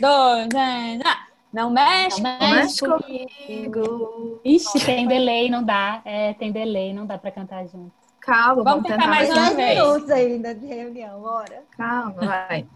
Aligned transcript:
dois, 0.00 0.48
três, 0.48 1.00
ah. 1.04 1.26
Não 1.52 1.70
mexe, 1.70 2.20
Não 2.20 2.36
mexe 2.40 2.80
comigo. 2.80 4.40
Ixi, 4.44 4.84
tem 4.84 5.06
delay, 5.06 5.48
não 5.48 5.62
dá. 5.62 6.00
É, 6.04 6.34
tem 6.34 6.50
delay, 6.50 6.92
não 6.92 7.06
dá 7.06 7.16
pra 7.16 7.30
cantar 7.30 7.64
junto. 7.68 7.92
Calma, 8.20 8.64
Vamos 8.64 8.64
vamos, 8.64 8.82
tentar 8.88 8.96
tentar 9.02 9.06
mais 9.08 9.28
mais 9.28 9.38
uma 9.38 9.50
uma 9.50 9.56
vez. 9.56 9.78
minutos 9.78 10.10
ainda 10.10 10.54
de 10.54 10.66
reunião, 10.66 11.20
bora. 11.20 11.62
Calma, 11.76 12.14
vai. 12.14 12.66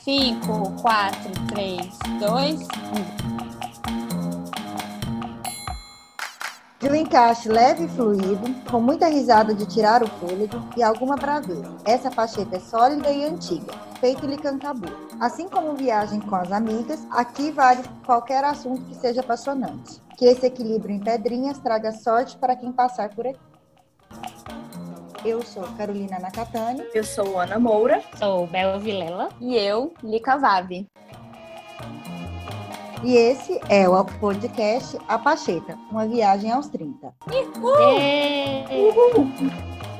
Cinco, 0.00 0.70
quatro, 0.80 1.32
três, 1.52 1.98
dois, 2.18 2.60
um. 2.62 3.53
De 6.84 6.90
um 6.90 6.94
encaixe 6.94 7.48
leve 7.48 7.86
e 7.86 7.88
fluido, 7.88 8.44
com 8.70 8.78
muita 8.78 9.08
risada 9.08 9.54
de 9.54 9.64
tirar 9.64 10.02
o 10.02 10.06
fôlego 10.06 10.62
e 10.76 10.82
alguma 10.82 11.16
braveza. 11.16 11.74
Essa 11.82 12.10
facheta 12.10 12.56
é 12.56 12.60
sólida 12.60 13.10
e 13.10 13.24
antiga, 13.24 13.72
feito-lhe 14.00 14.36
cantabu. 14.36 14.88
Assim 15.18 15.48
como 15.48 15.74
viagem 15.74 16.20
com 16.20 16.36
as 16.36 16.52
amigas, 16.52 17.06
aqui 17.10 17.50
vale 17.50 17.82
qualquer 18.04 18.44
assunto 18.44 18.84
que 18.84 18.96
seja 18.96 19.22
apaixonante. 19.22 19.98
Que 20.18 20.26
esse 20.26 20.44
equilíbrio 20.44 20.94
em 20.94 21.00
pedrinhas 21.00 21.58
traga 21.58 21.90
sorte 21.90 22.36
para 22.36 22.54
quem 22.54 22.70
passar 22.70 23.08
por 23.14 23.28
aqui. 23.28 23.40
Eu 25.24 25.40
sou 25.40 25.62
Carolina 25.78 26.18
Nakatani. 26.18 26.84
Eu 26.92 27.02
sou 27.02 27.40
Ana 27.40 27.58
Moura. 27.58 28.02
Sou 28.18 28.46
Bel 28.46 28.78
Vilela. 28.78 29.30
E 29.40 29.56
eu, 29.56 29.94
Lica 30.02 30.36
Vave. 30.36 30.86
E 33.04 33.16
esse 33.18 33.60
é 33.68 33.86
o 33.86 34.02
podcast 34.02 34.96
A 35.06 35.18
Pacheta, 35.18 35.78
uma 35.90 36.06
viagem 36.06 36.50
aos 36.50 36.68
30. 36.68 37.14
Ê! 37.90 38.64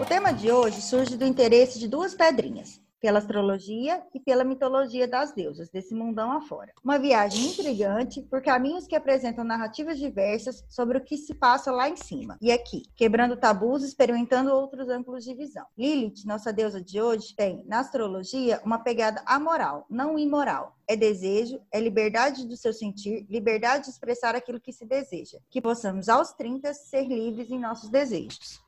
O 0.00 0.06
tema 0.06 0.32
de 0.32 0.50
hoje 0.50 0.80
surge 0.80 1.14
do 1.14 1.26
interesse 1.26 1.78
de 1.78 1.86
duas 1.86 2.14
pedrinhas, 2.14 2.80
pela 3.04 3.18
astrologia 3.18 4.02
e 4.14 4.18
pela 4.18 4.44
mitologia 4.44 5.06
das 5.06 5.30
deusas, 5.34 5.68
desse 5.68 5.94
mundão 5.94 6.32
afora. 6.32 6.72
Uma 6.82 6.98
viagem 6.98 7.48
intrigante 7.48 8.22
por 8.22 8.40
caminhos 8.40 8.86
que 8.86 8.96
apresentam 8.96 9.44
narrativas 9.44 9.98
diversas 9.98 10.64
sobre 10.70 10.96
o 10.96 11.04
que 11.04 11.18
se 11.18 11.34
passa 11.34 11.70
lá 11.70 11.86
em 11.86 11.96
cima 11.96 12.38
e 12.40 12.50
aqui, 12.50 12.84
quebrando 12.96 13.36
tabus, 13.36 13.82
experimentando 13.82 14.54
outros 14.54 14.88
ângulos 14.88 15.22
de 15.22 15.34
visão. 15.34 15.66
Lilith, 15.76 16.24
nossa 16.24 16.50
deusa 16.50 16.80
de 16.80 16.98
hoje, 16.98 17.36
tem, 17.36 17.62
na 17.66 17.80
astrologia, 17.80 18.58
uma 18.64 18.78
pegada 18.78 19.22
amoral, 19.26 19.84
não 19.90 20.18
imoral. 20.18 20.74
É 20.88 20.96
desejo, 20.96 21.60
é 21.70 21.78
liberdade 21.78 22.46
do 22.46 22.56
seu 22.56 22.72
sentir, 22.72 23.26
liberdade 23.28 23.84
de 23.84 23.90
expressar 23.90 24.34
aquilo 24.34 24.58
que 24.58 24.72
se 24.72 24.86
deseja. 24.86 25.38
Que 25.50 25.60
possamos, 25.60 26.08
aos 26.08 26.32
30, 26.32 26.72
ser 26.72 27.06
livres 27.06 27.50
em 27.50 27.60
nossos 27.60 27.90
desejos. 27.90 28.63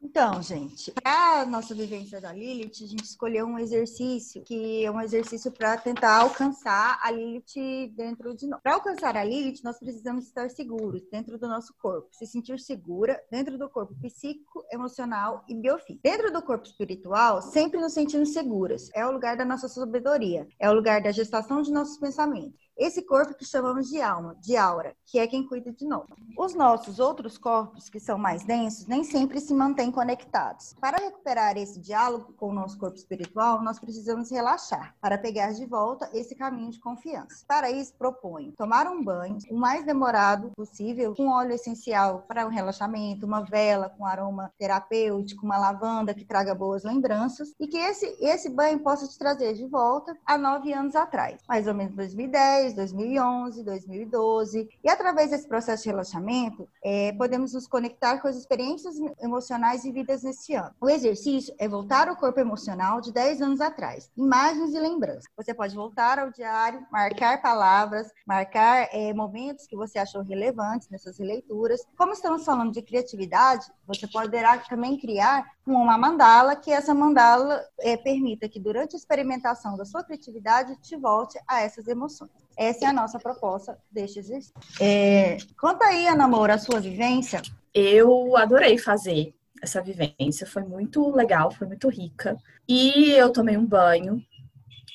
Então, 0.00 0.40
gente, 0.40 0.92
para 0.92 1.40
a 1.40 1.46
nossa 1.46 1.74
vivência 1.74 2.20
da 2.20 2.32
Lilith, 2.32 2.84
a 2.84 2.86
gente 2.86 3.02
escolheu 3.02 3.46
um 3.46 3.58
exercício 3.58 4.42
que 4.44 4.84
é 4.84 4.90
um 4.90 5.00
exercício 5.00 5.50
para 5.50 5.76
tentar 5.76 6.18
alcançar 6.18 7.00
a 7.02 7.10
Lilith 7.10 7.92
dentro 7.96 8.34
de 8.34 8.46
nós. 8.46 8.60
Para 8.62 8.74
alcançar 8.74 9.16
a 9.16 9.24
Lilith, 9.24 9.60
nós 9.64 9.78
precisamos 9.78 10.26
estar 10.26 10.48
seguros 10.50 11.02
dentro 11.10 11.36
do 11.36 11.48
nosso 11.48 11.74
corpo, 11.80 12.08
se 12.12 12.26
sentir 12.26 12.60
segura 12.60 13.20
dentro 13.28 13.58
do 13.58 13.68
corpo 13.68 13.92
psíquico, 14.00 14.64
emocional 14.70 15.44
e 15.48 15.54
biofísico. 15.54 16.00
Dentro 16.02 16.32
do 16.32 16.42
corpo 16.42 16.66
espiritual, 16.66 17.42
sempre 17.42 17.80
nos 17.80 17.92
sentindo 17.92 18.24
seguras. 18.24 18.88
É 18.94 19.04
o 19.04 19.10
lugar 19.10 19.36
da 19.36 19.44
nossa 19.44 19.68
sabedoria, 19.68 20.46
é 20.60 20.70
o 20.70 20.74
lugar 20.74 21.02
da 21.02 21.10
gestação 21.10 21.60
de 21.60 21.72
nossos 21.72 21.98
pensamentos. 21.98 22.67
Esse 22.78 23.02
corpo 23.02 23.34
que 23.34 23.44
chamamos 23.44 23.88
de 23.88 24.00
alma, 24.00 24.36
de 24.40 24.56
aura, 24.56 24.94
que 25.04 25.18
é 25.18 25.26
quem 25.26 25.44
cuida 25.44 25.72
de 25.72 25.84
nós. 25.84 26.06
Os 26.38 26.54
nossos 26.54 27.00
outros 27.00 27.36
corpos, 27.36 27.88
que 27.88 27.98
são 27.98 28.16
mais 28.16 28.44
densos, 28.44 28.86
nem 28.86 29.02
sempre 29.02 29.40
se 29.40 29.52
mantêm 29.52 29.90
conectados. 29.90 30.74
Para 30.80 30.98
recuperar 30.98 31.56
esse 31.56 31.80
diálogo 31.80 32.32
com 32.34 32.50
o 32.50 32.52
nosso 32.52 32.78
corpo 32.78 32.96
espiritual, 32.96 33.60
nós 33.62 33.80
precisamos 33.80 34.30
relaxar, 34.30 34.94
para 35.00 35.18
pegar 35.18 35.52
de 35.52 35.66
volta 35.66 36.08
esse 36.14 36.36
caminho 36.36 36.70
de 36.70 36.78
confiança. 36.78 37.44
Para 37.48 37.68
isso, 37.68 37.94
proponho 37.98 38.52
tomar 38.52 38.86
um 38.86 39.02
banho 39.02 39.38
o 39.50 39.56
mais 39.56 39.84
demorado 39.84 40.52
possível, 40.54 41.16
com 41.16 41.30
óleo 41.30 41.54
essencial 41.54 42.24
para 42.28 42.46
o 42.46 42.48
relaxamento, 42.48 43.26
uma 43.26 43.40
vela 43.40 43.88
com 43.88 44.06
aroma 44.06 44.52
terapêutico, 44.56 45.44
uma 45.44 45.58
lavanda 45.58 46.14
que 46.14 46.24
traga 46.24 46.54
boas 46.54 46.84
lembranças, 46.84 47.52
e 47.58 47.66
que 47.66 47.76
esse, 47.76 48.06
esse 48.20 48.48
banho 48.48 48.78
possa 48.78 49.08
te 49.08 49.18
trazer 49.18 49.54
de 49.54 49.66
volta 49.66 50.16
a 50.24 50.38
nove 50.38 50.72
anos 50.72 50.94
atrás, 50.94 51.40
mais 51.48 51.66
ou 51.66 51.74
menos 51.74 51.96
2010, 51.96 52.67
2011, 52.74 53.62
2012. 53.62 54.68
E 54.82 54.88
através 54.88 55.30
desse 55.30 55.46
processo 55.46 55.82
de 55.84 55.88
relaxamento, 55.90 56.68
é, 56.82 57.12
podemos 57.12 57.52
nos 57.52 57.66
conectar 57.66 58.18
com 58.18 58.28
as 58.28 58.36
experiências 58.36 58.96
emocionais 59.20 59.82
vividas 59.82 60.22
nesse 60.22 60.54
ano. 60.54 60.74
O 60.80 60.88
exercício 60.88 61.54
é 61.58 61.68
voltar 61.68 62.08
ao 62.08 62.16
corpo 62.16 62.40
emocional 62.40 63.00
de 63.00 63.12
10 63.12 63.42
anos 63.42 63.60
atrás, 63.60 64.10
imagens 64.16 64.74
e 64.74 64.78
lembranças. 64.78 65.24
Você 65.36 65.54
pode 65.54 65.74
voltar 65.74 66.18
ao 66.18 66.30
diário, 66.30 66.86
marcar 66.90 67.40
palavras, 67.40 68.08
marcar 68.26 68.88
é, 68.92 69.12
momentos 69.12 69.66
que 69.66 69.76
você 69.76 69.98
achou 69.98 70.22
relevantes 70.22 70.88
nessas 70.88 71.18
releituras. 71.18 71.80
Como 71.96 72.12
estamos 72.12 72.44
falando 72.44 72.72
de 72.72 72.82
criatividade, 72.82 73.66
você 73.86 74.06
poderá 74.06 74.58
também 74.58 74.98
criar 74.98 75.44
uma 75.74 75.98
mandala, 75.98 76.56
que 76.56 76.70
essa 76.70 76.94
mandala 76.94 77.64
é, 77.80 77.96
permita 77.96 78.48
que 78.48 78.60
durante 78.60 78.94
a 78.94 78.98
experimentação 78.98 79.76
da 79.76 79.84
sua 79.84 80.02
criatividade 80.02 80.76
te 80.80 80.96
volte 80.96 81.38
a 81.46 81.60
essas 81.60 81.86
emoções. 81.86 82.30
Essa 82.56 82.86
é 82.86 82.88
a 82.88 82.92
nossa 82.92 83.18
proposta 83.18 83.78
deste 83.90 84.18
exercício. 84.18 84.54
É, 84.80 85.36
conta 85.58 85.84
aí, 85.84 86.06
Ana 86.06 86.26
Moura, 86.26 86.54
a 86.54 86.58
sua 86.58 86.80
vivência. 86.80 87.40
Eu 87.72 88.36
adorei 88.36 88.78
fazer 88.78 89.34
essa 89.62 89.82
vivência, 89.82 90.46
foi 90.46 90.62
muito 90.62 91.10
legal, 91.14 91.50
foi 91.50 91.66
muito 91.66 91.88
rica. 91.88 92.36
E 92.68 93.10
eu 93.10 93.32
tomei 93.32 93.56
um 93.56 93.66
banho, 93.66 94.22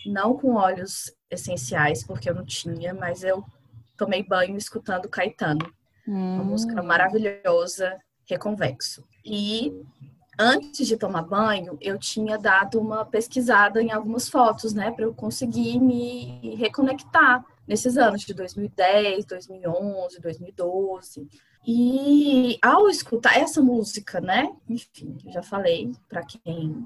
não 0.05 0.37
com 0.37 0.55
óleos 0.55 1.13
essenciais, 1.29 2.03
porque 2.03 2.29
eu 2.29 2.35
não 2.35 2.45
tinha, 2.45 2.93
mas 2.93 3.23
eu 3.23 3.43
tomei 3.97 4.23
banho 4.23 4.57
escutando 4.57 5.09
Caetano, 5.09 5.73
uma 6.07 6.43
música 6.43 6.81
maravilhosa, 6.81 7.97
Reconvexo. 8.25 9.03
E 9.25 9.73
antes 10.37 10.87
de 10.87 10.97
tomar 10.97 11.23
banho, 11.23 11.77
eu 11.81 11.97
tinha 11.97 12.37
dado 12.37 12.79
uma 12.79 13.05
pesquisada 13.05 13.81
em 13.81 13.91
algumas 13.91 14.29
fotos, 14.29 14.73
né, 14.73 14.91
para 14.91 15.05
eu 15.05 15.13
conseguir 15.13 15.79
me 15.79 16.55
reconectar 16.55 17.45
nesses 17.67 17.97
anos 17.97 18.21
de 18.21 18.33
2010, 18.33 19.25
2011, 19.25 20.19
2012. 20.19 21.27
E 21.65 22.57
ao 22.61 22.89
escutar 22.89 23.37
essa 23.37 23.61
música, 23.61 24.19
né, 24.19 24.53
enfim, 24.67 25.17
já 25.29 25.41
falei 25.41 25.91
para 26.09 26.23
quem 26.23 26.85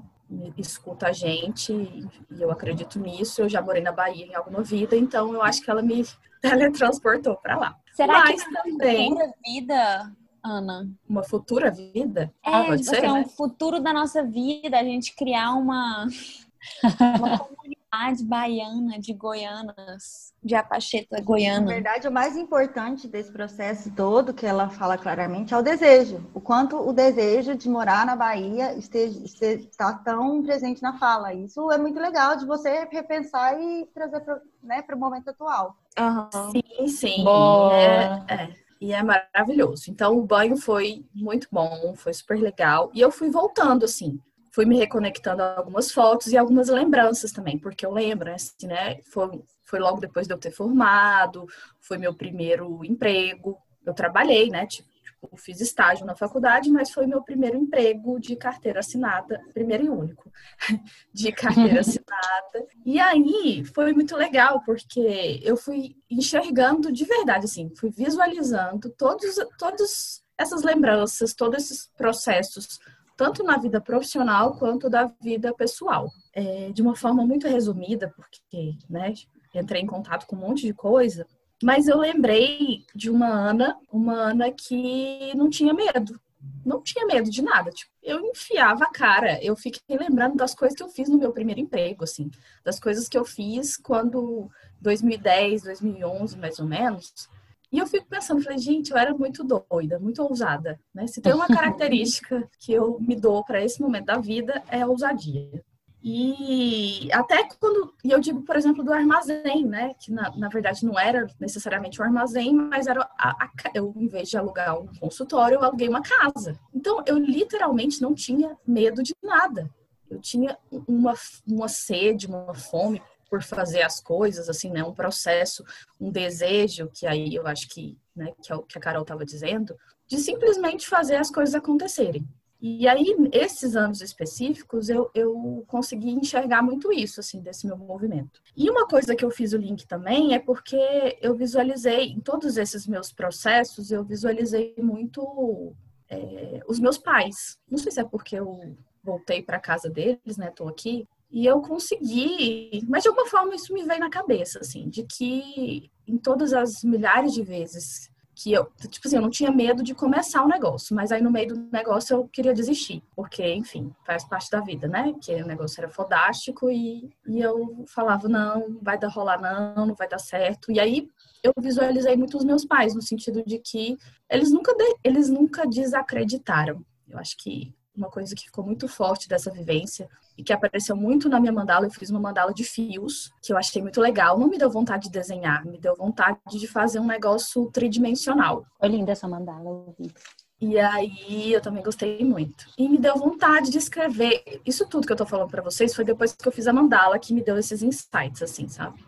escuta 0.56 1.08
a 1.08 1.12
gente 1.12 1.72
e 1.72 2.42
eu 2.42 2.50
acredito 2.50 2.98
nisso. 2.98 3.40
Eu 3.40 3.48
já 3.48 3.62
morei 3.62 3.82
na 3.82 3.92
Bahia 3.92 4.26
em 4.26 4.34
alguma 4.34 4.62
vida, 4.62 4.94
então 4.96 5.32
eu 5.32 5.42
acho 5.42 5.62
que 5.62 5.70
ela 5.70 5.82
me 5.82 6.04
teletransportou 6.40 7.36
para 7.36 7.56
lá. 7.56 7.76
Será 7.94 8.20
Mas 8.20 8.44
que 8.44 8.50
na 8.50 8.62
também 8.62 9.14
vida, 9.44 10.12
Ana? 10.48 10.88
uma 11.08 11.22
futura 11.22 11.70
vida? 11.70 12.32
É, 12.44 12.50
Ah, 12.50 12.64
pode 12.64 12.82
tipo 12.82 12.90
ser, 12.90 13.04
assim, 13.04 13.14
né? 13.14 13.20
um 13.20 13.28
futuro 13.28 13.80
da 13.80 13.92
nossa 13.92 14.22
vida, 14.22 14.78
a 14.78 14.84
gente 14.84 15.14
criar 15.14 15.52
uma, 15.54 16.06
uma 17.18 17.38
comunidade 17.38 18.24
baiana 18.24 18.98
de 18.98 19.14
goianas, 19.14 20.32
de 20.42 20.54
apacheta 20.54 21.16
Na 21.16 21.22
goiana. 21.22 21.66
verdade, 21.66 22.06
o 22.06 22.12
mais 22.12 22.36
importante 22.36 23.08
desse 23.08 23.32
processo 23.32 23.90
todo, 23.94 24.34
que 24.34 24.44
ela 24.46 24.68
fala 24.68 24.98
claramente, 24.98 25.54
é 25.54 25.56
o 25.56 25.62
desejo. 25.62 26.22
O 26.34 26.40
quanto 26.40 26.76
o 26.76 26.92
desejo 26.92 27.54
de 27.56 27.68
morar 27.68 28.04
na 28.06 28.14
Bahia 28.14 28.74
esteja, 28.74 29.18
está 29.24 29.92
tão 29.94 30.42
presente 30.42 30.82
na 30.82 30.98
fala. 30.98 31.32
Isso 31.32 31.70
é 31.72 31.78
muito 31.78 31.98
legal 31.98 32.36
de 32.36 32.46
você 32.46 32.84
repensar 32.90 33.58
e 33.60 33.86
trazer 33.94 34.20
para 34.20 34.40
né, 34.62 34.84
o 34.92 34.98
momento 34.98 35.28
atual. 35.28 35.76
Aham. 35.98 36.30
Sim, 36.52 36.86
sim. 36.88 37.24
Boa. 37.24 37.72
É, 37.74 38.34
é. 38.34 38.67
E 38.80 38.92
é 38.92 39.02
maravilhoso. 39.02 39.90
Então, 39.90 40.16
o 40.16 40.24
banho 40.24 40.56
foi 40.56 41.04
muito 41.14 41.48
bom, 41.50 41.94
foi 41.96 42.12
super 42.14 42.38
legal. 42.40 42.90
E 42.94 43.00
eu 43.00 43.10
fui 43.10 43.28
voltando, 43.30 43.84
assim. 43.84 44.20
Fui 44.52 44.64
me 44.64 44.76
reconectando 44.76 45.42
a 45.42 45.56
algumas 45.56 45.92
fotos 45.92 46.28
e 46.28 46.36
algumas 46.36 46.68
lembranças 46.68 47.32
também, 47.32 47.58
porque 47.58 47.84
eu 47.84 47.92
lembro, 47.92 48.32
assim, 48.32 48.66
né? 48.66 49.00
Foi, 49.02 49.42
foi 49.64 49.78
logo 49.78 50.00
depois 50.00 50.26
de 50.26 50.32
eu 50.34 50.38
ter 50.38 50.50
formado, 50.50 51.46
foi 51.80 51.98
meu 51.98 52.14
primeiro 52.14 52.84
emprego. 52.84 53.58
Eu 53.84 53.94
trabalhei, 53.94 54.48
né? 54.48 54.66
Tipo, 54.66 54.88
tipo, 55.18 55.36
fiz 55.36 55.60
estágio 55.60 56.06
na 56.06 56.14
faculdade, 56.14 56.70
mas 56.70 56.90
foi 56.90 57.06
meu 57.06 57.22
primeiro 57.22 57.56
emprego 57.56 58.20
de 58.20 58.36
carteira 58.36 58.80
assinada, 58.80 59.40
primeiro 59.52 59.84
e 59.84 59.90
único, 59.90 60.30
de 61.12 61.32
carteira 61.32 61.80
assinada. 61.80 62.66
E 62.86 63.00
aí 63.00 63.64
foi 63.74 63.92
muito 63.92 64.16
legal, 64.16 64.62
porque 64.64 65.40
eu 65.42 65.56
fui 65.56 65.96
enxergando 66.08 66.92
de 66.92 67.04
verdade, 67.04 67.46
assim, 67.46 67.70
fui 67.76 67.90
visualizando 67.90 68.90
todos, 68.90 69.36
todas 69.58 70.22
essas 70.36 70.62
lembranças, 70.62 71.34
todos 71.34 71.64
esses 71.64 71.90
processos, 71.96 72.78
tanto 73.16 73.42
na 73.42 73.58
vida 73.58 73.80
profissional 73.80 74.56
quanto 74.56 74.88
da 74.88 75.06
vida 75.20 75.52
pessoal. 75.52 76.08
É, 76.32 76.70
de 76.70 76.80
uma 76.80 76.94
forma 76.94 77.26
muito 77.26 77.48
resumida, 77.48 78.12
porque, 78.14 78.76
né, 78.88 79.12
entrei 79.52 79.82
em 79.82 79.86
contato 79.86 80.26
com 80.26 80.36
um 80.36 80.40
monte 80.40 80.66
de 80.66 80.72
coisa, 80.72 81.26
mas 81.62 81.88
eu 81.88 81.98
lembrei 81.98 82.84
de 82.94 83.10
uma 83.10 83.28
Ana, 83.28 83.76
uma 83.90 84.14
Ana 84.14 84.50
que 84.52 85.32
não 85.34 85.50
tinha 85.50 85.74
medo. 85.74 86.20
não 86.64 86.80
tinha 86.82 87.04
medo 87.06 87.30
de 87.30 87.42
nada. 87.42 87.70
Tipo, 87.70 87.90
eu 88.02 88.20
enfiava 88.20 88.84
a 88.84 88.90
cara. 88.90 89.42
Eu 89.42 89.56
fiquei 89.56 89.96
lembrando 89.96 90.36
das 90.36 90.54
coisas 90.54 90.76
que 90.76 90.82
eu 90.82 90.88
fiz 90.88 91.08
no 91.08 91.18
meu 91.18 91.32
primeiro 91.32 91.60
emprego, 91.60 92.04
assim, 92.04 92.30
das 92.64 92.78
coisas 92.78 93.08
que 93.08 93.18
eu 93.18 93.24
fiz 93.24 93.76
quando 93.76 94.48
2010, 94.80 95.62
2011, 95.62 96.38
mais 96.38 96.58
ou 96.58 96.66
menos. 96.66 97.28
E 97.70 97.78
eu 97.78 97.86
fico 97.86 98.06
pensando, 98.06 98.42
falei, 98.42 98.58
gente, 98.58 98.90
eu 98.90 98.96
era 98.96 99.12
muito 99.12 99.44
doida, 99.44 99.98
muito 99.98 100.22
ousada, 100.22 100.80
né? 100.94 101.06
Se 101.06 101.20
tem 101.20 101.34
uma 101.34 101.46
característica 101.48 102.48
que 102.58 102.72
eu 102.72 102.98
me 103.00 103.14
dou 103.14 103.44
para 103.44 103.62
esse 103.62 103.80
momento 103.80 104.06
da 104.06 104.18
vida 104.18 104.62
é 104.68 104.80
a 104.82 104.86
ousadia. 104.86 105.62
E 106.02 107.08
até 107.12 107.48
quando, 107.58 107.92
e 108.04 108.10
eu 108.10 108.20
digo, 108.20 108.42
por 108.42 108.56
exemplo, 108.56 108.84
do 108.84 108.92
armazém, 108.92 109.64
né? 109.66 109.94
Que 110.00 110.12
na, 110.12 110.30
na 110.36 110.48
verdade 110.48 110.84
não 110.84 110.98
era 110.98 111.26
necessariamente 111.40 112.00
um 112.00 112.04
armazém, 112.04 112.52
mas 112.52 112.86
era 112.86 113.02
a, 113.18 113.30
a, 113.30 113.50
eu, 113.74 113.92
em 113.96 114.06
vez 114.06 114.28
de 114.28 114.36
alugar 114.36 114.78
um 114.78 114.86
consultório, 114.98 115.56
eu 115.56 115.64
aluguei 115.64 115.88
uma 115.88 116.02
casa. 116.02 116.58
Então 116.72 117.02
eu 117.06 117.18
literalmente 117.18 118.00
não 118.00 118.14
tinha 118.14 118.56
medo 118.66 119.02
de 119.02 119.14
nada. 119.22 119.68
Eu 120.08 120.20
tinha 120.20 120.56
uma, 120.86 121.14
uma 121.46 121.68
sede, 121.68 122.26
uma 122.26 122.54
fome 122.54 123.02
por 123.28 123.42
fazer 123.42 123.82
as 123.82 124.00
coisas, 124.00 124.48
assim, 124.48 124.70
né? 124.70 124.82
Um 124.82 124.94
processo, 124.94 125.64
um 126.00 126.10
desejo, 126.10 126.88
que 126.94 127.06
aí 127.06 127.34
eu 127.34 127.46
acho 127.46 127.68
que, 127.68 127.98
né, 128.16 128.32
que 128.42 128.52
é 128.52 128.56
o 128.56 128.62
que 128.62 128.78
a 128.78 128.80
Carol 128.80 129.02
estava 129.02 129.24
dizendo, 129.24 129.76
de 130.06 130.16
simplesmente 130.16 130.88
fazer 130.88 131.16
as 131.16 131.30
coisas 131.30 131.54
acontecerem. 131.54 132.26
E 132.60 132.88
aí, 132.88 133.14
esses 133.32 133.76
anos 133.76 134.00
específicos, 134.00 134.88
eu, 134.88 135.08
eu 135.14 135.64
consegui 135.68 136.10
enxergar 136.10 136.60
muito 136.60 136.92
isso, 136.92 137.20
assim, 137.20 137.40
desse 137.40 137.66
meu 137.66 137.76
movimento. 137.76 138.40
E 138.56 138.68
uma 138.68 138.86
coisa 138.86 139.14
que 139.14 139.24
eu 139.24 139.30
fiz 139.30 139.52
o 139.52 139.56
link 139.56 139.86
também 139.86 140.34
é 140.34 140.40
porque 140.40 141.18
eu 141.22 141.36
visualizei, 141.36 142.06
em 142.06 142.20
todos 142.20 142.56
esses 142.56 142.86
meus 142.88 143.12
processos, 143.12 143.92
eu 143.92 144.02
visualizei 144.02 144.74
muito 144.78 145.72
é, 146.10 146.60
os 146.66 146.80
meus 146.80 146.98
pais. 146.98 147.56
Não 147.70 147.78
sei 147.78 147.92
se 147.92 148.00
é 148.00 148.04
porque 148.04 148.34
eu 148.36 148.76
voltei 149.04 149.40
para 149.40 149.60
casa 149.60 149.88
deles, 149.88 150.36
né, 150.36 150.50
tô 150.50 150.66
aqui, 150.68 151.06
e 151.30 151.46
eu 151.46 151.60
consegui, 151.60 152.82
mas 152.88 153.02
de 153.02 153.08
alguma 153.08 153.26
forma 153.26 153.54
isso 153.54 153.72
me 153.72 153.84
veio 153.84 154.00
na 154.00 154.10
cabeça, 154.10 154.60
assim, 154.60 154.88
de 154.88 155.04
que 155.04 155.90
em 156.06 156.16
todas 156.16 156.52
as 156.52 156.82
milhares 156.82 157.32
de 157.32 157.42
vezes 157.42 158.10
que 158.40 158.52
eu, 158.52 158.70
tipo 158.88 159.08
assim, 159.08 159.16
eu 159.16 159.22
não 159.22 159.30
tinha 159.30 159.50
medo 159.50 159.82
de 159.82 159.92
começar 159.94 160.44
um 160.44 160.48
negócio, 160.48 160.94
mas 160.94 161.10
aí 161.10 161.20
no 161.20 161.30
meio 161.30 161.48
do 161.48 161.68
negócio 161.72 162.14
eu 162.14 162.28
queria 162.28 162.54
desistir, 162.54 163.02
porque, 163.16 163.44
enfim, 163.52 163.92
faz 164.06 164.24
parte 164.24 164.48
da 164.48 164.60
vida, 164.60 164.86
né? 164.86 165.12
Que 165.20 165.34
o 165.42 165.46
negócio 165.46 165.80
era 165.80 165.90
fodástico 165.90 166.70
e, 166.70 167.10
e 167.26 167.40
eu 167.40 167.84
falava, 167.88 168.28
não, 168.28 168.78
vai 168.80 168.96
dar 168.96 169.08
rolar 169.08 169.40
não, 169.40 169.86
não 169.86 169.94
vai 169.94 170.08
dar 170.08 170.20
certo. 170.20 170.70
E 170.70 170.78
aí 170.78 171.10
eu 171.42 171.52
visualizei 171.60 172.16
muito 172.16 172.36
os 172.36 172.44
meus 172.44 172.64
pais, 172.64 172.94
no 172.94 173.02
sentido 173.02 173.42
de 173.44 173.58
que 173.58 173.98
eles 174.30 174.52
nunca, 174.52 174.72
de, 174.72 174.96
eles 175.02 175.28
nunca 175.28 175.66
desacreditaram. 175.66 176.84
Eu 177.08 177.18
acho 177.18 177.36
que 177.38 177.74
uma 177.98 178.08
coisa 178.08 178.34
que 178.34 178.44
ficou 178.44 178.64
muito 178.64 178.88
forte 178.88 179.28
dessa 179.28 179.50
vivência 179.50 180.08
e 180.36 180.42
que 180.42 180.52
apareceu 180.52 180.96
muito 180.96 181.28
na 181.28 181.40
minha 181.40 181.52
mandala. 181.52 181.86
Eu 181.86 181.90
fiz 181.90 182.10
uma 182.10 182.20
mandala 182.20 182.54
de 182.54 182.64
fios, 182.64 183.30
que 183.42 183.52
eu 183.52 183.58
achei 183.58 183.82
muito 183.82 184.00
legal. 184.00 184.38
Não 184.38 184.48
me 184.48 184.56
deu 184.56 184.70
vontade 184.70 185.04
de 185.04 185.10
desenhar, 185.10 185.66
me 185.66 185.78
deu 185.78 185.94
vontade 185.96 186.38
de 186.48 186.66
fazer 186.66 187.00
um 187.00 187.06
negócio 187.06 187.70
tridimensional. 187.72 188.64
Foi 188.78 188.88
linda 188.88 189.12
essa 189.12 189.28
mandala, 189.28 189.68
eu 189.68 189.94
vi. 189.98 190.12
E 190.60 190.76
aí 190.78 191.52
eu 191.52 191.60
também 191.60 191.82
gostei 191.82 192.24
muito. 192.24 192.66
E 192.76 192.88
me 192.88 192.98
deu 192.98 193.16
vontade 193.16 193.70
de 193.70 193.78
escrever. 193.78 194.60
Isso 194.66 194.88
tudo 194.88 195.06
que 195.06 195.12
eu 195.12 195.16
tô 195.16 195.24
falando 195.24 195.50
para 195.50 195.62
vocês 195.62 195.94
foi 195.94 196.04
depois 196.04 196.32
que 196.32 196.48
eu 196.48 196.52
fiz 196.52 196.66
a 196.66 196.72
mandala 196.72 197.18
que 197.18 197.32
me 197.32 197.42
deu 197.42 197.56
esses 197.56 197.82
insights, 197.82 198.42
assim, 198.42 198.68
sabe? 198.68 198.98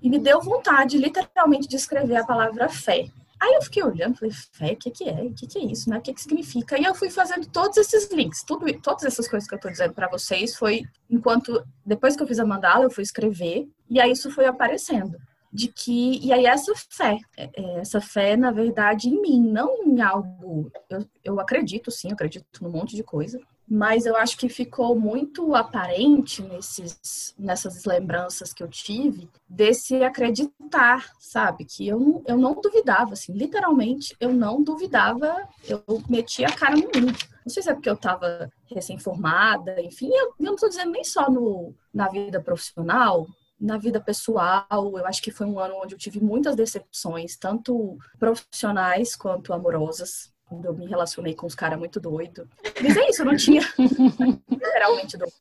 E 0.00 0.08
me 0.08 0.18
deu 0.18 0.40
vontade, 0.40 0.98
literalmente, 0.98 1.68
de 1.68 1.76
escrever 1.76 2.16
a 2.16 2.24
palavra 2.24 2.68
fé. 2.68 3.08
Aí 3.42 3.54
eu 3.54 3.62
fiquei 3.62 3.82
olhando, 3.82 4.16
falei, 4.16 4.32
fé, 4.52 4.72
o 4.72 4.76
que, 4.76 4.88
que 4.88 5.08
é? 5.08 5.20
O 5.24 5.34
que, 5.34 5.48
que 5.48 5.58
é 5.58 5.64
isso? 5.64 5.90
Né? 5.90 5.98
O 5.98 6.00
que, 6.00 6.14
que 6.14 6.22
significa? 6.22 6.78
E 6.78 6.84
eu 6.84 6.94
fui 6.94 7.10
fazendo 7.10 7.44
todos 7.48 7.76
esses 7.76 8.08
links, 8.12 8.44
tudo, 8.44 8.72
todas 8.80 9.02
essas 9.02 9.26
coisas 9.26 9.48
que 9.48 9.54
eu 9.54 9.56
estou 9.56 9.68
dizendo 9.68 9.92
para 9.92 10.08
vocês 10.08 10.54
foi 10.54 10.84
enquanto, 11.10 11.60
depois 11.84 12.14
que 12.14 12.22
eu 12.22 12.26
fiz 12.28 12.38
a 12.38 12.46
mandala, 12.46 12.84
eu 12.84 12.90
fui 12.90 13.02
escrever, 13.02 13.68
e 13.90 14.00
aí 14.00 14.12
isso 14.12 14.30
foi 14.30 14.46
aparecendo. 14.46 15.18
De 15.52 15.66
que, 15.66 16.24
e 16.24 16.32
aí 16.32 16.46
essa 16.46 16.72
fé, 16.88 17.18
é, 17.36 17.50
é, 17.56 17.80
essa 17.80 18.00
fé, 18.00 18.36
na 18.36 18.52
verdade, 18.52 19.08
em 19.08 19.20
mim, 19.20 19.40
não 19.40 19.82
em 19.84 20.00
algo. 20.00 20.70
Eu, 20.88 21.04
eu 21.24 21.40
acredito, 21.40 21.90
sim, 21.90 22.08
eu 22.08 22.14
acredito 22.14 22.46
num 22.62 22.70
monte 22.70 22.94
de 22.94 23.02
coisa, 23.02 23.40
mas 23.68 24.04
eu 24.04 24.16
acho 24.16 24.36
que 24.36 24.48
ficou 24.48 24.98
muito 24.98 25.54
aparente 25.54 26.42
nesses, 26.42 27.34
nessas 27.38 27.84
lembranças 27.84 28.52
que 28.52 28.62
eu 28.62 28.68
tive 28.68 29.28
desse 29.48 30.02
acreditar, 30.02 31.10
sabe? 31.18 31.64
Que 31.64 31.88
eu 31.88 31.98
não, 31.98 32.22
eu 32.26 32.36
não 32.36 32.60
duvidava, 32.60 33.12
assim, 33.12 33.32
literalmente 33.32 34.14
eu 34.20 34.32
não 34.32 34.62
duvidava, 34.62 35.48
eu 35.66 35.82
metia 36.08 36.48
a 36.48 36.52
cara 36.52 36.76
no 36.76 36.82
mundo. 36.82 37.18
Não 37.44 37.52
sei 37.52 37.62
se 37.62 37.70
é 37.70 37.74
porque 37.74 37.88
eu 37.88 37.94
estava 37.94 38.50
recém-formada, 38.66 39.80
enfim, 39.80 40.08
eu, 40.12 40.26
eu 40.26 40.34
não 40.38 40.54
estou 40.54 40.68
dizendo 40.68 40.92
nem 40.92 41.04
só 41.04 41.30
no, 41.30 41.74
na 41.92 42.08
vida 42.08 42.40
profissional, 42.40 43.26
na 43.62 43.78
vida 43.78 44.00
pessoal, 44.00 44.66
eu 44.70 45.06
acho 45.06 45.22
que 45.22 45.30
foi 45.30 45.46
um 45.46 45.60
ano 45.60 45.76
onde 45.76 45.94
eu 45.94 45.98
tive 45.98 46.20
muitas 46.20 46.56
decepções, 46.56 47.36
tanto 47.36 47.96
profissionais 48.18 49.14
quanto 49.14 49.52
amorosas 49.52 50.31
quando 50.52 50.66
eu 50.66 50.74
me 50.74 50.86
relacionei 50.86 51.34
com 51.34 51.46
os 51.46 51.54
caras 51.54 51.78
muito 51.78 51.98
doido. 51.98 52.46
Mas 52.82 52.96
é 52.96 53.08
isso, 53.08 53.22
eu 53.22 53.26
não 53.26 53.36
tinha. 53.36 53.62
literalmente 54.50 55.16
doido. 55.16 55.32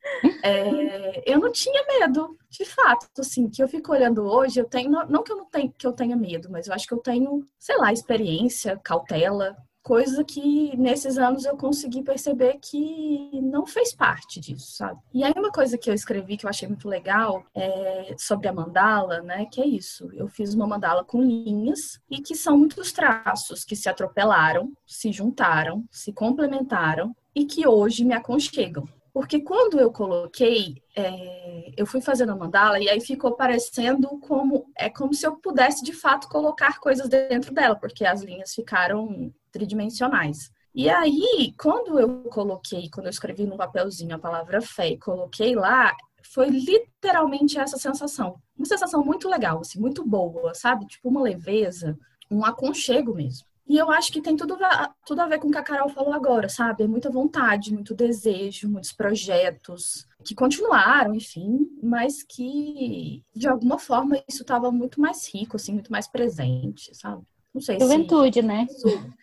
É, 0.42 1.24
eu 1.26 1.40
não 1.40 1.52
tinha 1.52 1.84
medo, 2.00 2.38
de 2.50 2.64
fato, 2.64 3.08
assim, 3.20 3.50
que 3.50 3.62
eu 3.62 3.68
fico 3.68 3.92
olhando 3.92 4.24
hoje, 4.24 4.60
eu 4.60 4.66
tenho. 4.66 4.92
Não 5.10 5.22
que 5.22 5.32
eu 5.32 5.38
não 5.38 5.46
tenho 5.46 5.74
que 5.78 5.86
eu 5.86 5.92
tenha 5.92 6.16
medo, 6.16 6.50
mas 6.50 6.68
eu 6.68 6.74
acho 6.74 6.88
que 6.88 6.94
eu 6.94 7.00
tenho, 7.00 7.46
sei 7.60 7.76
lá, 7.78 7.92
experiência, 7.92 8.80
cautela, 8.82 9.58
coisa 9.84 10.24
que 10.24 10.76
nesses 10.78 11.18
anos 11.18 11.46
eu 11.46 11.58
consegui 11.58 12.04
perceber 12.04 12.60
que 12.62 13.40
não 13.42 13.66
fez 13.66 13.94
parte 13.94 14.40
disso, 14.40 14.74
sabe? 14.74 15.00
E 15.14 15.24
aí 15.24 15.34
uma 15.36 15.52
coisa 15.52 15.78
que 15.78 15.90
eu 15.90 15.94
escrevi 15.94 16.38
que 16.38 16.46
eu 16.46 16.50
achei 16.50 16.68
muito 16.68 16.88
legal 16.88 17.44
é 17.56 18.16
sobre 18.18 18.48
a 18.48 18.54
mandala, 18.54 19.22
né? 19.22 19.46
Que 19.52 19.62
é 19.62 19.68
isso. 19.68 20.10
Eu 20.14 20.28
fiz 20.28 20.54
uma 20.54 20.68
mandala 20.68 21.04
com 21.04 21.22
linhas 21.22 22.00
e 22.10 22.22
que 22.22 22.36
são 22.36 22.58
muitos 22.58 22.92
traços 22.92 23.64
que 23.64 23.76
se 23.76 23.90
atropelaram, 23.90 24.72
se 24.86 25.12
juntaram, 25.12 25.84
se 25.92 26.14
complementaram 26.14 27.16
e 27.36 27.46
que 27.46 27.68
hoje 27.68 28.06
me 28.06 28.14
aconchegam. 28.14 28.88
Porque 29.14 29.42
quando 29.42 29.78
eu 29.78 29.92
coloquei, 29.92 30.82
é, 30.96 31.74
eu 31.76 31.86
fui 31.86 32.00
fazendo 32.00 32.32
a 32.32 32.36
mandala 32.36 32.80
e 32.80 32.90
aí 32.90 33.02
ficou 33.02 33.34
parecendo 33.34 34.08
como 34.20 34.72
é 34.78 34.90
como 34.90 35.14
se 35.14 35.28
eu 35.28 35.36
pudesse 35.36 35.84
de 35.84 35.92
fato 35.92 36.30
colocar 36.30 36.80
coisas 36.80 37.10
dentro 37.10 37.54
dela, 37.54 37.76
porque 37.76 38.06
as 38.06 38.22
linhas 38.22 38.54
ficaram 38.54 39.34
tridimensionais. 39.52 40.52
E 40.74 40.90
aí, 40.90 41.54
quando 41.60 42.00
eu 42.00 42.24
coloquei, 42.24 42.90
quando 42.90 43.08
eu 43.08 43.12
escrevi 43.12 43.46
no 43.46 43.58
papelzinho 43.58 44.16
a 44.16 44.20
palavra 44.20 44.62
fé 44.62 44.92
e 44.92 44.98
coloquei 44.98 45.54
lá, 45.54 45.94
foi 46.24 46.50
literalmente 46.50 47.60
essa 47.60 47.78
sensação. 47.78 48.40
Uma 48.58 48.66
sensação 48.66 49.04
muito 49.04 49.28
legal, 49.28 49.60
assim, 49.60 49.80
muito 49.80 50.06
boa, 50.06 50.54
sabe? 50.54 50.86
Tipo 50.86 51.10
uma 51.10 51.22
leveza, 51.22 51.98
um 52.30 52.46
aconchego 52.46 53.14
mesmo. 53.14 53.46
E 53.68 53.78
eu 53.78 53.90
acho 53.90 54.12
que 54.12 54.22
tem 54.22 54.36
tudo 54.36 54.58
a, 54.62 54.94
tudo 55.06 55.22
a 55.22 55.28
ver 55.28 55.40
com 55.40 55.48
o 55.48 55.52
que 55.52 55.58
a 55.58 55.64
Carol 55.64 55.88
falou 55.90 56.14
agora, 56.14 56.50
sabe? 56.50 56.84
É 56.84 56.88
muita 56.88 57.10
vontade, 57.10 57.74
muito 57.74 57.96
desejo, 57.96 58.70
muitos 58.70 58.92
projetos 58.92 60.06
que 60.26 60.36
continuaram, 60.36 61.16
enfim, 61.16 61.70
mas 61.82 62.22
que 62.22 63.24
de 63.34 63.48
alguma 63.48 63.80
forma 63.80 64.22
isso 64.28 64.42
estava 64.42 64.72
muito 64.72 65.00
mais 65.00 65.34
rico, 65.34 65.56
assim, 65.56 65.74
muito 65.74 65.92
mais 65.92 66.08
presente, 66.08 66.94
sabe? 66.94 67.24
Não 67.54 67.62
sei 67.62 67.80
juventude, 67.80 68.42
se... 68.42 68.46
né? 68.46 68.68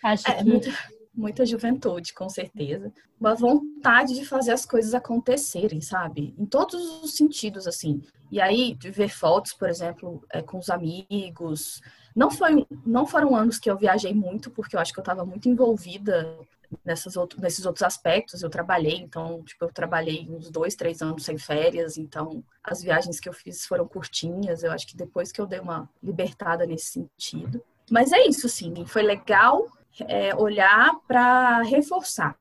Acho 0.03 0.31
é, 0.31 0.35
que 0.35 0.45
muita, 0.45 0.71
muita 1.15 1.47
juventude, 1.47 2.13
com 2.15 2.29
certeza. 2.29 2.93
Uma 3.21 3.35
vontade 3.35 4.15
de 4.15 4.25
fazer 4.25 4.53
as 4.53 4.65
coisas 4.65 4.95
acontecerem, 4.95 5.81
sabe? 5.81 6.35
Em 6.39 6.47
todos 6.47 7.03
os 7.03 7.17
sentidos, 7.17 7.67
assim. 7.67 8.03
E 8.31 8.41
aí, 8.41 8.75
de 8.75 8.91
ver 8.91 9.09
fotos, 9.09 9.53
por 9.53 9.69
exemplo, 9.69 10.23
é, 10.31 10.43
com 10.43 10.59
os 10.59 10.69
amigos, 10.69 11.81
não, 12.15 12.31
foi, 12.31 12.67
não 12.87 13.07
foram 13.07 13.35
anos 13.35 13.59
que 13.59 13.71
eu 13.71 13.77
viajei 13.77 14.13
muito, 14.13 14.51
porque 14.51 14.77
eu 14.77 14.81
acho 14.81 14.93
que 14.93 14.99
eu 14.99 15.03
estava 15.03 15.25
muito 15.25 15.49
envolvida 15.49 16.39
nessas 16.85 17.17
outro, 17.17 17.41
nesses 17.41 17.65
outros 17.65 17.83
aspectos. 17.83 18.43
Eu 18.43 18.51
trabalhei, 18.51 18.97
então, 18.97 19.43
tipo, 19.43 19.65
eu 19.65 19.73
trabalhei 19.73 20.29
uns 20.29 20.51
dois, 20.51 20.75
três 20.75 21.01
anos 21.01 21.25
sem 21.25 21.39
férias, 21.39 21.97
então 21.97 22.45
as 22.63 22.83
viagens 22.83 23.19
que 23.19 23.29
eu 23.29 23.33
fiz 23.33 23.65
foram 23.67 23.89
curtinhas. 23.89 24.63
Eu 24.63 24.73
acho 24.73 24.87
que 24.87 24.97
depois 24.97 25.33
que 25.33 25.41
eu 25.41 25.47
dei 25.47 25.61
uma 25.61 25.89
libertada 26.03 26.67
nesse 26.67 26.87
sentido. 26.87 27.63
Mas 27.91 28.13
é 28.13 28.27
isso, 28.27 28.49
sim, 28.49 28.85
foi 28.87 29.03
legal 29.03 29.67
é, 30.07 30.35
olhar 30.35 30.95
para 31.07 31.63
reforçar 31.63 32.37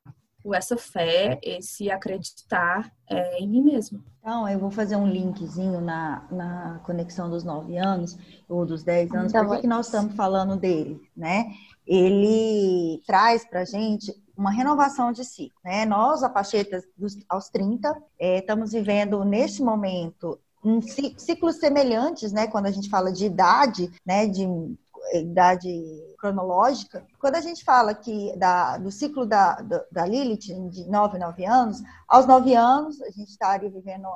essa 0.53 0.77
fé, 0.77 1.39
esse 1.43 1.91
acreditar 1.91 2.89
é, 3.09 3.39
em 3.39 3.47
mim 3.47 3.63
mesmo. 3.63 4.03
Então, 4.19 4.47
eu 4.47 4.59
vou 4.59 4.71
fazer 4.71 4.95
um 4.95 5.07
linkzinho 5.07 5.81
na, 5.81 6.25
na 6.31 6.81
conexão 6.85 7.29
dos 7.29 7.43
nove 7.43 7.77
anos, 7.77 8.17
ou 8.47 8.65
dos 8.65 8.83
dez 8.83 9.11
anos, 9.13 9.31
então, 9.31 9.45
por 9.45 9.55
que, 9.55 9.61
que 9.61 9.67
nós 9.67 9.87
estamos 9.87 10.15
falando 10.15 10.55
dele, 10.55 11.01
né? 11.15 11.51
Ele 11.85 13.01
traz 13.05 13.45
para 13.45 13.65
gente 13.65 14.13
uma 14.37 14.51
renovação 14.51 15.11
de 15.11 15.23
ciclo, 15.23 15.57
né? 15.63 15.85
Nós, 15.85 16.23
apachetas 16.23 16.83
dos, 16.97 17.17
aos 17.27 17.49
30, 17.49 17.95
é, 18.19 18.39
estamos 18.39 18.71
vivendo 18.71 19.23
neste 19.23 19.63
momento 19.63 20.39
um 20.63 20.81
ciclos 20.81 21.55
semelhantes, 21.55 22.33
né? 22.33 22.47
Quando 22.47 22.65
a 22.65 22.71
gente 22.71 22.89
fala 22.89 23.11
de 23.11 23.25
idade, 23.25 23.89
né? 24.05 24.27
De 24.27 24.45
idade 25.13 25.69
cronológica, 26.17 27.05
quando 27.19 27.35
a 27.35 27.41
gente 27.41 27.63
fala 27.63 27.93
que 27.93 28.35
da, 28.37 28.77
do 28.77 28.91
ciclo 28.91 29.25
da, 29.25 29.61
da, 29.91 30.05
Lilith, 30.05 30.53
de 30.69 30.89
9 30.89 31.17
9 31.17 31.45
anos, 31.45 31.81
aos 32.07 32.25
9 32.25 32.55
anos 32.55 33.01
a 33.01 33.11
gente 33.11 33.29
estaria 33.29 33.69
vivendo 33.69 34.07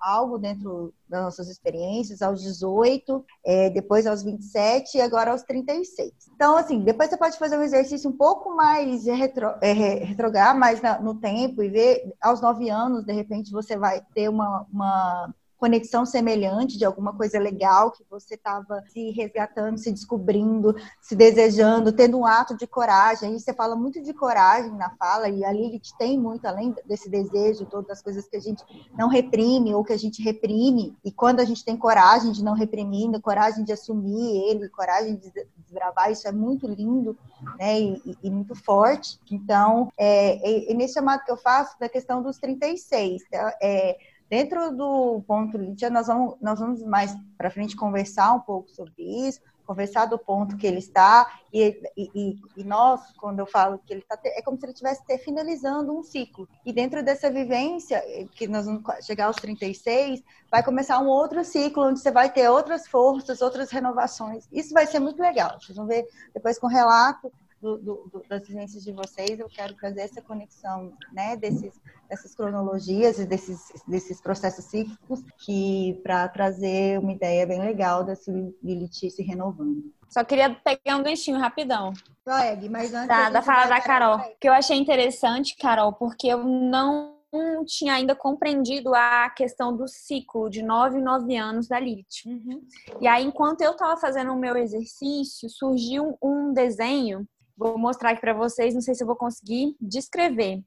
algo 0.00 0.38
dentro 0.38 0.92
das 1.08 1.22
nossas 1.22 1.48
experiências, 1.48 2.22
aos 2.22 2.40
18, 2.42 3.24
é, 3.44 3.70
depois 3.70 4.06
aos 4.06 4.22
27 4.22 4.96
e 4.96 5.00
agora 5.00 5.32
aos 5.32 5.42
36. 5.42 6.12
Então, 6.34 6.56
assim, 6.56 6.80
depois 6.80 7.10
você 7.10 7.16
pode 7.16 7.38
fazer 7.38 7.58
um 7.58 7.62
exercício 7.62 8.08
um 8.08 8.16
pouco 8.16 8.54
mais 8.54 9.06
retro, 9.06 9.54
é, 9.60 9.72
retrogar 9.72 10.56
mais 10.56 10.80
na, 10.80 11.00
no 11.00 11.14
tempo 11.14 11.62
e 11.62 11.68
ver 11.68 12.14
aos 12.20 12.40
9 12.40 12.70
anos, 12.70 13.04
de 13.04 13.12
repente, 13.12 13.50
você 13.50 13.76
vai 13.76 14.00
ter 14.14 14.28
uma, 14.28 14.66
uma 14.72 15.34
conexão 15.60 16.06
semelhante 16.06 16.78
de 16.78 16.86
alguma 16.86 17.14
coisa 17.14 17.38
legal 17.38 17.92
que 17.92 18.02
você 18.08 18.34
estava 18.34 18.82
se 18.88 19.10
resgatando, 19.10 19.76
se 19.76 19.92
descobrindo, 19.92 20.74
se 21.02 21.14
desejando, 21.14 21.92
tendo 21.92 22.18
um 22.18 22.24
ato 22.24 22.56
de 22.56 22.66
coragem. 22.66 23.36
E 23.36 23.40
você 23.40 23.52
fala 23.52 23.76
muito 23.76 24.02
de 24.02 24.14
coragem 24.14 24.72
na 24.72 24.88
fala, 24.96 25.28
e 25.28 25.44
a 25.44 25.52
Lilith 25.52 25.94
tem 25.98 26.18
muito, 26.18 26.46
além 26.46 26.74
desse 26.86 27.10
desejo, 27.10 27.66
todas 27.66 27.90
as 27.90 28.02
coisas 28.02 28.26
que 28.26 28.38
a 28.38 28.40
gente 28.40 28.64
não 28.96 29.08
reprime 29.08 29.74
ou 29.74 29.84
que 29.84 29.92
a 29.92 29.98
gente 29.98 30.22
reprime. 30.22 30.96
E 31.04 31.12
quando 31.12 31.40
a 31.40 31.44
gente 31.44 31.62
tem 31.62 31.76
coragem 31.76 32.32
de 32.32 32.42
não 32.42 32.54
reprimir, 32.54 33.10
coragem 33.20 33.62
de 33.62 33.72
assumir 33.72 34.48
ele, 34.48 34.68
coragem 34.70 35.16
de 35.16 35.30
desbravar, 35.58 36.10
isso 36.10 36.26
é 36.26 36.32
muito 36.32 36.66
lindo 36.66 37.18
né, 37.58 37.78
e, 37.78 38.16
e 38.22 38.30
muito 38.30 38.54
forte. 38.54 39.20
Então, 39.30 39.92
é, 39.98 40.70
é, 40.70 40.74
nesse 40.74 40.94
chamado 40.94 41.22
que 41.22 41.30
eu 41.30 41.36
faço 41.36 41.78
da 41.78 41.88
questão 41.88 42.22
dos 42.22 42.38
36. 42.38 43.22
É, 43.60 43.98
Dentro 44.30 44.70
do 44.70 45.24
ponto 45.26 45.58
Lídia, 45.58 45.90
nós 45.90 46.06
vamos, 46.06 46.36
nós 46.40 46.60
vamos 46.60 46.84
mais 46.84 47.12
para 47.36 47.50
frente 47.50 47.74
conversar 47.74 48.32
um 48.32 48.38
pouco 48.38 48.70
sobre 48.70 49.02
isso, 49.02 49.40
conversar 49.66 50.06
do 50.06 50.16
ponto 50.16 50.56
que 50.56 50.68
ele 50.68 50.78
está, 50.78 51.28
e, 51.52 51.82
e, 51.96 52.36
e 52.56 52.64
nós, 52.64 53.00
quando 53.16 53.40
eu 53.40 53.46
falo 53.46 53.78
que 53.78 53.92
ele 53.92 54.02
está, 54.02 54.16
é 54.24 54.40
como 54.42 54.56
se 54.56 54.64
ele 54.64 54.72
estivesse 54.72 55.02
finalizando 55.18 55.96
um 55.96 56.02
ciclo. 56.04 56.48
E 56.64 56.72
dentro 56.72 57.02
dessa 57.02 57.28
vivência, 57.28 58.00
que 58.36 58.46
nós 58.46 58.66
vamos 58.66 58.82
chegar 59.04 59.26
aos 59.26 59.36
36, 59.36 60.22
vai 60.48 60.62
começar 60.62 61.00
um 61.00 61.08
outro 61.08 61.44
ciclo, 61.44 61.88
onde 61.88 61.98
você 61.98 62.12
vai 62.12 62.32
ter 62.32 62.48
outras 62.48 62.86
forças, 62.86 63.42
outras 63.42 63.70
renovações. 63.70 64.48
Isso 64.52 64.72
vai 64.72 64.86
ser 64.86 65.00
muito 65.00 65.20
legal. 65.20 65.60
Vocês 65.60 65.76
vão 65.76 65.86
ver 65.86 66.06
depois 66.32 66.56
com 66.56 66.68
o 66.68 66.70
relato 66.70 67.32
do, 67.60 67.78
do, 67.78 68.22
das 68.28 68.46
vivências 68.46 68.82
de 68.82 68.92
vocês, 68.92 69.38
eu 69.38 69.48
quero 69.48 69.74
trazer 69.74 70.00
essa 70.00 70.22
conexão, 70.22 70.92
né, 71.12 71.36
desses, 71.36 71.78
dessas 72.08 72.34
cronologias 72.34 73.18
e 73.18 73.26
desses, 73.26 73.72
desses 73.86 74.20
processos 74.20 74.64
cíclicos, 74.64 75.20
que 75.44 76.00
para 76.02 76.28
trazer 76.28 76.98
uma 76.98 77.12
ideia 77.12 77.46
bem 77.46 77.60
legal 77.60 78.02
desse 78.02 78.30
Lilith 78.62 79.10
se 79.10 79.22
renovando. 79.22 79.92
Só 80.08 80.24
queria 80.24 80.50
pegar 80.50 80.96
um 80.96 81.02
ganchinho 81.02 81.38
rapidão. 81.38 81.92
Eg, 82.26 82.68
mas 82.68 82.92
antes 82.94 83.08
tá, 83.08 83.30
da 83.30 83.42
fala 83.42 83.66
da 83.66 83.80
Carol. 83.80 84.18
Que 84.40 84.48
eu 84.48 84.52
achei 84.52 84.76
interessante, 84.76 85.56
Carol, 85.56 85.92
porque 85.92 86.26
eu 86.26 86.42
não 86.42 87.20
tinha 87.64 87.94
ainda 87.94 88.14
compreendido 88.14 88.92
a 88.94 89.30
questão 89.30 89.76
do 89.76 89.86
ciclo 89.86 90.50
de 90.50 90.62
nove 90.62 90.98
em 90.98 91.02
nove 91.02 91.36
anos 91.36 91.68
da 91.68 91.78
Lilith. 91.78 92.26
Uhum. 92.26 92.60
E 93.00 93.06
aí, 93.06 93.24
enquanto 93.24 93.60
eu 93.60 93.72
estava 93.72 93.96
fazendo 93.96 94.32
o 94.32 94.38
meu 94.38 94.56
exercício, 94.56 95.48
surgiu 95.48 96.18
um 96.20 96.52
desenho 96.52 97.26
Vou 97.60 97.76
mostrar 97.76 98.12
aqui 98.12 98.22
para 98.22 98.32
vocês, 98.32 98.72
não 98.72 98.80
sei 98.80 98.94
se 98.94 99.02
eu 99.02 99.06
vou 99.06 99.16
conseguir 99.16 99.76
descrever. 99.78 100.62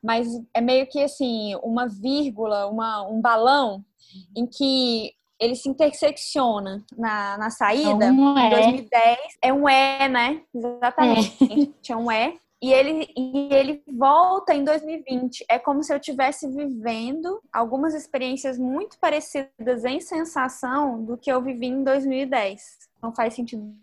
Mas 0.00 0.28
é 0.54 0.60
meio 0.60 0.86
que 0.86 1.02
assim, 1.02 1.56
uma 1.64 1.88
vírgula, 1.88 2.68
uma, 2.68 3.02
um 3.08 3.20
balão 3.20 3.84
em 4.36 4.46
que 4.46 5.12
ele 5.40 5.56
se 5.56 5.68
intersecciona 5.68 6.80
na, 6.96 7.36
na 7.38 7.50
saída. 7.50 8.06
Um 8.06 8.38
em 8.38 8.50
2010 8.50 9.18
é 9.42 9.52
um 9.52 9.68
E, 9.68 10.08
né? 10.08 10.42
Exatamente. 10.54 11.72
É. 11.90 11.96
um 11.96 12.10
E. 12.10 12.40
E 12.62 12.72
ele, 12.72 13.12
e 13.16 13.48
ele 13.52 13.82
volta 13.92 14.54
em 14.54 14.62
2020. 14.62 15.44
É 15.48 15.58
como 15.58 15.82
se 15.82 15.92
eu 15.92 15.96
estivesse 15.96 16.48
vivendo 16.48 17.40
algumas 17.52 17.92
experiências 17.92 18.56
muito 18.56 18.96
parecidas 19.00 19.84
em 19.84 20.00
sensação 20.00 21.04
do 21.04 21.18
que 21.18 21.32
eu 21.32 21.42
vivi 21.42 21.66
em 21.66 21.82
2010. 21.82 22.62
Não 23.02 23.12
faz 23.12 23.34
sentido 23.34 23.74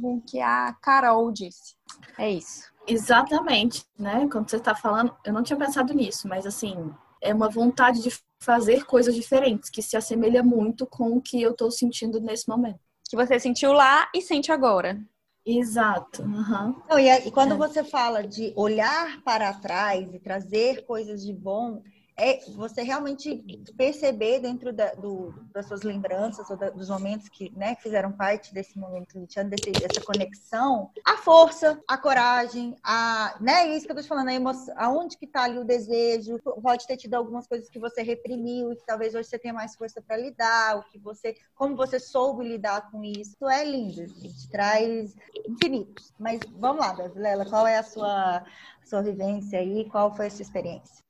com 0.00 0.16
o 0.16 0.20
que 0.20 0.40
a 0.40 0.72
Carol 0.80 1.30
disse. 1.30 1.74
É 2.18 2.30
isso. 2.30 2.72
Exatamente, 2.86 3.84
né? 3.98 4.28
Quando 4.30 4.50
você 4.50 4.56
está 4.56 4.74
falando, 4.74 5.14
eu 5.24 5.32
não 5.32 5.42
tinha 5.42 5.58
pensado 5.58 5.94
nisso, 5.94 6.26
mas 6.26 6.46
assim, 6.46 6.92
é 7.20 7.32
uma 7.32 7.48
vontade 7.48 8.02
de 8.02 8.10
fazer 8.40 8.84
coisas 8.84 9.14
diferentes, 9.14 9.70
que 9.70 9.80
se 9.80 9.96
assemelha 9.96 10.42
muito 10.42 10.86
com 10.86 11.16
o 11.16 11.20
que 11.20 11.40
eu 11.40 11.52
estou 11.52 11.70
sentindo 11.70 12.20
nesse 12.20 12.48
momento. 12.48 12.80
Que 13.08 13.16
você 13.16 13.38
sentiu 13.38 13.72
lá 13.72 14.08
e 14.14 14.20
sente 14.20 14.50
agora. 14.50 15.00
Exato. 15.44 16.22
Uhum. 16.22 16.82
Não, 16.88 16.98
e, 16.98 17.08
e, 17.08 17.30
quando 17.30 17.54
é. 17.54 17.56
você 17.56 17.84
fala 17.84 18.22
de 18.22 18.52
olhar 18.56 19.22
para 19.22 19.52
trás 19.54 20.12
e 20.12 20.18
trazer 20.18 20.84
coisas 20.84 21.22
de 21.22 21.32
bom, 21.32 21.82
é 22.22 22.38
você 22.54 22.82
realmente 22.82 23.42
perceber 23.76 24.38
dentro 24.38 24.72
da, 24.72 24.94
do, 24.94 25.34
das 25.52 25.66
suas 25.66 25.82
lembranças 25.82 26.48
ou 26.48 26.56
da, 26.56 26.70
dos 26.70 26.88
momentos 26.88 27.28
que, 27.28 27.52
né, 27.56 27.74
fizeram 27.82 28.12
parte 28.12 28.54
desse 28.54 28.78
momento 28.78 29.18
desse, 29.48 29.74
dessa 29.74 30.00
conexão, 30.00 30.88
a 31.04 31.16
força, 31.16 31.82
a 31.88 31.98
coragem, 31.98 32.76
a, 32.84 33.36
né, 33.40 33.66
isso 33.74 33.86
que 33.86 33.90
eu 33.90 33.96
tô 33.96 34.02
te 34.02 34.08
falando, 34.08 34.28
a 34.28 34.34
emoção, 34.34 34.72
aonde 34.78 35.18
que 35.18 35.26
tá 35.26 35.42
ali 35.42 35.58
o 35.58 35.64
desejo, 35.64 36.38
pode 36.62 36.86
ter 36.86 36.96
tido 36.96 37.14
algumas 37.14 37.48
coisas 37.48 37.68
que 37.68 37.80
você 37.80 38.02
reprimiu 38.02 38.72
e 38.72 38.76
que 38.76 38.86
talvez 38.86 39.16
hoje 39.16 39.28
você 39.28 39.38
tenha 39.38 39.52
mais 39.52 39.74
força 39.74 40.00
para 40.00 40.16
lidar, 40.16 40.78
o 40.78 40.84
que 40.84 41.00
você, 41.00 41.34
como 41.56 41.74
você 41.74 41.98
soube 41.98 42.44
lidar 42.44 42.88
com 42.92 43.02
isso, 43.02 43.32
isso 43.32 43.48
é 43.48 43.64
lindo, 43.64 44.06
gente, 44.06 44.48
traz 44.48 45.16
infinitos. 45.46 46.12
Mas 46.18 46.40
vamos 46.58 46.86
lá, 46.86 46.92
Lela, 47.16 47.44
qual 47.46 47.66
é 47.66 47.78
a 47.78 47.82
sua, 47.82 48.44
sua 48.84 49.02
vivência 49.02 49.58
aí, 49.58 49.88
qual 49.90 50.14
foi 50.14 50.26
a 50.26 50.30
sua 50.30 50.42
experiência? 50.42 51.01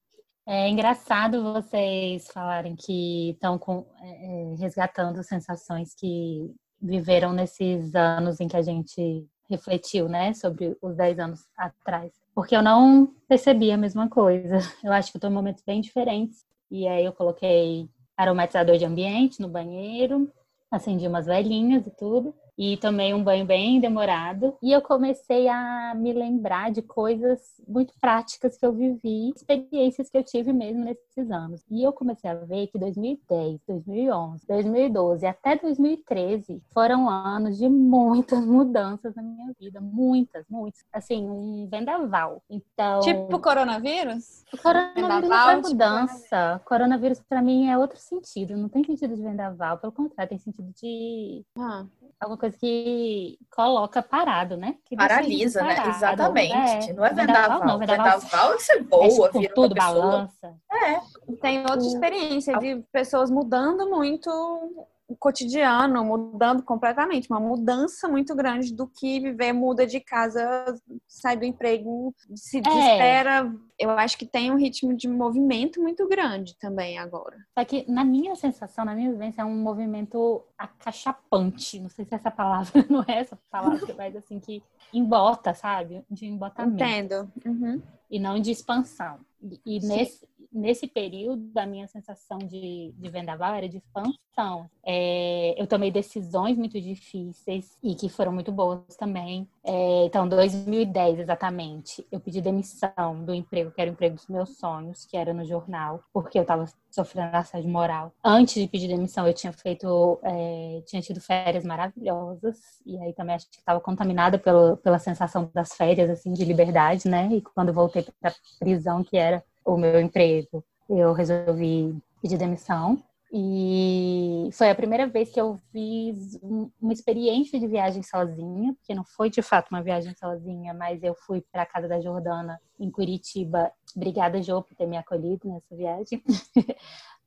É 0.47 0.69
engraçado 0.69 1.53
vocês 1.53 2.27
falarem 2.33 2.75
que 2.75 3.31
estão 3.31 3.87
é, 4.03 4.11
é, 4.11 4.55
resgatando 4.57 5.23
sensações 5.23 5.95
que 5.95 6.53
viveram 6.81 7.33
nesses 7.33 7.95
anos 7.95 8.41
em 8.41 8.49
que 8.49 8.57
a 8.57 8.63
gente 8.63 9.27
refletiu, 9.49 10.09
né, 10.09 10.33
sobre 10.35 10.77
os 10.83 10.97
10 10.97 11.19
anos 11.21 11.47
atrás. 11.57 12.13
Porque 12.35 12.57
eu 12.57 12.63
não 12.63 13.15
percebi 13.29 13.71
a 13.71 13.77
mesma 13.77 14.09
coisa. 14.09 14.59
Eu 14.83 14.93
acho 14.93 15.13
que 15.13 15.19
estou 15.19 15.31
em 15.31 15.35
momentos 15.35 15.63
bem 15.65 15.81
diferentes. 15.81 16.45
E 16.71 16.89
aí 16.89 17.05
eu 17.05 17.13
coloquei 17.13 17.87
aromatizador 18.17 18.79
de 18.79 18.87
ambiente 18.87 19.41
no 19.43 19.49
banheiro, 19.49 20.33
acendi 20.71 21.07
umas 21.07 21.27
velhinhas 21.27 21.87
e 21.87 21.91
tudo 21.91 22.35
e 22.57 22.77
tomei 22.77 23.15
um 23.15 23.23
banho 23.23 23.47
bem 23.47 23.81
demorado. 23.81 24.57
E 24.63 24.73
eu 24.73 24.83
comecei 24.83 25.49
a 25.49 25.95
me 25.97 26.13
lembrar 26.13 26.71
de 26.71 26.83
coisas 26.83 27.41
muito 27.67 27.93
práticas 28.01 28.57
que 28.57 28.65
eu 28.65 28.73
vivi, 28.73 29.31
experiências 29.31 30.11
que 30.11 30.19
eu 30.19 30.23
tive 30.23 30.53
mesmo 30.53 30.85
nesses 30.85 31.31
anos. 31.31 31.65
E 31.71 31.83
eu 31.83 31.93
comecei 31.93 32.31
a 32.31 32.35
ver 32.35 32.67
que 32.69 32.79
2010, 32.79 33.61
2011, 33.67 34.47
2012 34.47 35.27
até 35.27 35.57
2013 35.57 36.63
foram 36.73 37.09
anos 37.09 37.57
de 37.57 37.69
muitas 37.69 38.45
mudanças 38.45 39.15
na 39.15 39.23
minha 39.23 39.53
vida. 39.59 39.81
Muitas, 39.81 40.45
muitas. 40.49 40.85
Assim, 40.93 41.29
um 41.29 41.67
vendaval. 41.71 42.43
Então. 42.51 43.01
Tipo 43.01 43.39
coronavírus? 43.39 44.45
O 44.53 44.59
coronavírus 44.59 45.09
vendaval, 45.09 45.51
é 45.51 45.57
mudança. 45.57 46.53
Tipo... 46.55 46.69
Coronavírus, 46.69 47.21
para 47.29 47.43
mim, 47.43 47.69
é 47.69 47.79
outro 47.79 47.99
sentido. 47.99 48.57
Não 48.57 48.69
tem 48.69 48.85
sentido 48.85 49.15
de 49.15 49.23
vendaval. 49.23 49.79
Pelo 49.79 49.93
contrário, 49.93 50.29
tem 50.29 50.39
sentido 50.39 50.73
de. 50.75 51.45
Ah 51.59 51.87
alguma 52.21 52.39
coisa 52.39 52.57
que 52.57 53.39
coloca 53.51 54.03
parado, 54.03 54.57
né? 54.57 54.77
Que 54.85 54.97
Paralisa, 54.97 55.63
né? 55.63 55.89
Exatamente. 55.89 56.91
É. 56.91 56.93
Não 56.93 57.05
é 57.05 57.13
vendaval. 57.13 57.65
Não, 57.65 57.79
vendaval, 57.79 58.21
vendaval 58.21 58.53
você 58.59 58.81
voa, 58.83 59.29
é, 59.29 59.39
vira 59.39 59.55
tudo, 59.55 59.75
balança. 59.75 60.55
É. 60.71 61.01
Tem 61.41 61.61
outra 61.63 61.87
experiência 61.87 62.59
de 62.59 62.85
pessoas 62.93 63.31
mudando 63.31 63.89
muito 63.89 64.87
o 65.13 65.17
cotidiano, 65.17 66.05
mudando 66.05 66.63
completamente, 66.63 67.29
uma 67.31 67.39
mudança 67.39 68.09
muito 68.09 68.35
grande 68.35 68.75
do 68.75 68.87
que 68.87 69.21
viver 69.21 69.53
muda 69.53 69.87
de 69.87 70.01
casa, 70.01 70.75
sai 71.07 71.37
do 71.37 71.45
emprego, 71.45 72.15
se 72.35 72.59
é. 72.59 72.61
desespera. 72.63 73.55
Eu 73.79 73.91
acho 73.91 74.17
que 74.17 74.25
tem 74.25 74.51
um 74.51 74.57
ritmo 74.57 74.97
de 74.97 75.09
movimento 75.09 75.83
muito 75.83 76.09
grande 76.09 76.57
também 76.59 76.99
agora. 76.99 77.37
Só 77.57 77.65
que 77.65 77.85
na 77.91 78.05
minha 78.05 78.35
sensação, 78.35 78.85
na 78.85 78.95
minha 78.95 79.11
vivência, 79.11 79.43
é 79.43 79.45
um 79.45 79.57
movimento 79.57 80.43
acachapante. 80.57 81.79
Não 81.79 81.91
sei 81.91 82.05
se 82.05 82.15
essa 82.15 82.31
palavra 82.31 82.73
não 82.89 83.05
é 83.07 83.19
essa 83.19 83.39
palavra, 83.51 83.95
mas 83.97 84.17
assim, 84.17 84.41
que 84.41 84.63
embota, 84.95 85.53
sabe? 85.53 86.05
De 86.11 86.27
embotamento. 86.27 86.75
Entendo. 86.75 87.33
Uhum. 87.45 87.83
E 88.11 88.19
não 88.19 88.39
de 88.39 88.51
expansão. 88.51 89.19
E, 89.43 89.61
e 89.67 89.81
nesse, 89.81 90.27
nesse 90.53 90.87
período, 90.87 91.57
a 91.57 91.67
minha 91.67 91.87
sensação 91.89 92.39
de, 92.39 92.93
de 92.97 93.11
vendaval 93.11 93.55
era 93.55 93.69
de 93.69 93.79
expansão. 93.79 94.69
É, 94.85 95.55
eu 95.61 95.67
tomei 95.67 95.91
decisões 95.91 96.57
muito 96.57 96.81
difíceis 96.81 97.77
e 97.83 97.95
que 97.95 98.09
foram 98.09 98.33
muito 98.33 98.53
boas 98.53 98.97
também. 98.97 99.49
É, 99.65 100.05
então, 100.05 100.29
2010 100.29 101.21
exatamente, 101.21 102.07
eu 102.11 102.21
pedi 102.21 102.41
demissão 102.41 103.25
do 103.25 103.33
emprego, 103.33 103.71
que 103.71 103.81
era 103.81 103.91
o 103.91 103.93
emprego 103.95 104.17
dos 104.17 104.27
meus 104.27 104.57
sonhos, 104.59 105.05
que 105.05 105.17
era 105.17 105.33
no 105.33 105.45
jornal, 105.45 106.03
porque 106.13 106.39
eu 106.39 106.43
estava 106.43 106.67
sofrendo 106.91 107.37
assédio 107.37 107.71
moral. 107.71 108.13
Antes 108.23 108.61
de 108.61 108.69
pedir 108.69 108.89
demissão, 108.89 109.27
eu 109.27 109.33
tinha 109.33 109.53
feito, 109.53 110.21
é, 110.23 110.83
tinha 110.87 111.01
tido 111.01 111.21
férias 111.21 111.65
maravilhosas, 111.65 112.59
e 112.85 112.99
aí 112.99 113.13
também 113.15 113.35
acho 113.35 113.49
que 113.51 113.57
estava 113.57 113.81
contaminada 113.81 114.39
pelo, 114.39 114.77
pela 114.77 114.99
sensação 114.99 115.51
das 115.55 115.75
férias, 115.75 116.11
assim, 116.11 116.33
de 116.33 116.45
liberdade, 116.45 117.09
né? 117.09 117.29
E 117.33 117.41
quando 117.41 117.73
voltei 117.73 118.05
para 118.21 118.35
prisão, 118.59 119.03
que 119.03 119.17
era 119.17 119.43
o 119.65 119.77
meu 119.77 120.01
emprego, 120.01 120.65
eu 120.89 121.13
resolvi 121.13 121.97
pedir 122.21 122.39
demissão. 122.39 123.03
E 123.35 124.51
foi 124.53 124.69
a 124.69 124.75
primeira 124.75 125.07
vez 125.07 125.31
que 125.31 125.41
eu 125.41 125.59
fiz 125.73 126.39
uma 126.43 126.93
experiência 126.93 127.59
de 127.59 127.67
viagem 127.67 128.03
sozinha, 128.03 128.75
porque 128.75 128.95
não 128.95 129.05
foi 129.05 129.31
de 129.31 129.41
fato 129.41 129.69
uma 129.71 129.83
viagem 129.83 130.15
sozinha, 130.15 130.75
mas 130.75 131.03
eu 131.03 131.15
fui 131.15 131.43
para 131.51 131.63
a 131.63 131.67
casa 131.67 131.89
da 131.89 131.99
Jordana 131.99 132.61
em 132.79 132.91
Curitiba. 132.91 133.73
Obrigada, 133.97 134.43
Jo, 134.43 134.63
por 134.63 134.77
ter 134.77 134.87
me 134.87 134.99
acolhido 134.99 135.49
nessa 135.49 135.75
viagem. 135.75 136.23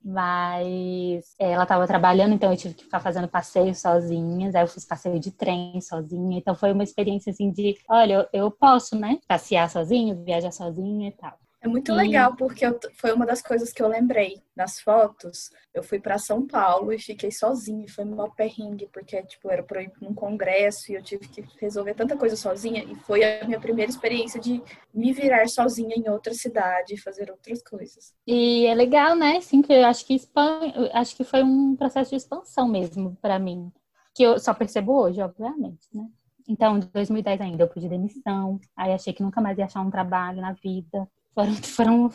mas 0.06 1.34
é, 1.40 1.52
ela 1.52 1.64
estava 1.64 1.88
trabalhando, 1.88 2.36
então 2.36 2.52
eu 2.52 2.58
tive 2.58 2.76
que 2.76 2.84
ficar 2.84 3.00
fazendo 3.00 3.28
passeios 3.28 3.80
sozinhas. 3.80 4.54
Aí 4.54 4.62
eu 4.62 4.68
fiz 4.68 4.86
passeio 4.86 5.20
de 5.20 5.32
trem 5.32 5.82
sozinha. 5.82 6.38
Então 6.38 6.54
foi 6.54 6.72
uma 6.72 6.84
experiência 6.84 7.32
assim 7.32 7.52
de, 7.52 7.76
olha, 7.90 8.30
eu 8.32 8.52
posso, 8.52 8.96
né, 8.96 9.18
passear 9.28 9.68
sozinha, 9.68 10.14
viajar 10.14 10.52
sozinha 10.52 11.10
e 11.10 11.12
tal. 11.12 11.36
É 11.66 11.68
muito 11.68 11.92
e... 11.92 11.96
legal 11.96 12.36
porque 12.36 12.64
eu, 12.64 12.80
foi 12.94 13.12
uma 13.12 13.26
das 13.26 13.42
coisas 13.42 13.74
que 13.74 13.82
eu 13.82 13.88
lembrei 13.88 14.40
nas 14.56 14.80
fotos. 14.80 15.50
Eu 15.74 15.82
fui 15.82 16.00
para 16.00 16.20
São 16.20 16.46
Paulo 16.46 16.94
e 16.94 17.00
fiquei 17.00 17.32
sozinha, 17.32 17.88
foi 17.90 18.06
meu 18.06 18.30
perrengue 18.30 18.88
porque 18.94 19.22
tipo 19.24 19.50
era 19.50 19.64
para 19.64 19.82
ir 19.82 19.90
para 19.90 20.08
um 20.08 20.14
congresso 20.14 20.92
e 20.92 20.96
eu 20.96 21.02
tive 21.02 21.28
que 21.28 21.44
resolver 21.60 21.96
tanta 21.96 22.16
coisa 22.16 22.36
sozinha 22.36 22.84
e 22.84 22.94
foi 22.96 23.24
a 23.24 23.44
minha 23.46 23.60
primeira 23.60 23.90
experiência 23.90 24.40
de 24.40 24.62
me 24.94 25.12
virar 25.12 25.48
sozinha 25.50 25.96
em 25.96 26.08
outra 26.08 26.36
cidade 26.36 26.94
e 26.94 27.02
fazer 27.02 27.32
outras 27.32 27.64
coisas. 27.64 28.14
E 28.28 28.68
é 28.68 28.76
legal, 28.76 29.16
né? 29.16 29.42
Sim, 29.42 29.64
que 29.64 29.74
eu 29.74 29.86
acho 29.86 30.06
que 30.06 30.14
expan... 30.14 30.72
acho 30.94 31.16
que 31.16 31.24
foi 31.24 31.42
um 31.42 31.76
processo 31.76 32.12
de 32.12 32.18
expansão 32.18 32.68
mesmo 32.68 33.18
para 33.20 33.40
mim, 33.40 33.72
que 34.14 34.22
eu 34.22 34.38
só 34.38 34.54
percebo 34.54 34.94
hoje, 34.94 35.20
obviamente, 35.20 35.88
né? 35.92 36.06
Então, 36.48 36.78
em 36.78 36.82
2010 36.94 37.42
ainda, 37.42 37.64
eu 37.64 37.68
pedi 37.68 37.90
demissão. 37.90 38.60
Aí 38.78 38.94
achei 38.94 39.12
que 39.12 39.24
nunca 39.24 39.42
mais 39.42 39.58
ia 39.58 39.66
achar 39.66 39.82
um 39.82 39.90
trabalho 39.90 40.40
na 40.42 40.52
vida 40.54 41.10
foram, 41.36 41.54
foram, 41.56 42.10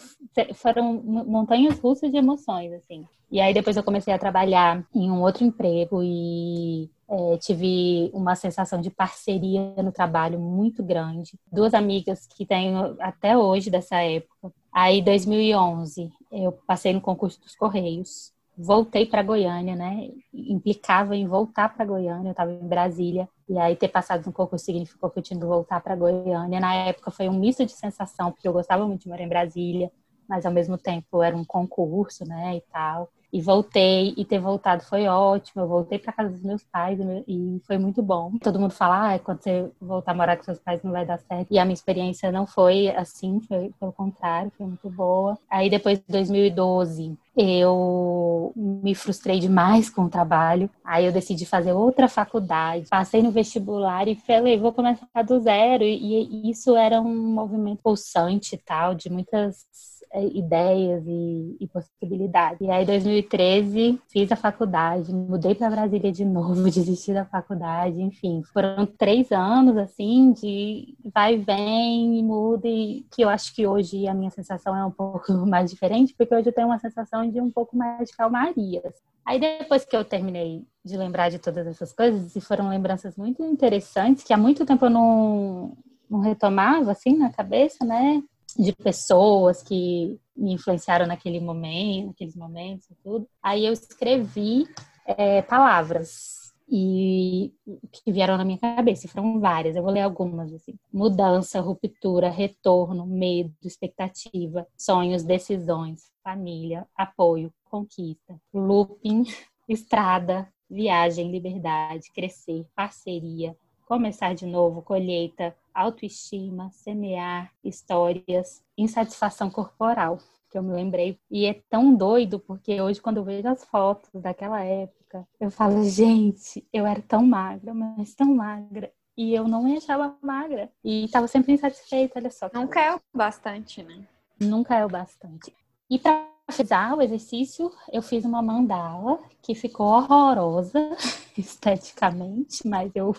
foram 0.55 0.95
montanhas 1.05 1.79
russas 1.79 2.11
de 2.11 2.17
emoções, 2.17 2.73
assim. 2.73 3.07
E 3.31 3.41
aí 3.41 3.55
depois 3.55 3.77
eu 3.77 3.85
comecei 3.85 4.13
a 4.13 4.19
trabalhar 4.19 4.85
em 4.93 5.09
um 5.09 5.21
outro 5.21 5.45
emprego 5.45 6.03
e 6.03 6.91
é, 7.09 7.37
tive 7.37 8.11
uma 8.13 8.35
sensação 8.35 8.81
de 8.81 8.91
parceria 8.91 9.75
no 9.83 9.93
trabalho 9.93 10.41
muito 10.41 10.83
grande. 10.83 11.39
Duas 11.53 11.75
amigas 11.75 12.27
que 12.27 12.45
tenho 12.45 12.97
até 12.99 13.37
hoje 13.37 13.71
dessa 13.71 14.03
época. 14.03 14.53
Aí, 14.73 15.03
2011, 15.03 16.11
eu 16.33 16.53
passei 16.67 16.93
no 16.93 17.01
concurso 17.01 17.41
dos 17.41 17.55
Correios 17.55 18.33
voltei 18.63 19.07
para 19.07 19.23
Goiânia, 19.23 19.75
né? 19.75 20.09
Implicava 20.33 21.17
em 21.17 21.27
voltar 21.27 21.75
para 21.75 21.85
Goiânia, 21.85 22.29
eu 22.29 22.33
estava 22.33 22.53
em 22.53 22.69
Brasília, 22.69 23.29
e 23.49 23.59
aí 23.59 23.75
ter 23.75 23.89
passado 23.89 24.25
no 24.27 24.33
concurso 24.33 24.65
significou 24.65 25.11
que 25.11 25.19
eu 25.19 25.23
tinha 25.23 25.39
que 25.41 25.47
voltar 25.47 25.81
para 25.81 25.97
Goiânia. 25.97 26.61
Na 26.61 26.75
época 26.75 27.11
foi 27.11 27.29
um 27.29 27.39
misto 27.39 27.65
de 27.65 27.73
sensação, 27.73 28.31
porque 28.33 28.47
eu 28.47 28.53
gostava 28.53 28.87
muito 28.87 29.03
de 29.03 29.09
morar 29.09 29.23
em 29.23 29.29
Brasília, 29.29 29.91
mas 30.29 30.47
ao 30.47 30.53
mesmo 30.53 30.79
tempo 30.79 31.23
era 31.23 31.37
um 31.37 31.45
concurso, 31.45 32.25
né, 32.25 32.57
e 32.57 32.61
tal. 32.73 33.11
E 33.33 33.41
voltei, 33.41 34.13
e 34.17 34.25
ter 34.25 34.41
voltado 34.41 34.83
foi 34.85 35.07
ótimo. 35.07 35.63
Eu 35.63 35.69
voltei 35.69 35.99
para 35.99 36.13
casa 36.13 36.31
dos 36.31 36.43
meus 36.43 36.65
pais 36.65 36.99
e 37.29 37.61
foi 37.67 37.79
muito 37.79 38.03
bom. 38.03 38.33
Todo 38.43 38.59
mundo 38.59 38.73
fala, 38.73 39.15
ah, 39.15 39.19
quando 39.19 39.43
você 39.43 39.71
voltar 39.81 40.13
a 40.13 40.15
morar 40.15 40.37
com 40.37 40.43
seus 40.43 40.59
pais 40.59 40.83
não 40.83 40.93
vai 40.93 41.07
dar 41.07 41.19
certo. 41.19 41.47
E 41.51 41.59
a 41.59 41.65
minha 41.65 41.75
experiência 41.75 42.33
não 42.33 42.47
foi 42.47 42.89
assim, 42.89 43.41
foi 43.41 43.73
pelo 43.79 43.93
contrário, 43.93 44.53
foi 44.57 44.67
muito 44.67 44.91
boa. 44.91 45.39
Aí 45.49 45.71
depois 45.71 45.99
de 45.99 46.05
2012, 46.09 47.17
eu 47.37 48.53
me 48.57 48.95
frustrei 48.95 49.39
demais 49.39 49.89
com 49.89 50.03
o 50.03 50.11
trabalho. 50.11 50.69
Aí 50.85 51.07
eu 51.07 51.13
decidi 51.13 51.47
fazer 51.47 51.73
outra 51.73 52.09
faculdade. 52.09 52.89
Passei 52.89 53.23
no 53.23 53.31
vestibular 53.31 54.09
e 54.09 54.17
falei, 54.17 54.59
vou 54.59 54.73
começar 54.73 55.07
do 55.27 55.41
zero. 55.41 55.85
E, 55.85 56.51
isso 56.51 56.77
era 56.77 57.01
um 57.01 57.33
movimento 57.33 57.81
pulsante 57.83 58.55
e 58.55 58.59
tal, 58.59 58.95
de 58.95 59.09
muitas 59.09 59.67
é, 60.13 60.25
ideias 60.27 61.05
e, 61.07 61.57
e, 61.61 61.69
possibilidades. 61.69 62.61
E 62.61 62.71
aí, 62.71 62.85
em 62.85 63.20
2013, 63.23 64.01
fiz 64.09 64.33
a 64.33 64.37
faculdade, 64.37 65.13
mudei 65.13 65.55
para 65.55 65.71
Brasília 65.71 66.11
de 66.13 66.25
novo, 66.25 66.65
desisti 66.71 67.13
da 67.13 67.25
faculdade, 67.25 68.01
enfim. 68.01 68.43
Foram 68.53 68.87
três 68.87 69.31
anos, 69.33 69.77
assim, 69.77 70.33
de 70.33 70.97
vai 71.13 71.35
e 71.35 71.39
vem, 71.39 72.25
muda, 72.25 72.69
e 72.69 73.05
que 73.11 73.23
eu 73.23 73.29
acho 73.29 73.55
que 73.55 73.67
hoje 73.67 74.07
a 74.07 74.15
minha 74.15 74.31
sensação 74.31 74.77
é 74.77 74.85
um 74.85 74.91
pouco 74.91 75.33
mais 75.47 75.71
diferente, 75.71 76.15
porque 76.17 76.35
hoje 76.35 76.49
eu 76.49 76.53
tenho 76.53 76.69
uma 76.69 76.79
sensação 76.79 77.29
de 77.29 77.41
um 77.41 77.51
pouco 77.51 77.77
mais 77.77 78.09
de 78.09 78.17
calmaria. 78.17 78.83
Aí, 79.25 79.39
depois 79.39 79.85
que 79.85 79.97
eu 79.97 80.05
terminei 80.05 80.65
de 80.85 80.97
lembrar 80.97 81.29
de 81.29 81.39
todas 81.39 81.67
essas 81.67 81.93
coisas, 81.93 82.35
e 82.35 82.41
foram 82.41 82.69
lembranças 82.69 83.17
muito 83.17 83.43
interessantes, 83.45 84.25
que 84.25 84.33
há 84.33 84.37
muito 84.37 84.65
tempo 84.65 84.87
eu 84.87 84.91
não, 84.91 85.77
não 86.09 86.21
retomava, 86.21 86.91
assim, 86.91 87.17
na 87.17 87.31
cabeça, 87.31 87.85
né? 87.85 88.23
De 88.59 88.73
pessoas 88.73 89.63
que 89.63 90.19
me 90.37 90.53
influenciaram 90.55 91.07
naquele 91.07 91.41
momento, 91.41 92.09
naqueles 92.09 92.35
momentos 92.35 92.89
e 92.91 92.95
tudo. 93.03 93.27
Aí 93.43 93.67
eu 93.67 93.73
escrevi 93.73 94.67
é, 95.07 95.43
palavras 95.43 96.41
e 96.71 97.53
que 97.91 98.13
vieram 98.13 98.37
na 98.37 98.45
minha 98.45 98.59
cabeça, 98.59 99.09
foram 99.09 99.41
várias. 99.41 99.75
Eu 99.75 99.83
vou 99.83 99.91
ler 99.91 100.03
algumas 100.03 100.53
assim: 100.53 100.79
mudança, 100.93 101.61
ruptura, 101.61 102.31
retorno, 102.31 103.05
medo, 103.05 103.53
expectativa, 103.65 104.67
sonhos, 104.77 105.25
decisões, 105.25 106.13
família, 106.23 106.87
apoio, 106.95 107.53
conquista, 107.65 108.41
looping, 108.55 109.25
estrada, 109.69 110.49
viagem, 110.69 111.31
liberdade, 111.31 112.13
crescer, 112.15 112.65
parceria, 112.75 113.57
começar 113.91 114.37
de 114.37 114.47
novo, 114.47 114.83
colheita, 114.83 115.53
autoestima, 115.75 116.71
semear 116.71 117.51
histórias, 117.65 118.63
insatisfação 118.79 119.51
corporal, 119.51 120.19
que 120.49 120.57
eu 120.57 120.63
me 120.63 120.73
lembrei. 120.73 121.19
E 121.29 121.45
é 121.45 121.61
tão 121.69 121.93
doido, 121.93 122.39
porque 122.39 122.81
hoje, 122.81 123.01
quando 123.01 123.17
eu 123.17 123.25
vejo 123.25 123.49
as 123.49 123.65
fotos 123.65 124.09
daquela 124.15 124.63
época, 124.63 125.27
eu 125.41 125.51
falo, 125.51 125.83
gente, 125.83 126.65
eu 126.73 126.87
era 126.87 127.03
tão 127.03 127.27
magra, 127.27 127.75
mas 127.75 128.15
tão 128.15 128.33
magra. 128.33 128.93
E 129.17 129.35
eu 129.35 129.49
não 129.49 129.65
me 129.65 129.77
achava 129.77 130.17
magra. 130.23 130.71
E 130.85 131.07
estava 131.07 131.27
sempre 131.27 131.53
insatisfeita, 131.53 132.21
olha 132.21 132.31
só. 132.31 132.49
Nunca 132.55 132.81
é 132.81 132.95
o 132.95 133.01
bastante, 133.13 133.83
né? 133.83 134.07
Nunca 134.39 134.77
é 134.77 134.87
o 134.87 134.89
bastante. 134.89 135.53
E 135.91 135.99
para 135.99 136.29
finalizar 136.51 136.97
o 136.97 137.03
exercício, 137.03 137.71
eu 137.93 138.03
fiz 138.03 138.25
uma 138.25 138.43
mandala 138.43 139.19
que 139.43 139.55
ficou 139.55 139.87
horrorosa 139.87 140.97
esteticamente, 141.37 142.67
mas 142.67 142.91
eu 142.95 143.15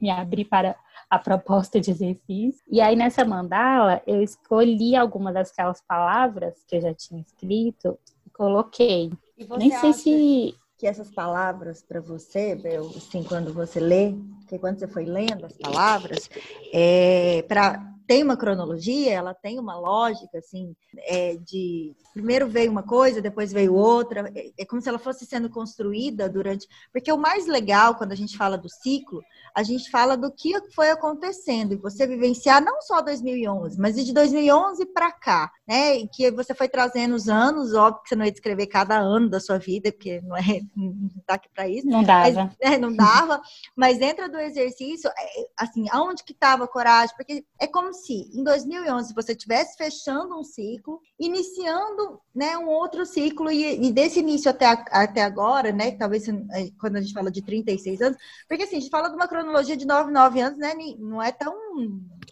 me 0.00 0.10
abri 0.10 0.44
para 0.44 0.76
a 1.10 1.18
proposta 1.18 1.80
de 1.80 1.90
exercício. 1.90 2.62
E 2.70 2.80
aí 2.80 2.96
nessa 2.96 3.24
mandala 3.24 4.02
eu 4.06 4.22
escolhi 4.22 4.96
algumas 4.96 5.34
daquelas 5.34 5.80
palavras 5.82 6.54
que 6.66 6.76
eu 6.76 6.80
já 6.80 6.94
tinha 6.94 7.20
escrito 7.20 7.98
e 8.26 8.30
coloquei. 8.30 9.12
E 9.36 9.46
Nem 9.58 9.70
sei 9.70 9.92
se 9.92 10.54
que 10.76 10.88
essas 10.88 11.10
palavras 11.10 11.82
para 11.82 12.00
você, 12.00 12.54
Bel, 12.56 12.86
assim, 12.96 13.22
quando 13.22 13.54
você 13.54 13.78
lê, 13.78 14.12
que 14.48 14.58
quando 14.58 14.78
você 14.78 14.88
foi 14.88 15.04
lendo 15.04 15.46
as 15.46 15.56
palavras, 15.56 16.28
é, 16.72 17.42
para 17.48 17.93
tem 18.06 18.22
uma 18.22 18.36
cronologia, 18.36 19.12
ela 19.12 19.34
tem 19.34 19.58
uma 19.58 19.78
lógica, 19.78 20.38
assim, 20.38 20.74
é, 21.06 21.36
de 21.36 21.94
primeiro 22.12 22.46
veio 22.46 22.70
uma 22.70 22.82
coisa, 22.82 23.20
depois 23.20 23.52
veio 23.52 23.74
outra, 23.74 24.30
é, 24.34 24.50
é 24.58 24.64
como 24.64 24.80
se 24.80 24.88
ela 24.88 24.98
fosse 24.98 25.26
sendo 25.26 25.50
construída 25.50 26.28
durante. 26.28 26.68
Porque 26.92 27.12
o 27.12 27.18
mais 27.18 27.46
legal, 27.46 27.96
quando 27.96 28.12
a 28.12 28.16
gente 28.16 28.36
fala 28.36 28.56
do 28.56 28.68
ciclo, 28.68 29.22
a 29.54 29.62
gente 29.62 29.90
fala 29.90 30.16
do 30.16 30.30
que 30.30 30.52
foi 30.72 30.90
acontecendo 30.90 31.72
e 31.72 31.76
você 31.76 32.06
vivenciar 32.06 32.62
não 32.62 32.80
só 32.82 33.00
2011, 33.00 33.78
mas 33.80 33.96
de 33.96 34.12
2011 34.12 34.86
para 34.86 35.10
cá, 35.10 35.50
né? 35.66 35.96
E 35.96 36.08
que 36.08 36.30
você 36.30 36.54
foi 36.54 36.68
trazendo 36.68 37.14
os 37.14 37.28
anos, 37.28 37.74
óbvio 37.74 38.02
que 38.02 38.08
você 38.10 38.16
não 38.16 38.24
ia 38.24 38.32
descrever 38.32 38.66
cada 38.66 38.96
ano 38.98 39.28
da 39.28 39.40
sua 39.40 39.58
vida, 39.58 39.90
porque 39.90 40.20
não 40.22 40.36
é 40.36 40.42
não 40.76 41.10
tá 41.26 41.34
aqui 41.34 41.48
para 41.52 41.68
isso. 41.68 41.86
Não 41.86 42.02
dava. 42.02 42.44
Mas, 42.44 42.72
é, 42.72 42.78
não 42.78 42.94
dava, 42.94 43.40
mas 43.74 43.98
dentro 43.98 44.30
do 44.30 44.38
exercício, 44.38 45.10
é, 45.10 45.46
assim, 45.56 45.86
aonde 45.90 46.22
que 46.22 46.32
estava 46.32 46.64
a 46.64 46.68
coragem? 46.68 47.14
Porque 47.16 47.44
é 47.58 47.66
como 47.66 47.92
se 47.94 48.30
em 48.32 48.42
2011 48.42 49.14
você 49.14 49.32
estivesse 49.32 49.76
fechando 49.76 50.38
um 50.38 50.44
ciclo, 50.44 51.00
iniciando, 51.18 52.20
né, 52.34 52.58
um 52.58 52.68
outro 52.68 53.06
ciclo 53.06 53.50
e, 53.50 53.86
e 53.86 53.92
desse 53.92 54.20
início 54.20 54.50
até, 54.50 54.66
até 54.66 55.22
agora, 55.22 55.72
né, 55.72 55.92
talvez 55.92 56.28
é, 56.28 56.70
quando 56.78 56.96
a 56.96 57.00
gente 57.00 57.14
fala 57.14 57.30
de 57.30 57.42
36 57.42 58.00
anos, 58.02 58.18
porque 58.48 58.64
assim, 58.64 58.76
a 58.76 58.80
gente 58.80 58.90
fala 58.90 59.08
de 59.08 59.14
uma 59.14 59.28
cronologia 59.28 59.76
de 59.76 59.86
9, 59.86 60.10
9 60.10 60.40
anos, 60.40 60.58
né? 60.58 60.74
Não 60.98 61.22
é 61.22 61.32
tão 61.32 61.54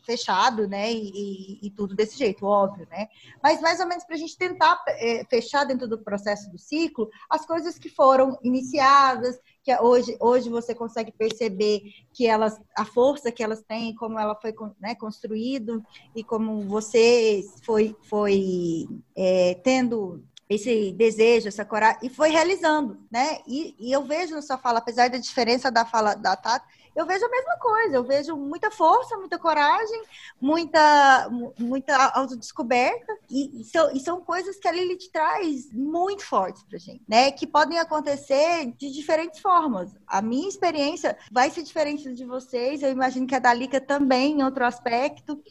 fechado, 0.05 0.68
né? 0.68 0.92
E, 0.92 1.11
e, 1.14 1.66
e, 1.66 1.70
tudo 1.70 1.94
desse 1.94 2.18
jeito, 2.18 2.44
óbvio, 2.44 2.87
né? 2.90 3.09
Mas 3.42 3.61
mais 3.61 3.81
ou 3.81 3.87
menos 3.87 4.05
para 4.05 4.16
a 4.16 4.18
gente 4.18 4.37
tentar 4.37 4.83
é, 4.88 5.25
fechar 5.29 5.64
dentro 5.64 5.88
do 5.88 5.98
processo 5.98 6.51
do 6.51 6.59
ciclo 6.59 7.09
as 7.29 7.46
coisas 7.46 7.79
que 7.79 7.88
foram 7.88 8.38
iniciadas, 8.42 9.38
que 9.62 9.75
hoje, 9.81 10.16
hoje 10.20 10.51
você 10.51 10.75
consegue 10.75 11.12
perceber 11.12 11.83
que 12.12 12.27
elas, 12.27 12.61
a 12.77 12.85
força 12.85 13.31
que 13.31 13.42
elas 13.42 13.62
têm, 13.62 13.94
como 13.94 14.18
ela 14.18 14.35
foi 14.35 14.53
né, 14.81 14.94
construído 14.94 15.83
e 16.14 16.25
como 16.25 16.62
você 16.62 17.42
foi, 17.64 17.96
foi 18.03 18.87
é, 19.16 19.55
tendo 19.62 20.22
esse 20.48 20.92
desejo, 20.92 21.48
essa 21.48 21.64
coragem, 21.64 22.01
e 22.03 22.09
foi 22.11 22.29
realizando, 22.29 22.98
né? 23.11 23.38
E, 23.46 23.75
e, 23.79 23.92
eu 23.92 24.05
vejo 24.05 24.35
na 24.35 24.42
sua 24.42 24.59
fala, 24.59 24.81
apesar 24.81 25.09
da 25.09 25.16
diferença 25.16 25.70
da 25.70 25.85
fala 25.85 26.14
da 26.14 26.37
Tata, 26.37 26.66
eu 26.94 27.07
vejo 27.07 27.24
a 27.24 27.28
mesma 27.28 27.57
coisa, 27.59 27.96
eu 27.96 28.05
vejo 28.05 28.37
muita 28.37 28.70
força, 28.70 29.16
muita 29.16 29.38
coragem, 29.38 30.02
muita, 30.40 31.31
muita 31.59 31.96
autodescoberta, 32.14 33.12
e, 33.31 33.61
e, 33.61 33.64
são, 33.64 33.92
e 33.92 34.00
são 34.00 34.20
coisas 34.20 34.57
que 34.57 34.68
a 34.68 34.72
Lilith 34.72 35.11
traz 35.12 35.72
muito 35.72 36.24
fortes 36.24 36.62
pra 36.64 36.78
gente, 36.78 37.02
né? 37.09 37.31
Que 37.31 37.46
podem 37.46 37.78
acontecer 37.78 38.72
de 38.76 38.90
diferentes 38.92 39.40
formas. 39.40 39.94
A 40.07 40.20
minha 40.20 40.48
experiência 40.48 41.16
vai 41.31 41.50
ser 41.50 41.62
diferente 41.62 42.12
de 42.12 42.24
vocês, 42.24 42.83
eu 42.83 42.90
imagino 42.90 43.26
que 43.26 43.35
a 43.35 43.38
da 43.38 43.55
Lica 43.55 43.81
também, 43.81 44.40
em 44.40 44.44
outro 44.44 44.64
aspecto, 44.64 45.42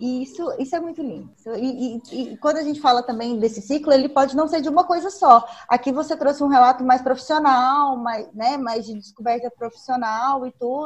e 0.00 0.22
isso, 0.22 0.52
isso 0.58 0.76
é 0.76 0.80
muito 0.80 1.02
lindo. 1.02 1.32
E, 1.56 1.96
e, 1.96 2.32
e 2.32 2.36
quando 2.36 2.58
a 2.58 2.62
gente 2.62 2.80
fala 2.80 3.02
também 3.02 3.38
desse 3.38 3.62
ciclo, 3.62 3.92
ele 3.92 4.08
pode 4.08 4.36
não 4.36 4.46
ser 4.48 4.60
de 4.60 4.68
uma 4.68 4.84
coisa 4.84 5.10
só. 5.10 5.46
Aqui 5.68 5.92
você 5.92 6.16
trouxe 6.16 6.42
um 6.42 6.48
relato 6.48 6.84
mais 6.84 7.00
profissional, 7.02 7.96
mais, 7.96 8.32
né, 8.32 8.56
mais 8.56 8.84
de 8.84 8.94
descoberta 8.94 9.50
profissional 9.50 10.46
e 10.46 10.52
tudo. 10.52 10.81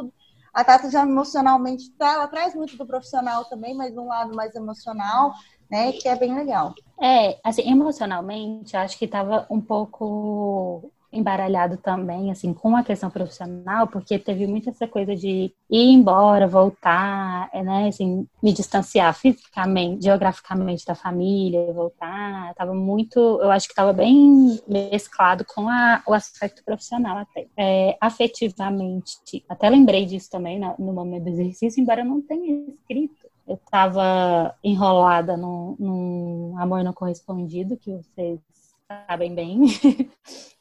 A 0.57 0.64
Tata 0.64 0.90
já 0.90 1.03
emocionalmente, 1.03 1.90
tá, 1.99 2.14
ela 2.14 2.27
traz 2.29 2.55
muito 2.55 2.79
do 2.79 2.87
profissional 2.87 3.45
também, 3.45 3.75
mas 3.75 3.95
um 3.95 4.07
lado 4.07 4.35
mais 4.35 4.55
emocional, 4.55 5.35
né, 5.71 5.92
que 5.92 6.09
é 6.09 6.16
bem 6.16 6.35
legal. 6.35 6.75
É, 6.99 7.38
assim, 7.45 7.71
emocionalmente, 7.71 8.75
acho 8.75 8.99
que 8.99 9.05
estava 9.05 9.47
um 9.51 9.61
pouco 9.61 10.90
embaralhado 11.16 11.76
também, 11.76 12.31
assim, 12.31 12.52
com 12.52 12.76
a 12.76 12.85
questão 12.85 13.11
profissional, 13.11 13.87
porque 13.87 14.18
teve 14.18 14.46
muita 14.46 14.70
essa 14.70 14.87
coisa 14.87 15.14
de 15.14 15.52
ir 15.70 15.92
embora, 15.92 16.46
voltar, 16.46 17.48
é, 17.52 17.62
né, 17.62 17.88
assim, 17.88 18.26
me 18.42 18.52
distanciar 18.52 19.14
fisicamente, 19.14 20.05
geograficamente 20.05 20.85
da 20.85 20.94
família, 20.94 21.72
voltar, 21.72 22.55
tava 22.55 22.74
muito, 22.74 23.18
eu 23.18 23.50
acho 23.50 23.68
que 23.68 23.74
tava 23.74 23.92
bem 23.92 24.61
mesclado 24.68 25.44
com 25.44 25.68
a, 25.68 26.02
o 26.07 26.14
aspecto 26.14 26.64
profissional 26.64 27.18
até. 27.18 27.46
É, 27.57 27.96
afetivamente, 28.00 29.44
até 29.48 29.68
lembrei 29.68 30.05
disso 30.05 30.31
também 30.31 30.59
no 30.59 30.92
momento 30.92 31.24
do 31.24 31.31
exercício, 31.31 31.81
embora 31.81 32.02
eu 32.02 32.07
não 32.07 32.20
tenha 32.20 32.68
escrito, 32.68 33.26
eu 33.46 33.55
estava 33.55 34.55
enrolada 34.62 35.37
num, 35.37 35.76
num, 35.79 36.59
amor 36.59 36.83
não 36.83 36.92
correspondido, 36.92 37.76
que 37.76 37.92
vocês 37.92 38.40
sabem 38.88 39.35
bem, 39.35 39.61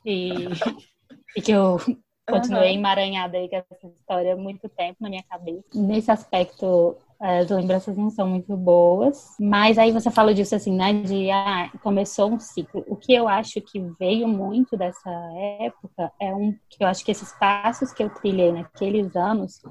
e, 0.05 0.31
e, 1.35 1.41
que 1.41 1.51
eu 1.51 1.77
continuei 2.27 2.71
uhum. 2.71 2.79
emaranhada 2.79 3.38
aí 3.38 3.47
com 3.47 3.55
essa 3.55 3.88
história 3.88 4.33
há 4.33 4.38
muito 4.38 4.67
tempo 4.69 4.97
na 4.99 5.09
minha 5.09 5.23
cabeça. 5.23 5.63
Nesse 5.73 6.09
aspecto, 6.09 6.97
as 7.19 7.49
lembranças 7.49 7.95
não 7.95 8.09
são 8.09 8.27
muito 8.27 8.55
boas, 8.57 9.35
mas 9.39 9.77
aí 9.77 9.91
você 9.91 10.09
fala 10.09 10.33
disso 10.33 10.55
assim, 10.55 10.75
né, 10.75 10.93
de, 10.93 11.29
ah, 11.31 11.71
começou 11.81 12.31
um 12.31 12.39
ciclo. 12.39 12.83
O 12.88 12.95
que 12.95 13.13
eu 13.13 13.27
acho 13.27 13.61
que 13.61 13.79
veio 13.99 14.27
muito 14.27 14.75
dessa 14.75 15.09
época 15.59 16.11
é 16.19 16.33
um, 16.33 16.51
que 16.69 16.83
eu 16.83 16.88
acho 16.88 17.05
que 17.05 17.11
esses 17.11 17.31
passos 17.33 17.93
que 17.93 18.03
eu 18.03 18.09
trilhei 18.09 18.51
naqueles 18.51 19.15
anos 19.15 19.61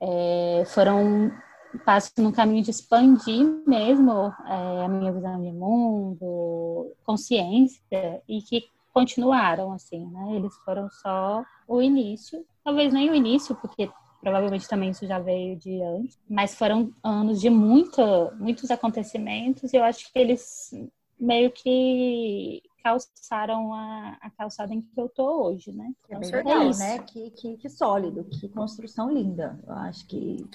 é, 0.00 0.64
foram 0.66 1.30
passo 1.78 2.12
no 2.18 2.32
caminho 2.32 2.62
de 2.62 2.70
expandir 2.70 3.44
mesmo 3.66 4.32
é, 4.46 4.84
a 4.84 4.88
minha 4.88 5.12
visão 5.12 5.40
de 5.40 5.52
mundo, 5.52 6.92
consciência, 7.04 8.22
e 8.28 8.42
que 8.42 8.64
continuaram, 8.92 9.72
assim, 9.72 10.06
né? 10.06 10.36
Eles 10.36 10.54
foram 10.64 10.88
só 10.90 11.44
o 11.66 11.80
início, 11.80 12.44
talvez 12.64 12.92
nem 12.92 13.10
o 13.10 13.14
início, 13.14 13.54
porque 13.54 13.90
provavelmente 14.20 14.68
também 14.68 14.90
isso 14.90 15.06
já 15.06 15.18
veio 15.18 15.56
de 15.56 15.80
antes, 15.82 16.18
mas 16.28 16.54
foram 16.54 16.92
anos 17.02 17.40
de 17.40 17.48
muita, 17.48 18.32
muitos 18.32 18.70
acontecimentos, 18.70 19.72
e 19.72 19.76
eu 19.76 19.84
acho 19.84 20.12
que 20.12 20.18
eles 20.18 20.70
meio 21.18 21.50
que 21.50 22.62
calçaram 22.82 23.74
a, 23.74 24.16
a 24.20 24.30
calçada 24.30 24.72
em 24.72 24.80
que 24.80 24.98
eu 24.98 25.08
tô 25.08 25.44
hoje, 25.44 25.70
né? 25.70 25.92
É 26.08 26.18
bem 26.18 26.30
legal, 26.30 26.62
é 26.62 26.76
né? 26.76 26.98
Que, 27.00 27.30
que, 27.30 27.56
que 27.58 27.68
sólido, 27.68 28.24
que 28.24 28.48
construção 28.48 29.10
linda. 29.10 29.58
Eu 29.66 29.74
acho 29.74 30.06
que 30.06 30.48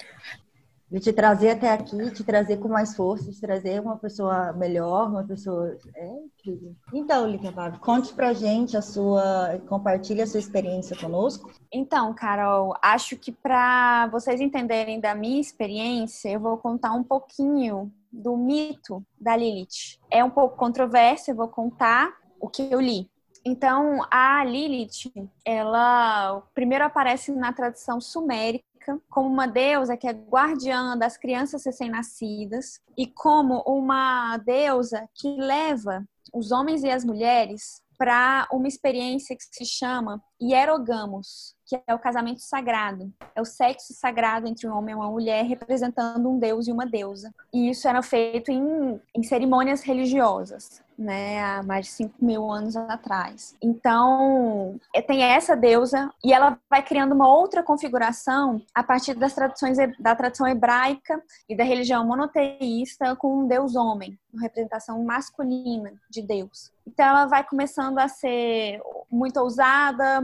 de 0.96 1.02
te 1.02 1.12
trazer 1.12 1.50
até 1.50 1.74
aqui, 1.74 2.10
te 2.12 2.24
trazer 2.24 2.56
com 2.56 2.70
mais 2.70 2.96
força, 2.96 3.30
te 3.30 3.42
trazer 3.42 3.82
uma 3.82 3.98
pessoa 3.98 4.54
melhor, 4.54 5.10
uma 5.10 5.26
pessoa. 5.26 5.78
É 5.94 6.08
incrível. 6.08 6.74
Então, 6.94 7.28
Lica 7.28 7.52
Fábio, 7.52 7.82
conte 7.82 8.14
pra 8.14 8.32
gente 8.32 8.78
a 8.78 8.82
sua. 8.82 9.60
Compartilhe 9.68 10.22
a 10.22 10.28
sua 10.28 10.40
experiência 10.40 10.96
conosco. 10.98 11.52
Então, 11.70 12.14
Carol, 12.14 12.74
acho 12.82 13.18
que 13.18 13.30
para 13.30 14.08
vocês 14.08 14.40
entenderem 14.40 15.02
da 15.02 15.14
minha 15.14 15.42
experiência, 15.42 16.30
eu 16.30 16.40
vou 16.40 16.58
contar 16.58 16.94
um 16.94 17.04
pouquinho 17.04 17.92
do 18.10 18.38
mito 18.38 19.04
da 19.20 19.36
Lilith. 19.36 20.00
É 20.10 20.24
um 20.24 20.30
pouco 20.30 20.56
controverso, 20.56 21.30
eu 21.30 21.36
vou 21.36 21.50
contar 21.50 22.14
o 22.40 22.48
que 22.48 22.72
eu 22.72 22.80
li. 22.80 23.10
Então, 23.46 24.00
a 24.10 24.46
Lilith, 24.46 25.12
ela 25.44 26.42
primeiro 26.54 26.86
aparece 26.86 27.34
na 27.34 27.52
tradição 27.52 28.00
sumérica 28.00 28.64
como 29.10 29.30
uma 29.30 29.48
deusa 29.48 29.98
que 29.98 30.08
é 30.08 30.12
guardiã 30.12 30.98
das 30.98 31.18
crianças 31.18 31.66
recém-nascidas 31.66 32.80
e 32.98 33.08
como 33.08 33.64
uma 33.66 34.38
deusa 34.38 35.10
que 35.14 35.36
leva 35.38 36.04
os 36.34 36.52
homens 36.52 36.84
e 36.84 36.90
as 36.90 37.06
mulheres 37.06 37.82
para 37.98 38.48
uma 38.52 38.68
experiência 38.68 39.36
que 39.36 39.44
se 39.44 39.66
chama 39.66 40.22
hierogamos, 40.42 41.56
que 41.66 41.80
é 41.88 41.94
o 41.94 42.00
casamento 42.00 42.42
sagrado. 42.42 43.12
É 43.34 43.42
o 43.42 43.46
sexo 43.46 43.94
sagrado 43.94 44.48
entre 44.48 44.68
um 44.68 44.76
homem 44.78 44.94
e 44.94 44.96
uma 44.96 45.10
mulher, 45.10 45.46
representando 45.46 46.30
um 46.30 46.38
deus 46.38 46.68
e 46.68 46.72
uma 46.72 46.86
deusa. 46.86 47.34
E 47.54 47.70
isso 47.70 47.88
era 47.88 48.02
feito 48.02 48.52
em, 48.52 49.00
em 49.16 49.24
cerimônias 49.24 49.82
religiosas 49.82 50.84
né, 50.98 51.44
há 51.44 51.64
mais 51.64 51.86
de 51.88 51.92
5 51.94 52.24
mil 52.24 52.52
anos 52.52 52.76
atrás. 52.76 53.56
Então, 53.62 54.80
é, 54.94 55.02
tem 55.02 55.24
essa 55.24 55.56
deusa 55.56 56.12
e 56.24 56.34
ela 56.34 56.58
vai 56.70 56.82
criando 56.82 57.14
uma 57.14 57.28
outra 57.28 57.62
configuração 57.62 58.62
a 58.74 58.84
partir 58.84 59.14
das 59.14 59.34
tradições 59.34 59.78
da 60.00 60.16
tradição 60.16 60.48
hebraica 60.48 61.22
e 61.50 61.56
da 61.56 61.64
religião 61.64 62.06
monoteísta 62.06 63.16
com 63.16 63.40
um 63.40 63.48
deus 63.48 63.76
homem, 63.76 64.18
uma 64.34 64.42
representação 64.42 65.04
masculina 65.04 65.94
de 66.10 66.22
Deus. 66.22 66.72
Então, 66.88 67.06
ela 67.06 67.26
vai 67.26 67.44
começando 67.44 68.00
a 68.00 68.08
ser 68.08 68.82
muito 69.12 69.40
ousada, 69.40 70.24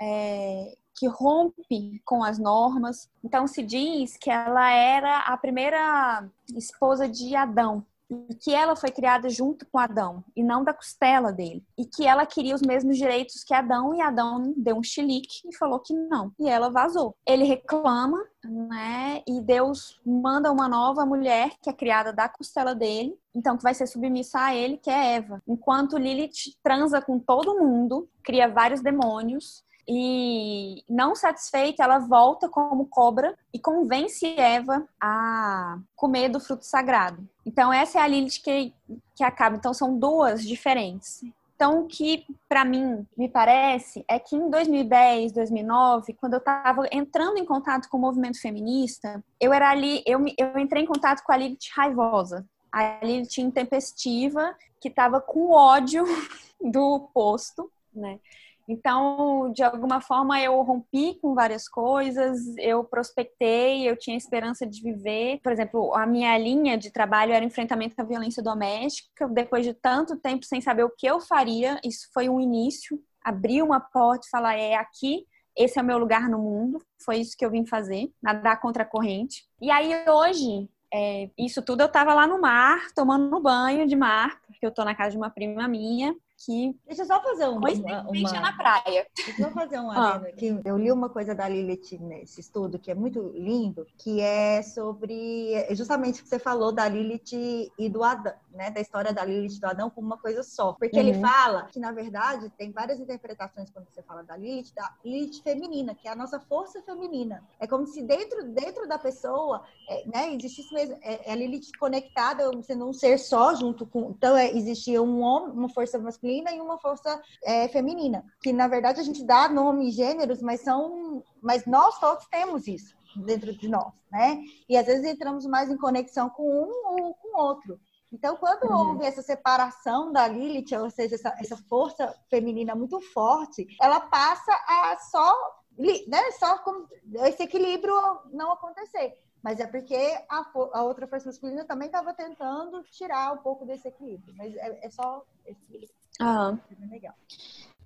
é, 0.00 0.74
que 0.94 1.06
rompe 1.06 2.00
com 2.04 2.22
as 2.22 2.38
normas. 2.38 3.10
Então 3.22 3.46
se 3.46 3.62
diz 3.62 4.16
que 4.16 4.30
ela 4.30 4.70
era 4.70 5.18
a 5.20 5.36
primeira 5.36 6.28
esposa 6.56 7.08
de 7.08 7.34
Adão, 7.34 7.84
e 8.10 8.34
que 8.34 8.54
ela 8.54 8.76
foi 8.76 8.90
criada 8.90 9.28
junto 9.28 9.66
com 9.66 9.78
Adão 9.78 10.22
e 10.36 10.42
não 10.42 10.62
da 10.62 10.72
costela 10.72 11.32
dele, 11.32 11.64
e 11.76 11.84
que 11.84 12.06
ela 12.06 12.26
queria 12.26 12.54
os 12.54 12.62
mesmos 12.62 12.96
direitos 12.96 13.42
que 13.42 13.54
Adão 13.54 13.94
e 13.94 14.00
Adão 14.00 14.52
deu 14.56 14.76
um 14.76 14.82
chilique 14.82 15.40
e 15.46 15.56
falou 15.56 15.80
que 15.80 15.94
não, 15.94 16.32
e 16.38 16.48
ela 16.48 16.70
vazou. 16.70 17.16
Ele 17.26 17.44
reclama, 17.44 18.22
né? 18.44 19.22
E 19.26 19.40
Deus 19.40 20.00
manda 20.04 20.52
uma 20.52 20.68
nova 20.68 21.06
mulher 21.06 21.52
que 21.62 21.70
é 21.70 21.72
criada 21.72 22.12
da 22.12 22.28
costela 22.28 22.74
dele, 22.74 23.18
então 23.34 23.56
que 23.56 23.62
vai 23.62 23.74
ser 23.74 23.86
submissa 23.86 24.38
a 24.38 24.54
ele, 24.54 24.76
que 24.76 24.90
é 24.90 25.14
Eva. 25.14 25.42
Enquanto 25.46 25.98
Lilith 25.98 26.56
transa 26.62 27.00
com 27.00 27.18
todo 27.18 27.58
mundo, 27.58 28.08
cria 28.22 28.48
vários 28.48 28.80
demônios 28.80 29.64
e 29.88 30.82
não 30.88 31.14
satisfeita, 31.14 31.82
ela 31.82 31.98
volta 31.98 32.48
como 32.48 32.86
cobra 32.86 33.36
e 33.52 33.58
convence 33.58 34.26
Eva 34.38 34.86
a 35.00 35.78
comer 35.94 36.28
do 36.28 36.40
fruto 36.40 36.64
sagrado. 36.64 37.26
Então, 37.44 37.72
essa 37.72 37.98
é 37.98 38.02
a 38.02 38.06
Lilith 38.06 38.42
que, 38.42 38.74
que 39.14 39.22
acaba. 39.24 39.56
Então, 39.56 39.74
são 39.74 39.98
duas 39.98 40.42
diferentes. 40.42 41.22
Então, 41.54 41.80
o 41.80 41.86
que 41.86 42.26
para 42.48 42.64
mim 42.64 43.06
me 43.16 43.28
parece 43.28 44.04
é 44.08 44.18
que 44.18 44.34
em 44.34 44.50
2010, 44.50 45.32
2009, 45.32 46.14
quando 46.14 46.34
eu 46.34 46.38
estava 46.38 46.86
entrando 46.90 47.38
em 47.38 47.44
contato 47.44 47.88
com 47.88 47.96
o 47.96 48.00
movimento 48.00 48.40
feminista, 48.40 49.22
eu 49.40 49.52
era 49.52 49.70
ali, 49.70 50.02
eu, 50.04 50.20
eu 50.36 50.58
entrei 50.58 50.82
em 50.82 50.86
contato 50.86 51.22
com 51.22 51.32
a 51.32 51.36
Lilith 51.36 51.70
raivosa, 51.74 52.44
a 52.72 52.98
Lilith 53.04 53.38
intempestiva, 53.38 54.54
que 54.80 54.88
estava 54.88 55.20
com 55.20 55.52
ódio 55.52 56.04
do 56.60 57.08
posto, 57.14 57.70
né? 57.94 58.18
Então, 58.66 59.52
de 59.52 59.62
alguma 59.62 60.00
forma, 60.00 60.40
eu 60.40 60.60
rompi 60.62 61.18
com 61.20 61.34
várias 61.34 61.68
coisas, 61.68 62.38
eu 62.56 62.82
prospectei, 62.82 63.88
eu 63.88 63.96
tinha 63.96 64.16
esperança 64.16 64.66
de 64.66 64.82
viver. 64.82 65.38
Por 65.42 65.52
exemplo, 65.52 65.94
a 65.94 66.06
minha 66.06 66.36
linha 66.38 66.78
de 66.78 66.90
trabalho 66.90 67.32
era 67.32 67.44
enfrentamento 67.44 67.94
à 67.98 68.04
violência 68.04 68.42
doméstica. 68.42 69.28
Depois 69.28 69.64
de 69.64 69.74
tanto 69.74 70.16
tempo 70.16 70.46
sem 70.46 70.60
saber 70.60 70.84
o 70.84 70.90
que 70.90 71.06
eu 71.06 71.20
faria, 71.20 71.78
isso 71.84 72.08
foi 72.12 72.28
um 72.28 72.40
início. 72.40 72.98
Abrir 73.22 73.62
uma 73.62 73.80
porta 73.80 74.26
e 74.26 74.30
falar: 74.30 74.54
é 74.54 74.74
aqui, 74.74 75.26
esse 75.56 75.78
é 75.78 75.82
o 75.82 75.84
meu 75.84 75.98
lugar 75.98 76.28
no 76.28 76.38
mundo. 76.38 76.78
Foi 77.04 77.18
isso 77.18 77.36
que 77.36 77.44
eu 77.44 77.50
vim 77.50 77.66
fazer, 77.66 78.10
nadar 78.22 78.60
contra 78.60 78.82
a 78.82 78.86
corrente. 78.86 79.46
E 79.60 79.70
aí, 79.70 79.92
hoje, 80.08 80.70
é, 80.92 81.28
isso 81.36 81.60
tudo 81.60 81.82
eu 81.82 81.88
tava 81.88 82.14
lá 82.14 82.26
no 82.26 82.40
mar, 82.40 82.86
tomando 82.94 83.40
banho 83.40 83.86
de 83.86 83.96
mar, 83.96 84.40
porque 84.46 84.64
eu 84.64 84.70
tô 84.70 84.84
na 84.84 84.94
casa 84.94 85.10
de 85.10 85.16
uma 85.18 85.28
prima 85.28 85.68
minha 85.68 86.14
que. 86.36 86.76
Deixa 86.86 87.02
eu 87.02 87.06
só 87.06 87.22
fazer 87.22 87.46
um, 87.46 87.58
uma, 87.58 87.70
uma... 88.08 88.32
na 88.40 88.52
praia. 88.52 89.06
Deixa 89.16 89.42
eu 89.42 89.50
fazer 89.50 89.78
um 89.78 89.90
ah. 89.90 90.16
aqui. 90.16 90.60
Eu 90.64 90.76
li 90.76 90.90
uma 90.90 91.08
coisa 91.08 91.34
da 91.34 91.48
Lilith 91.48 91.98
nesse 92.00 92.40
estudo 92.40 92.78
que 92.78 92.90
é 92.90 92.94
muito 92.94 93.32
lindo, 93.34 93.86
que 93.98 94.20
é 94.20 94.62
sobre 94.62 95.66
justamente 95.74 96.20
o 96.20 96.22
que 96.22 96.28
você 96.28 96.38
falou 96.38 96.72
da 96.72 96.88
Lilith 96.88 97.70
e 97.78 97.88
do 97.88 98.02
Adão, 98.02 98.34
né? 98.54 98.70
Da 98.70 98.80
história 98.80 99.12
da 99.12 99.24
Lilith 99.24 99.58
do 99.60 99.66
Adão 99.66 99.90
como 99.90 100.06
uma 100.06 100.18
coisa 100.18 100.42
só. 100.42 100.72
Porque 100.72 100.98
uhum. 100.98 101.08
ele 101.08 101.20
fala 101.20 101.64
que, 101.64 101.78
na 101.78 101.92
verdade, 101.92 102.50
tem 102.56 102.72
várias 102.72 103.00
interpretações 103.00 103.70
quando 103.70 103.86
você 103.88 104.02
fala 104.02 104.22
da 104.22 104.36
Lilith, 104.36 104.72
da 104.74 104.94
Lilith 105.04 105.42
feminina, 105.42 105.94
que 105.94 106.08
é 106.08 106.12
a 106.12 106.16
nossa 106.16 106.40
força 106.40 106.80
feminina. 106.82 107.42
É 107.58 107.66
como 107.66 107.86
se 107.86 108.02
dentro, 108.02 108.44
dentro 108.50 108.88
da 108.88 108.98
pessoa, 108.98 109.62
é, 109.88 110.06
né, 110.06 110.34
existisse 110.34 110.72
mesmo, 110.72 110.96
é, 111.02 111.30
é 111.30 111.32
a 111.32 111.36
Lilith 111.36 111.70
conectada, 111.78 112.50
sendo 112.62 112.88
um 112.88 112.92
ser 112.92 113.18
só 113.18 113.54
junto 113.54 113.84
com. 113.86 114.10
Então, 114.10 114.36
é, 114.36 114.50
existia 114.50 115.02
um 115.02 115.20
homem, 115.20 115.50
uma 115.50 115.68
força 115.68 115.98
masculina 115.98 116.50
e 116.52 116.60
uma 116.60 116.78
força 116.78 117.20
é, 117.42 117.68
feminina. 117.68 118.24
Que 118.42 118.52
na 118.52 118.68
verdade 118.68 119.00
a 119.00 119.04
gente 119.04 119.24
dá 119.24 119.48
nome 119.48 119.88
e 119.88 119.90
gêneros, 119.90 120.40
mas 120.40 120.60
são, 120.60 121.22
mas 121.42 121.66
nós 121.66 121.98
todos 121.98 122.26
temos 122.26 122.66
isso 122.66 122.94
dentro 123.16 123.56
de 123.56 123.68
nós, 123.68 123.92
né? 124.10 124.40
E 124.68 124.76
às 124.76 124.86
vezes 124.86 125.04
entramos 125.04 125.46
mais 125.46 125.70
em 125.70 125.76
conexão 125.76 126.28
com 126.30 126.42
um 126.42 127.02
ou 127.02 127.14
com 127.14 127.40
outro. 127.40 127.78
Então, 128.14 128.36
quando 128.36 128.70
uhum. 128.70 128.90
houve 128.90 129.04
essa 129.04 129.22
separação 129.22 130.12
da 130.12 130.28
Lilith, 130.28 130.72
ou 130.76 130.88
seja, 130.88 131.16
essa, 131.16 131.34
essa 131.40 131.56
força 131.68 132.14
feminina 132.30 132.72
muito 132.72 133.00
forte, 133.00 133.66
ela 133.80 133.98
passa 133.98 134.52
a 134.52 134.96
só, 135.10 135.34
né, 135.76 136.30
só 136.38 136.58
com 136.58 136.86
esse 137.26 137.42
equilíbrio 137.42 137.92
não 138.32 138.52
acontecer. 138.52 139.18
Mas 139.42 139.58
é 139.58 139.66
porque 139.66 139.96
a, 140.30 140.46
a 140.74 140.84
outra 140.84 141.08
força 141.08 141.26
masculina 141.26 141.64
também 141.64 141.86
estava 141.86 142.14
tentando 142.14 142.84
tirar 142.84 143.34
um 143.34 143.38
pouco 143.38 143.66
desse 143.66 143.88
equilíbrio. 143.88 144.32
Mas 144.36 144.54
é, 144.54 144.86
é 144.86 144.90
só 144.90 145.24
esse. 145.44 145.90
Uhum. 146.20 146.58
Legal. 146.88 147.14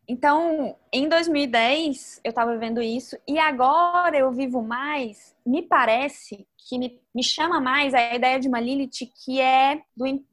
Então, 0.08 0.74
em 0.92 1.08
2010, 1.08 2.20
eu 2.24 2.30
estava 2.30 2.52
vivendo 2.52 2.80
isso, 2.80 3.16
e 3.28 3.38
agora 3.38 4.16
eu 4.16 4.32
vivo 4.32 4.62
mais, 4.62 5.36
me 5.44 5.62
parece 5.62 6.46
que 6.66 6.78
me, 6.78 7.00
me 7.14 7.22
chama 7.22 7.60
mais 7.60 7.92
a 7.92 8.14
ideia 8.14 8.40
de 8.40 8.48
uma 8.48 8.60
Lilith 8.60 9.10
que 9.24 9.40
é 9.40 9.82
do, 9.94 10.24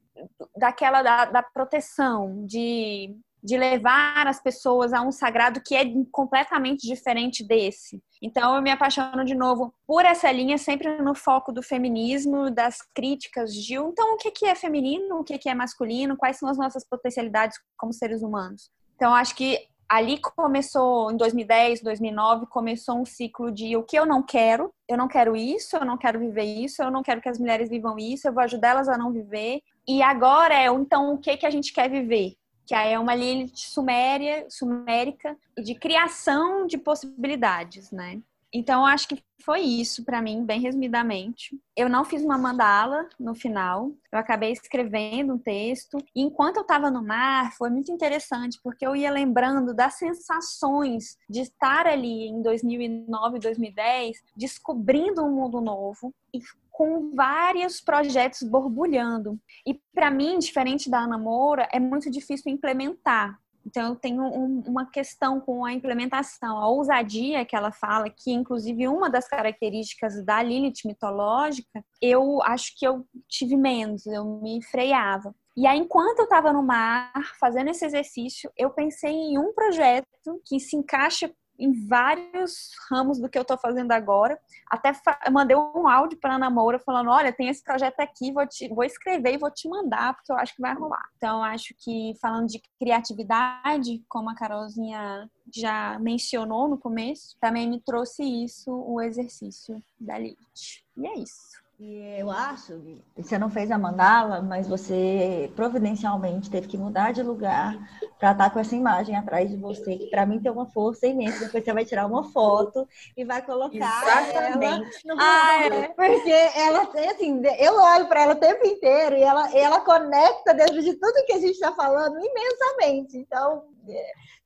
daquela 0.56 1.02
da, 1.02 1.26
da 1.26 1.42
proteção, 1.42 2.46
de 2.46 3.14
de 3.46 3.56
levar 3.56 4.26
as 4.26 4.42
pessoas 4.42 4.92
a 4.92 5.00
um 5.00 5.12
sagrado 5.12 5.60
que 5.64 5.76
é 5.76 5.84
completamente 6.10 6.84
diferente 6.84 7.46
desse. 7.46 8.02
Então 8.20 8.56
eu 8.56 8.60
me 8.60 8.72
apaixono 8.72 9.24
de 9.24 9.36
novo 9.36 9.72
por 9.86 10.04
essa 10.04 10.32
linha, 10.32 10.58
sempre 10.58 11.00
no 11.00 11.14
foco 11.14 11.52
do 11.52 11.62
feminismo, 11.62 12.50
das 12.50 12.78
críticas 12.92 13.54
de 13.54 13.74
então 13.74 14.14
o 14.14 14.16
que 14.16 14.46
é 14.46 14.54
feminino, 14.56 15.20
o 15.20 15.24
que 15.24 15.48
é 15.48 15.54
masculino, 15.54 16.16
quais 16.16 16.38
são 16.38 16.48
as 16.48 16.58
nossas 16.58 16.84
potencialidades 16.84 17.56
como 17.76 17.92
seres 17.92 18.20
humanos. 18.20 18.68
Então 18.96 19.14
acho 19.14 19.36
que 19.36 19.58
ali 19.88 20.18
começou 20.20 21.12
em 21.12 21.16
2010, 21.16 21.82
2009, 21.82 22.46
começou 22.46 22.96
um 22.96 23.04
ciclo 23.04 23.52
de 23.52 23.76
o 23.76 23.84
que 23.84 23.96
eu 23.96 24.04
não 24.04 24.22
quero, 24.22 24.72
eu 24.88 24.96
não 24.98 25.06
quero 25.06 25.36
isso, 25.36 25.76
eu 25.76 25.84
não 25.84 25.96
quero 25.96 26.18
viver 26.18 26.42
isso, 26.42 26.82
eu 26.82 26.90
não 26.90 27.02
quero 27.02 27.20
que 27.20 27.28
as 27.28 27.38
mulheres 27.38 27.68
vivam 27.68 27.96
isso, 27.98 28.26
eu 28.26 28.32
vou 28.32 28.42
ajudar 28.42 28.70
elas 28.70 28.88
a 28.88 28.98
não 28.98 29.12
viver. 29.12 29.60
E 29.86 30.02
agora 30.02 30.54
é 30.54 30.66
então 30.66 31.14
o 31.14 31.18
que 31.18 31.36
que 31.36 31.46
a 31.46 31.50
gente 31.50 31.72
quer 31.72 31.88
viver? 31.88 32.34
que 32.66 32.74
aí 32.74 32.92
é 32.92 32.98
uma 32.98 33.14
Lilith 33.14 33.52
suméria, 33.54 34.44
sumérica 34.50 35.36
de 35.56 35.74
criação 35.76 36.66
de 36.66 36.76
possibilidades, 36.76 37.92
né? 37.92 38.20
Então, 38.52 38.86
acho 38.86 39.08
que 39.08 39.22
foi 39.44 39.60
isso 39.60 40.04
para 40.04 40.22
mim, 40.22 40.44
bem 40.44 40.60
resumidamente. 40.60 41.58
Eu 41.76 41.88
não 41.88 42.04
fiz 42.04 42.22
uma 42.22 42.38
mandala 42.38 43.08
no 43.18 43.34
final, 43.34 43.92
eu 44.10 44.18
acabei 44.18 44.50
escrevendo 44.50 45.34
um 45.34 45.38
texto. 45.38 45.98
E 46.14 46.22
enquanto 46.22 46.56
eu 46.56 46.62
estava 46.62 46.90
no 46.90 47.04
mar, 47.04 47.52
foi 47.56 47.70
muito 47.70 47.92
interessante, 47.92 48.58
porque 48.62 48.86
eu 48.86 48.96
ia 48.96 49.10
lembrando 49.10 49.74
das 49.74 49.94
sensações 49.94 51.16
de 51.28 51.42
estar 51.42 51.86
ali 51.86 52.28
em 52.28 52.40
2009, 52.42 53.38
2010, 53.38 54.16
descobrindo 54.36 55.24
um 55.24 55.34
mundo 55.34 55.60
novo 55.60 56.14
e 56.32 56.40
com 56.70 57.10
vários 57.14 57.80
projetos 57.80 58.42
borbulhando. 58.42 59.40
E 59.66 59.80
para 59.94 60.10
mim, 60.10 60.38
diferente 60.38 60.90
da 60.90 61.00
Ana 61.00 61.16
Moura, 61.16 61.68
é 61.72 61.80
muito 61.80 62.10
difícil 62.10 62.52
implementar. 62.52 63.38
Então, 63.66 63.88
eu 63.88 63.96
tenho 63.96 64.22
um, 64.22 64.62
uma 64.64 64.88
questão 64.88 65.40
com 65.40 65.64
a 65.64 65.72
implementação, 65.72 66.56
a 66.58 66.68
ousadia 66.68 67.44
que 67.44 67.56
ela 67.56 67.72
fala, 67.72 68.08
que 68.08 68.30
inclusive 68.32 68.86
uma 68.86 69.10
das 69.10 69.26
características 69.26 70.24
da 70.24 70.40
Lilith 70.40 70.86
mitológica, 70.86 71.84
eu 72.00 72.40
acho 72.42 72.78
que 72.78 72.86
eu 72.86 73.04
tive 73.28 73.56
menos, 73.56 74.06
eu 74.06 74.24
me 74.40 74.62
freava. 74.62 75.34
E 75.56 75.66
aí, 75.66 75.78
enquanto 75.78 76.20
eu 76.20 76.24
estava 76.24 76.52
no 76.52 76.62
mar, 76.62 77.12
fazendo 77.40 77.70
esse 77.70 77.84
exercício, 77.84 78.50
eu 78.56 78.70
pensei 78.70 79.10
em 79.10 79.38
um 79.38 79.52
projeto 79.52 80.06
que 80.44 80.60
se 80.60 80.76
encaixa 80.76 81.32
em 81.58 81.86
vários 81.86 82.70
ramos 82.90 83.18
do 83.18 83.28
que 83.28 83.38
eu 83.38 83.42
estou 83.42 83.56
fazendo 83.58 83.92
agora. 83.92 84.38
Até 84.70 84.92
mandei 85.30 85.56
um 85.56 85.88
áudio 85.88 86.18
para 86.18 86.32
a 86.32 86.36
Ana 86.36 86.50
Moura 86.50 86.78
falando: 86.78 87.10
olha, 87.10 87.32
tem 87.32 87.48
esse 87.48 87.62
projeto 87.62 88.00
aqui, 88.00 88.32
vou, 88.32 88.46
te, 88.46 88.68
vou 88.68 88.84
escrever 88.84 89.34
e 89.34 89.38
vou 89.38 89.50
te 89.50 89.68
mandar, 89.68 90.14
porque 90.14 90.32
eu 90.32 90.36
acho 90.36 90.54
que 90.54 90.62
vai 90.62 90.74
rolar. 90.74 91.04
Então, 91.16 91.42
acho 91.42 91.74
que 91.78 92.14
falando 92.20 92.46
de 92.46 92.60
criatividade, 92.78 94.02
como 94.08 94.30
a 94.30 94.34
Carolzinha 94.34 95.30
já 95.54 95.98
mencionou 95.98 96.68
no 96.68 96.78
começo, 96.78 97.36
também 97.40 97.68
me 97.68 97.80
trouxe 97.80 98.22
isso, 98.22 98.70
o 98.70 99.00
exercício 99.00 99.82
da 99.98 100.18
Lilith. 100.18 100.84
E 100.96 101.06
é 101.06 101.18
isso. 101.18 101.65
E 101.78 102.18
eu 102.18 102.30
acho, 102.30 102.72
que 103.14 103.22
você 103.22 103.38
não 103.38 103.50
fez 103.50 103.70
a 103.70 103.76
mandala, 103.76 104.40
mas 104.40 104.66
você 104.66 105.52
providencialmente 105.54 106.50
teve 106.50 106.68
que 106.68 106.78
mudar 106.78 107.12
de 107.12 107.22
lugar 107.22 107.76
para 108.18 108.32
estar 108.32 108.48
com 108.48 108.58
essa 108.58 108.74
imagem 108.74 109.14
atrás 109.14 109.50
de 109.50 109.58
você, 109.58 109.94
que 109.94 110.06
para 110.06 110.24
mim 110.24 110.40
tem 110.40 110.50
uma 110.50 110.64
força 110.64 111.06
imensa. 111.06 111.44
Depois 111.44 111.62
você 111.62 111.74
vai 111.74 111.84
tirar 111.84 112.06
uma 112.06 112.24
foto 112.32 112.88
e 113.14 113.26
vai 113.26 113.44
colocar 113.44 113.76
Exatamente. 113.76 114.64
ela 114.64 114.78
no 115.04 115.20
ah, 115.20 115.64
é. 115.64 115.88
Porque 115.88 116.30
ela, 116.30 116.88
assim, 117.10 117.42
eu 117.58 117.74
olho 117.74 118.08
para 118.08 118.22
ela 118.22 118.32
o 118.32 118.40
tempo 118.40 118.66
inteiro 118.66 119.14
e 119.14 119.22
ela, 119.22 119.54
ela 119.54 119.80
conecta 119.80 120.54
dentro 120.54 120.80
de 120.80 120.94
tudo 120.94 121.26
que 121.26 121.34
a 121.34 121.38
gente 121.38 121.52
está 121.52 121.72
falando 121.72 122.16
imensamente. 122.18 123.18
Então, 123.18 123.64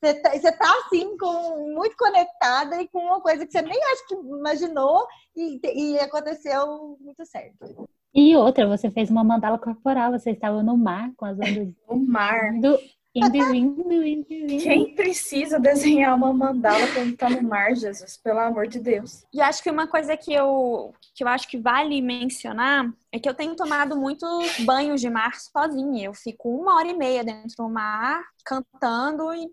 você 0.01 0.15
tá, 0.15 0.31
você 0.31 0.53
tá 0.53 0.79
assim, 0.85 1.17
com, 1.17 1.75
muito 1.75 1.97
conectada 1.97 2.81
e 2.81 2.89
com 2.89 2.99
uma 2.99 3.21
coisa 3.21 3.47
que 3.47 3.53
você 3.53 3.63
nem 3.63 3.79
acho 3.93 4.07
que 4.07 4.15
imaginou 4.15 5.07
e, 5.37 5.61
e 5.65 5.99
aconteceu 5.99 6.97
muito 7.01 7.25
certo. 7.27 7.89
E 8.15 8.37
outra, 8.37 8.67
você 8.67 8.91
fez 8.91 9.09
uma 9.09 9.23
mandala 9.23 9.59
corporal, 9.59 10.11
você 10.11 10.33
estava 10.33 10.63
no 10.63 10.77
mar 10.77 11.11
com 11.17 11.25
as 11.25 11.39
ondas. 11.39 11.69
No 11.89 11.97
mar. 11.97 12.61
Do, 12.61 12.79
Quem 14.63 14.95
precisa 14.95 15.59
desenhar 15.59 16.15
uma 16.15 16.33
mandala 16.33 16.87
quando 16.95 17.17
tá 17.17 17.29
no 17.29 17.43
mar, 17.43 17.75
Jesus? 17.75 18.17
Pelo 18.17 18.39
amor 18.39 18.69
de 18.69 18.79
Deus. 18.79 19.25
E 19.33 19.41
acho 19.41 19.63
que 19.63 19.71
uma 19.71 19.89
coisa 19.89 20.17
que 20.17 20.33
eu, 20.33 20.95
que 21.15 21.25
eu 21.25 21.29
acho 21.29 21.49
que 21.49 21.59
vale 21.59 22.01
mencionar 22.01 22.89
é 23.11 23.19
que 23.19 23.29
eu 23.29 23.35
tenho 23.35 23.57
tomado 23.57 23.97
muitos 23.97 24.61
banhos 24.61 25.01
de 25.01 25.11
mar 25.11 25.35
sozinha. 25.35 26.07
Eu 26.07 26.15
fico 26.15 26.49
uma 26.49 26.77
hora 26.77 26.89
e 26.89 26.97
meia 26.97 27.25
dentro 27.25 27.57
do 27.57 27.69
mar, 27.69 28.23
cantando 28.45 29.33
e 29.35 29.51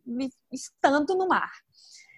estando 0.52 1.15
no 1.15 1.28
mar. 1.28 1.52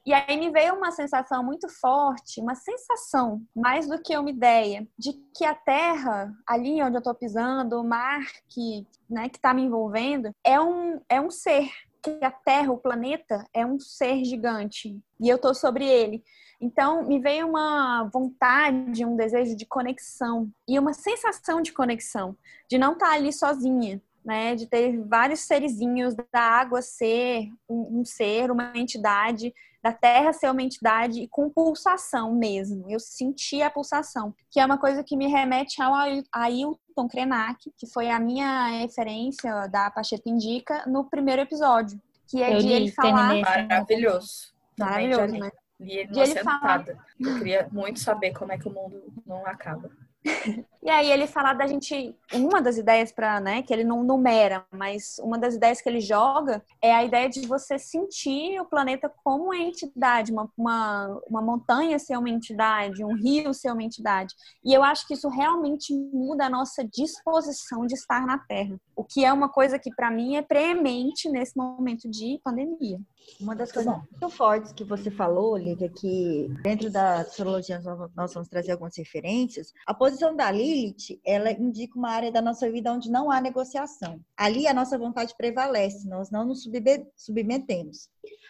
E 0.10 0.13
aí 0.13 0.39
me 0.39 0.50
veio 0.50 0.74
uma 0.74 0.91
sensação 0.91 1.43
muito 1.43 1.69
forte, 1.69 2.41
uma 2.41 2.56
sensação, 2.56 3.43
mais 3.56 3.88
do 3.88 4.02
que 4.02 4.17
uma 4.17 4.32
ideia, 4.32 4.88
de 4.98 5.13
que 5.38 5.45
a 5.45 5.54
terra, 5.54 6.34
ali 6.48 6.82
onde 6.82 6.95
eu 6.95 6.98
estou 6.98 7.13
pisando, 7.13 7.80
o 7.80 7.88
mar 7.88 8.19
que 8.48 8.88
né, 9.08 9.30
está 9.32 9.54
me 9.54 9.62
envolvendo, 9.62 10.32
é 10.43 10.60
um, 10.60 11.00
é 11.08 11.22
um 11.22 11.30
ser. 11.30 11.69
Que 12.02 12.17
a 12.24 12.32
Terra, 12.32 12.72
o 12.72 12.78
planeta, 12.78 13.45
é 13.54 13.63
um 13.65 13.78
ser 13.78 14.24
gigante. 14.24 14.98
E 15.19 15.30
eu 15.30 15.36
estou 15.36 15.54
sobre 15.54 15.86
ele. 15.86 16.24
Então, 16.60 17.06
me 17.06 17.19
veio 17.19 17.48
uma 17.48 18.10
vontade, 18.12 19.06
um 19.06 19.15
desejo 19.15 19.56
de 19.56 19.65
conexão 19.65 20.50
e 20.67 20.80
uma 20.80 20.93
sensação 20.93 21.62
de 21.62 21.72
conexão, 21.72 22.36
de 22.69 22.78
não 22.78 22.93
estar 22.93 23.10
tá 23.10 23.13
ali 23.13 23.32
sozinha, 23.32 24.02
né? 24.30 24.56
De 24.56 24.68
ter 24.68 25.02
vários 25.04 25.42
serizinhos 25.42 26.15
da 26.32 26.39
água 26.39 26.82
ser 26.82 27.50
um, 27.68 28.00
um 28.00 28.06
ser, 28.06 28.52
uma 28.52 28.72
entidade 28.76 29.52
da 29.82 29.92
Terra 29.92 30.34
ser 30.34 30.52
uma 30.52 30.62
entidade 30.62 31.28
com 31.30 31.50
pulsação 31.50 32.36
mesmo. 32.36 32.86
Eu 32.89 33.00
senti 33.00 33.62
a 33.62 33.70
pulsação, 33.70 34.36
que 34.52 34.60
é 34.60 34.65
uma 34.65 34.78
coisa 34.78 35.04
que 35.04 35.18
me 35.18 35.28
remete 35.28 35.82
ao 35.82 35.94
Ailton 36.34 37.08
Krenak, 37.10 37.72
que 37.78 37.88
foi 37.88 38.10
a 38.10 38.20
minha 38.20 38.68
referência 38.80 39.68
da 39.68 39.89
Pacheta 39.89 40.30
Indica 40.30 40.86
no 40.86 41.10
primeiro 41.10 41.42
episódio, 41.42 42.00
que 42.28 42.44
é 42.44 42.56
Eu 42.56 42.60
de 42.60 42.68
ele 42.68 42.92
falar... 42.92 43.36
Maravilhoso. 43.39 44.54
Maravilhoso, 44.78 45.34
né? 45.34 45.50
Li 45.80 46.00
ele 46.00 46.12
de 46.12 46.20
ele 46.20 46.36
falar... 46.44 46.86
Eu 47.18 47.38
queria 47.38 47.70
muito 47.72 48.00
saber 48.00 48.34
como 48.34 48.52
é 48.52 48.58
que 48.58 48.68
o 48.68 48.74
mundo 48.74 49.02
não 49.26 49.46
acaba. 49.46 49.89
E 50.82 50.89
aí 50.89 51.12
ele 51.12 51.27
fala 51.27 51.53
da 51.53 51.67
gente, 51.67 52.15
uma 52.34 52.62
das 52.62 52.77
ideias 52.77 53.12
para, 53.12 53.41
né, 53.41 53.62
que 53.62 53.73
ele 53.73 53.84
não 53.84 54.01
numera, 54.01 54.65
mas 54.71 55.19
uma 55.19 55.38
das 55.38 55.55
ideias 55.55 55.82
que 55.82 55.89
ele 55.89 55.99
joga 55.99 56.63
é 56.82 56.93
a 56.95 57.03
ideia 57.03 57.29
de 57.29 57.45
você 57.45 57.77
sentir 57.77 58.60
o 58.62 58.65
planeta 58.65 59.12
como 59.23 59.45
uma 59.45 59.58
entidade, 59.58 60.32
uma, 60.32 60.49
uma, 60.58 61.21
uma 61.27 61.41
montanha 61.41 61.99
ser 61.99 62.17
uma 62.17 62.29
entidade, 62.29 63.03
um 63.03 63.13
rio 63.13 63.53
ser 63.53 63.73
uma 63.73 63.84
entidade. 63.84 64.34
E 64.63 64.73
eu 64.73 64.82
acho 64.82 65.05
que 65.05 65.13
isso 65.13 65.27
realmente 65.27 65.93
muda 65.93 66.45
a 66.45 66.49
nossa 66.49 66.82
disposição 66.84 67.86
de 67.86 67.95
estar 67.95 68.25
na 68.25 68.39
Terra, 68.39 68.79
o 68.95 69.03
que 69.03 69.25
é 69.25 69.34
uma 69.34 69.49
coisa 69.49 69.77
que 69.77 69.93
para 69.93 70.10
mim 70.10 70.38
é 70.38 70.41
preemente 70.41 71.29
nesse 71.29 71.58
momento 71.58 72.10
de 72.10 72.39
pandemia. 72.41 72.99
Uma 73.39 73.55
das 73.55 73.71
coisas 73.71 73.93
muito 73.93 74.29
fortes 74.29 74.71
que 74.71 74.84
você 74.84 75.12
falou, 75.12 75.58
Lívia, 75.58 75.89
que 75.89 76.47
dentro 76.63 76.89
da 76.89 77.19
astrologia 77.19 77.79
nós 78.15 78.34
vamos 78.34 78.49
trazer 78.49 78.71
algumas 78.71 78.97
referências, 78.97 79.73
a 79.86 79.93
posição 80.10 80.36
da 80.36 80.52
Lilith, 80.52 81.19
ela 81.24 81.52
indica 81.52 81.98
uma 81.98 82.10
área 82.10 82.32
da 82.32 82.41
nossa 82.41 82.69
vida 82.69 82.91
onde 82.91 83.12
não 83.12 83.30
há 83.30 83.39
negociação. 83.39 84.19
Ali 84.36 84.67
a 84.67 84.74
nossa 84.74 84.98
vontade 84.98 85.36
prevalece, 85.38 86.08
nós 86.08 86.32
não 86.32 86.45
nos 86.45 86.67
submetemos. 87.15 88.10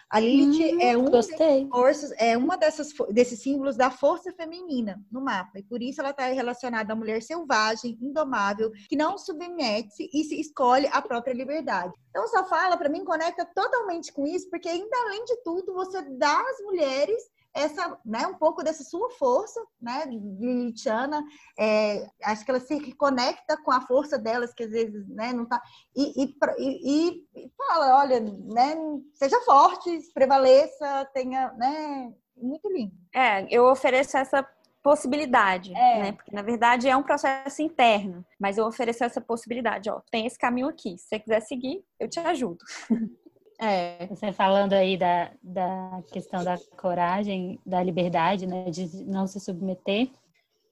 A 0.09 0.19
Lilith 0.19 0.75
hum, 0.75 0.81
é 0.81 0.97
uma 0.97 1.21
forças, 1.69 2.11
é 2.17 2.35
uma 2.35 2.57
dessas 2.57 2.91
desses 3.11 3.41
símbolos 3.43 3.77
da 3.77 3.91
força 3.91 4.33
feminina 4.33 4.99
no 5.11 5.21
mapa 5.21 5.59
e 5.59 5.63
por 5.63 5.83
isso 5.83 6.01
ela 6.01 6.09
está 6.09 6.25
relacionada 6.29 6.93
à 6.93 6.95
mulher 6.95 7.21
selvagem, 7.21 7.95
indomável, 8.01 8.71
que 8.87 8.95
não 8.95 9.19
submete 9.19 10.09
e 10.11 10.23
se 10.23 10.39
escolhe 10.39 10.87
a 10.91 10.99
própria 10.99 11.33
liberdade. 11.33 11.93
Então 12.09 12.23
essa 12.23 12.43
fala 12.45 12.75
para 12.75 12.89
mim 12.89 13.05
conecta 13.05 13.45
totalmente 13.53 14.11
com 14.11 14.25
isso, 14.25 14.49
porque 14.49 14.67
ainda 14.67 14.97
além 15.05 15.25
de 15.25 15.35
tudo 15.43 15.75
você 15.75 16.01
dá 16.01 16.41
às 16.41 16.59
mulheres 16.65 17.21
essa, 17.59 17.97
né, 18.05 18.25
um 18.27 18.35
pouco 18.35 18.63
dessa 18.63 18.83
sua 18.83 19.09
força, 19.11 19.59
né, 19.81 20.05
lilithiana, 20.05 21.23
é, 21.57 22.07
acho 22.23 22.45
que 22.45 22.51
ela 22.51 22.59
se 22.59 22.93
conecta 22.93 23.57
com 23.63 23.71
a 23.71 23.81
força 23.81 24.17
delas, 24.17 24.53
que 24.53 24.63
às 24.63 24.71
vezes, 24.71 25.07
né, 25.09 25.33
não 25.33 25.45
tá, 25.45 25.61
e, 25.95 26.23
e, 26.23 26.35
e, 26.59 27.27
e 27.35 27.51
fala, 27.57 27.99
olha, 27.99 28.19
né, 28.19 28.75
seja 29.13 29.39
forte, 29.41 29.89
prevaleça, 30.13 31.09
tenha, 31.13 31.51
né, 31.53 32.13
muito 32.35 32.69
lindo. 32.69 32.93
É, 33.13 33.45
eu 33.53 33.65
ofereço 33.65 34.17
essa 34.17 34.47
possibilidade, 34.81 35.73
é. 35.75 36.01
né? 36.01 36.11
Porque 36.13 36.33
na 36.33 36.41
verdade 36.41 36.87
é 36.87 36.95
um 36.95 37.03
processo 37.03 37.61
interno, 37.61 38.25
mas 38.39 38.57
eu 38.57 38.65
ofereço 38.65 39.03
essa 39.03 39.21
possibilidade, 39.21 39.89
ó, 39.89 40.01
tem 40.09 40.25
esse 40.25 40.37
caminho 40.37 40.67
aqui. 40.67 40.97
Se 40.97 41.07
você 41.07 41.19
quiser 41.19 41.41
seguir, 41.41 41.83
eu 41.99 42.09
te 42.09 42.19
ajudo. 42.19 42.63
É. 43.59 44.07
Você 44.07 44.31
falando 44.31 44.73
aí 44.73 44.97
da, 44.97 45.31
da 45.43 46.01
questão 46.11 46.43
da 46.43 46.57
coragem, 46.77 47.59
da 47.65 47.83
liberdade, 47.83 48.47
né, 48.47 48.69
de 48.69 49.03
não 49.05 49.27
se 49.27 49.39
submeter, 49.39 50.09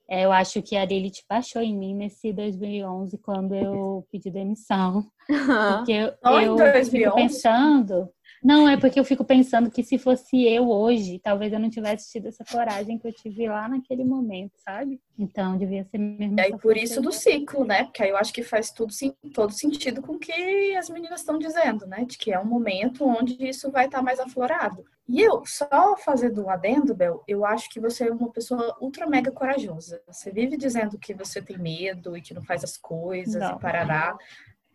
é, 0.09 0.23
eu 0.23 0.31
acho 0.31 0.61
que 0.61 0.77
a 0.77 0.85
Lilith 0.85 1.23
baixou 1.29 1.61
em 1.61 1.75
mim 1.75 1.93
nesse 1.93 2.31
2011, 2.31 3.17
quando 3.17 3.53
eu 3.53 4.07
pedi 4.09 4.31
demissão. 4.31 5.05
Porque 5.27 5.91
eu, 5.91 6.13
eu 6.55 6.85
fico 6.85 7.13
pensando 7.13 8.09
não, 8.43 8.69
é 8.69 8.77
porque 8.77 8.99
eu 8.99 9.03
fico 9.03 9.23
pensando 9.23 9.69
que 9.71 9.83
se 9.83 9.97
fosse 9.97 10.43
eu 10.43 10.69
hoje, 10.69 11.19
talvez 11.23 11.51
eu 11.51 11.59
não 11.59 11.69
tivesse 11.69 12.11
tido 12.11 12.27
essa 12.27 12.43
coragem 12.45 12.97
que 12.97 13.07
eu 13.07 13.13
tive 13.13 13.47
lá 13.47 13.67
naquele 13.67 14.03
momento, 14.03 14.53
sabe? 14.57 14.99
Então, 15.17 15.57
devia 15.57 15.83
ser 15.85 15.97
mesmo. 15.97 16.37
E 16.37 16.41
aí, 16.41 16.57
por 16.57 16.77
isso 16.77 17.01
do 17.01 17.11
ciclo, 17.11 17.65
né? 17.65 17.85
Porque 17.85 18.03
aí 18.03 18.09
eu 18.09 18.17
acho 18.17 18.31
que 18.31 18.43
faz 18.43 18.71
tudo, 18.71 18.93
todo 19.33 19.51
sentido 19.51 20.01
com 20.01 20.13
o 20.13 20.19
que 20.19 20.75
as 20.75 20.89
meninas 20.89 21.21
estão 21.21 21.39
dizendo, 21.39 21.87
né? 21.87 22.05
De 22.05 22.17
que 22.17 22.31
é 22.31 22.39
um 22.39 22.45
momento 22.45 23.05
onde 23.05 23.35
isso 23.39 23.71
vai 23.71 23.85
estar 23.85 23.99
tá 23.99 24.03
mais 24.03 24.19
aflorado. 24.19 24.85
E 25.07 25.21
eu, 25.21 25.43
só 25.45 25.95
fazendo 25.97 26.43
um 26.43 26.49
adendo, 26.49 26.93
Bel, 26.93 27.23
eu 27.27 27.45
acho 27.45 27.69
que 27.69 27.79
você 27.79 28.09
é 28.09 28.11
uma 28.11 28.29
pessoa 28.29 28.77
ultra 28.81 29.07
mega 29.07 29.31
corajosa. 29.31 30.01
Você 30.05 30.31
vive 30.31 30.57
dizendo 30.57 30.99
que 30.99 31.13
você 31.13 31.41
tem 31.41 31.57
medo 31.57 32.15
e 32.15 32.21
que 32.21 32.33
não 32.33 32.43
faz 32.43 32.63
as 32.63 32.77
coisas 32.77 33.41
não. 33.41 33.55
e 33.55 33.59
parará 33.59 34.17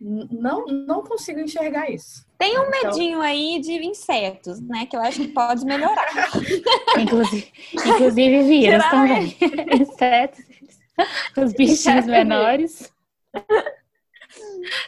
não, 0.03 0.67
não 0.67 1.03
consigo 1.03 1.39
enxergar 1.39 1.89
isso. 1.89 2.27
Tem 2.37 2.59
um 2.59 2.65
então... 2.65 2.91
medinho 2.91 3.21
aí 3.21 3.61
de 3.61 3.73
insetos, 3.87 4.61
né? 4.61 4.85
Que 4.87 4.97
eu 4.97 5.01
acho 5.01 5.21
que 5.21 5.29
pode 5.29 5.65
melhorar. 5.65 6.07
inclusive, 6.99 7.53
inclusive 7.73 8.43
vírus 8.43 8.85
também. 8.91 9.37
insetos, 9.81 10.45
os 11.37 11.53
bichinhos 11.53 12.07
menores. 12.07 12.93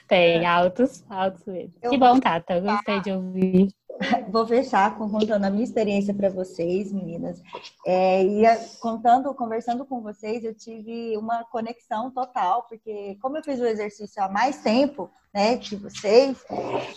Tem 0.08 0.44
altos, 0.44 1.04
altos 1.08 1.44
medos. 1.46 1.74
Que 1.88 1.96
bom, 1.96 2.18
Tata. 2.18 2.54
Eu 2.54 2.62
gostei 2.62 3.00
de 3.00 3.12
ouvir. 3.12 3.68
Vou 4.30 4.46
fechar 4.46 4.96
contando 4.96 5.44
a 5.44 5.50
minha 5.50 5.64
experiência 5.64 6.12
para 6.14 6.28
vocês, 6.28 6.92
meninas. 6.92 7.40
É, 7.86 8.22
e 8.22 8.44
contando, 8.80 9.32
conversando 9.34 9.84
com 9.84 10.00
vocês, 10.00 10.44
eu 10.44 10.54
tive 10.54 11.16
uma 11.16 11.44
conexão 11.44 12.10
total, 12.10 12.66
porque 12.68 13.16
como 13.20 13.36
eu 13.36 13.44
fiz 13.44 13.60
o 13.60 13.66
exercício 13.66 14.22
há 14.22 14.28
mais 14.28 14.58
tempo, 14.58 15.10
né, 15.34 15.56
que 15.56 15.74
vocês, 15.74 16.38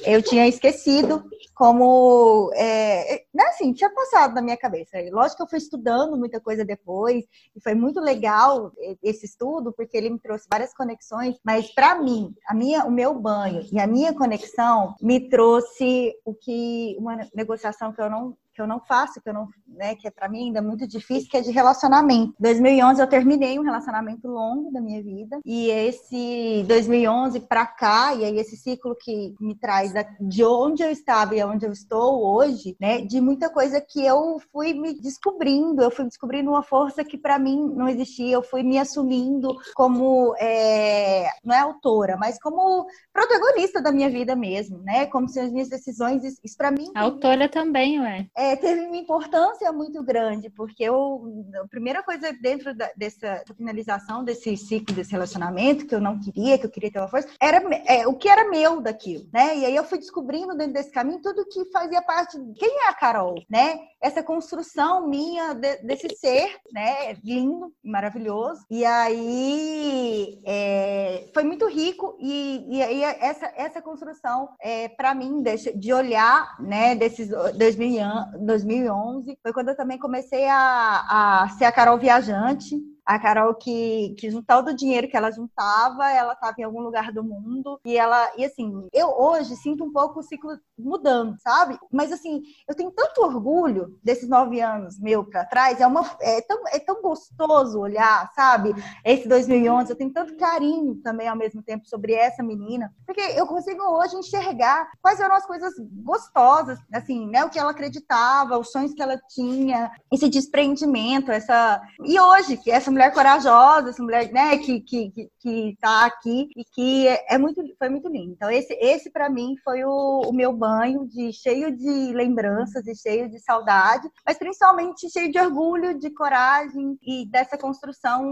eu 0.06 0.22
tinha 0.22 0.48
esquecido 0.48 1.24
como, 1.56 2.52
é, 2.54 3.24
né, 3.34 3.46
assim, 3.46 3.74
tinha 3.74 3.90
passado 3.90 4.36
na 4.36 4.44
minha 4.44 4.56
cabeça. 4.56 4.96
Lógico 5.12 5.38
que 5.38 5.44
eu 5.44 5.50
fui 5.50 5.58
estudando 5.58 6.16
muita 6.16 6.40
coisa 6.40 6.64
depois, 6.64 7.26
e 7.56 7.60
foi 7.60 7.74
muito 7.74 8.00
legal 8.00 8.72
esse 9.02 9.26
estudo, 9.26 9.74
porque 9.74 9.98
ele 9.98 10.12
me 10.12 10.20
trouxe 10.20 10.46
várias 10.52 10.72
conexões, 10.72 11.36
mas 11.44 11.74
para 11.74 12.00
mim, 12.00 12.32
a 12.48 12.54
minha, 12.54 12.86
o 12.86 12.92
meu 12.92 13.16
banho 13.16 13.66
e 13.72 13.80
a 13.80 13.88
minha 13.88 14.14
conexão 14.14 14.94
me 15.02 15.28
trouxe 15.30 16.14
o 16.24 16.32
que, 16.32 16.87
uma 16.97 17.17
negociação 17.34 17.91
que 17.91 18.02
eu 18.02 18.10
não 18.10 18.38
que 18.58 18.62
eu 18.62 18.67
não 18.67 18.80
faço, 18.80 19.22
que 19.22 19.30
eu 19.30 19.34
não, 19.36 19.48
né, 19.67 19.93
que 19.93 20.08
é 20.08 20.12
para 20.12 20.28
mim 20.28 20.48
ainda 20.48 20.63
muito 20.63 20.88
difícil, 20.88 21.30
que 21.30 21.38
é 21.38 21.41
de 21.41 21.52
relacionamento. 21.52 22.34
2011 22.39 23.00
eu 23.00 23.08
terminei 23.08 23.60
um 23.60 23.62
relacionamento 23.62 24.28
longo 24.28 24.72
da 24.72 24.82
minha 24.82 25.02
vida 25.04 25.39
e 25.46 25.70
esse 25.70 26.65
2011 26.67 27.41
para 27.41 27.67
cá 27.67 28.15
e 28.15 28.26
aí 28.26 28.39
esse 28.39 28.58
ciclo 28.58 28.96
que 29.00 29.36
me 29.39 29.54
traz 29.54 29.93
de 30.20 30.43
onde 30.43 30.82
eu 30.82 30.89
estava 30.89 31.36
e 31.36 31.43
onde 31.43 31.67
eu 31.67 31.72
estou 31.72 32.26
hoje, 32.26 32.76
né, 32.82 33.02
de 33.02 33.22
muita 33.22 33.48
coisa 33.48 33.80
que 33.80 34.04
eu 34.04 34.41
fui 34.52 34.74
me 34.74 35.00
descobrindo, 35.00 35.84
eu 35.84 35.91
fui 35.91 36.06
descobrindo 36.06 36.50
uma 36.50 36.63
força 36.63 37.04
que 37.04 37.17
para 37.17 37.38
mim 37.38 37.72
não 37.76 37.88
existia, 37.88 38.34
eu 38.34 38.41
fui 38.41 38.63
me 38.63 38.80
assumindo 38.80 39.56
como 39.76 40.34
é, 40.39 41.30
não 41.46 41.54
é 41.54 41.60
autora, 41.60 42.17
mas 42.17 42.39
como 42.39 42.88
protagonista 43.13 43.80
da 43.80 43.91
minha 43.91 44.10
vida 44.10 44.36
mesmo, 44.36 44.80
né, 44.80 45.06
como 45.06 45.30
se 45.30 45.39
as 45.39 45.52
minhas 45.52 45.70
decisões 45.70 46.24
isso 46.24 46.58
para 46.58 46.72
mim 46.72 46.88
autora 46.96 47.48
também, 47.48 48.00
ué. 48.00 48.28
É, 48.36 48.47
é, 48.48 48.56
teve 48.56 48.82
uma 48.82 48.96
importância 48.96 49.72
muito 49.72 50.02
grande, 50.04 50.50
porque 50.50 50.84
eu, 50.84 51.44
a 51.64 51.68
primeira 51.68 52.02
coisa 52.02 52.32
dentro 52.42 52.74
da, 52.74 52.90
dessa 52.96 53.44
finalização 53.56 54.24
desse 54.24 54.56
ciclo, 54.56 54.96
desse 54.96 55.12
relacionamento, 55.12 55.86
que 55.86 55.94
eu 55.94 56.02
não 56.02 56.20
queria, 56.20 56.58
que 56.58 56.66
eu 56.66 56.70
queria 56.70 56.92
ter 56.92 57.00
uma 57.00 57.10
força, 57.10 57.30
era 57.42 57.58
é, 57.86 58.08
o 58.08 58.14
que 58.14 58.30
era 58.30 58.50
meu 58.50 58.80
daquilo, 58.80 59.28
né? 59.34 59.58
E 59.58 59.66
aí 59.66 59.76
eu 59.76 59.84
fui 59.84 59.98
descobrindo 59.98 60.56
dentro 60.56 60.74
desse 60.74 60.92
caminho 60.92 61.22
tudo 61.22 61.46
que 61.46 61.66
fazia 61.72 62.02
parte. 62.02 62.40
De, 62.40 62.54
quem 62.54 62.70
é 62.86 62.90
a 62.90 62.94
Carol, 62.94 63.36
né? 63.50 63.80
Essa 64.02 64.24
construção 64.24 65.08
minha 65.08 65.54
de, 65.54 65.78
desse 65.78 66.08
ser, 66.16 66.56
né? 66.72 67.14
Lindo, 67.24 67.74
maravilhoso. 67.84 68.62
E 68.70 68.86
aí 68.86 70.40
é, 70.46 71.30
foi 71.34 71.44
muito 71.44 71.68
rico, 71.68 72.18
e, 72.20 72.66
e 72.70 72.82
aí 72.82 73.04
essa, 73.04 73.52
essa 73.56 73.82
construção, 73.82 74.50
é, 74.62 74.88
para 74.88 75.14
mim, 75.14 75.42
de, 75.42 75.74
de 75.74 75.94
olhar, 75.94 76.56
né, 76.62 76.96
desses 76.96 77.28
2000 77.28 78.04
anos 78.04 78.37
2011, 78.45 79.38
foi 79.41 79.54
quando 79.54 79.69
eu 79.69 79.76
também 79.76 79.97
comecei 79.97 80.47
a, 80.47 81.43
a 81.43 81.50
ser 81.50 81.65
a 81.65 81.71
Carol 81.71 81.97
Viajante, 81.97 82.76
a 83.08 83.17
Carol 83.17 83.56
que, 83.56 84.13
que 84.20 84.30
juntava 84.30 84.58
todo 84.58 84.70
o 84.70 84.76
dinheiro 84.76 85.08
que 85.08 85.15
ela 85.15 85.30
juntava, 85.30 86.10
ela 86.12 86.34
estava 86.34 86.56
em 86.58 86.63
algum 86.63 86.82
lugar 86.82 87.12
do 87.12 87.24
mundo 87.24 87.80
e 87.86 87.96
ela 87.96 88.32
e 88.36 88.43
assim, 88.43 88.88
eu 88.91 89.10
hoje 89.10 89.56
sinto 89.56 89.84
um 89.84 89.91
pouco 89.91 90.20
o 90.20 90.24
ciclo 90.24 90.58
mudando, 90.78 91.39
sabe? 91.39 91.78
Mas 91.91 92.12
assim, 92.12 92.41
eu 92.67 92.74
tenho 92.74 92.89
tanto 92.89 93.22
orgulho 93.22 93.96
desses 94.04 94.28
nove 94.28 94.60
anos 94.60 95.00
meu 95.00 95.24
para 95.24 95.46
trás, 95.46 95.80
é 95.80 95.86
uma 95.86 96.04
é 96.22 96.41
tão, 96.41 96.67
é 96.70 96.80
tão 96.80 97.02
gostoso 97.04 97.80
olhar, 97.80 98.32
sabe? 98.34 98.74
Esse 99.06 99.28
2011, 99.28 99.91
eu 99.91 99.96
tenho 99.96 100.12
tanto 100.12 100.36
carinho 100.38 100.96
também 101.04 101.28
ao 101.28 101.36
mesmo 101.36 101.62
tempo 101.62 101.88
sobre 101.88 102.13
essa 102.13 102.41
menina, 102.41 102.91
porque 103.06 103.22
eu 103.22 103.46
consigo 103.46 103.84
hoje 103.84 104.15
enxergar 104.15 104.89
quais 105.02 105.20
eram 105.20 105.36
as 105.36 105.46
coisas 105.46 105.74
gostosas, 106.04 106.80
assim, 106.91 107.28
né? 107.28 107.46
O 107.46 107.50
que 107.50 107.60
ela 107.60 107.72
acreditava, 107.72 108.58
os 108.58 108.72
sonhos 108.72 108.93
que 108.93 109.04
ela 109.04 109.20
tinha, 109.30 109.91
esse 110.12 110.28
desprendimento, 110.28 111.32
essa 111.32 111.80
e 112.04 112.20
hoje 112.20 112.58
que 112.58 112.72
essa 112.72 112.89
mulher 112.98 113.14
corajosa, 113.14 113.90
essa 113.90 114.02
mulher, 114.02 114.32
né, 114.32 114.58
que, 114.58 114.82
que, 114.82 115.30
que 115.40 115.78
tá 115.80 116.06
aqui 116.06 116.50
e 116.58 116.66
que 116.66 117.08
é, 117.08 117.36
é 117.36 117.38
muito, 117.38 117.62
foi 117.78 117.90
muito 117.90 118.10
lindo. 118.10 118.34
Então, 118.34 118.50
esse, 118.50 118.74
esse 118.74 119.12
para 119.12 119.30
mim 119.30 119.56
foi 119.64 119.84
o, 119.84 120.22
o, 120.26 120.34
meu 120.34 120.52
banho 120.52 121.08
de 121.08 121.32
cheio 121.32 121.76
de 121.76 122.12
lembranças 122.14 122.88
e 122.88 122.96
cheio 122.96 123.30
de 123.30 123.40
saudade, 123.40 124.10
mas 124.26 124.38
principalmente 124.40 125.10
cheio 125.12 125.32
de 125.32 125.40
orgulho, 125.40 126.00
de 126.00 126.10
coragem 126.10 126.98
e 127.04 127.28
dessa 127.30 127.56
construção 127.58 128.24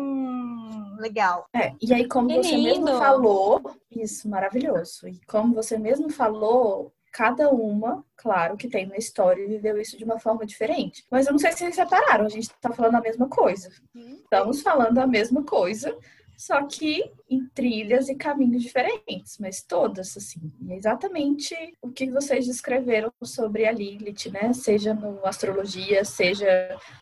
legal. 0.98 1.48
É, 1.54 1.72
e 1.80 1.94
aí, 1.94 2.08
como 2.08 2.28
que 2.28 2.38
você 2.38 2.56
lindo. 2.56 2.86
mesmo 2.86 2.88
falou, 2.98 3.62
isso, 3.92 4.28
maravilhoso. 4.28 5.08
E 5.08 5.20
como 5.28 5.54
você 5.54 5.78
mesmo 5.78 6.10
falou, 6.10 6.92
cada 7.16 7.50
uma, 7.50 8.04
claro, 8.18 8.58
que 8.58 8.68
tem 8.68 8.88
uma 8.88 8.98
história 8.98 9.42
e 9.42 9.48
viveu 9.48 9.80
isso 9.80 9.98
de 9.98 10.04
uma 10.04 10.20
forma 10.20 10.46
diferente. 10.46 11.06
Mas 11.10 11.26
eu 11.26 11.32
não 11.32 11.40
sei 11.40 11.54
se 11.54 11.60
vocês 11.60 11.76
separaram, 11.76 12.26
a 12.26 12.30
gente 12.30 12.52
está 12.52 12.70
falando 12.72 12.96
a 12.96 13.00
mesma 13.00 13.30
coisa. 13.30 13.72
Estamos 13.96 14.62
falando 14.62 14.98
a 14.98 15.08
mesma 15.08 15.42
coisa, 15.42 15.98
só 16.38 16.64
que 16.64 17.12
em 17.30 17.46
trilhas 17.48 18.08
e 18.08 18.16
caminhos 18.16 18.62
diferentes, 18.62 19.38
mas 19.40 19.62
todas, 19.62 20.16
assim. 20.16 20.40
É 20.70 20.76
exatamente 20.76 21.56
o 21.82 21.90
que 21.90 22.10
vocês 22.12 22.46
descreveram 22.46 23.12
sobre 23.24 23.66
a 23.66 23.72
Lilith, 23.72 24.30
né? 24.32 24.54
Seja 24.54 24.94
no 24.94 25.26
astrologia, 25.26 26.06
seja 26.06 26.46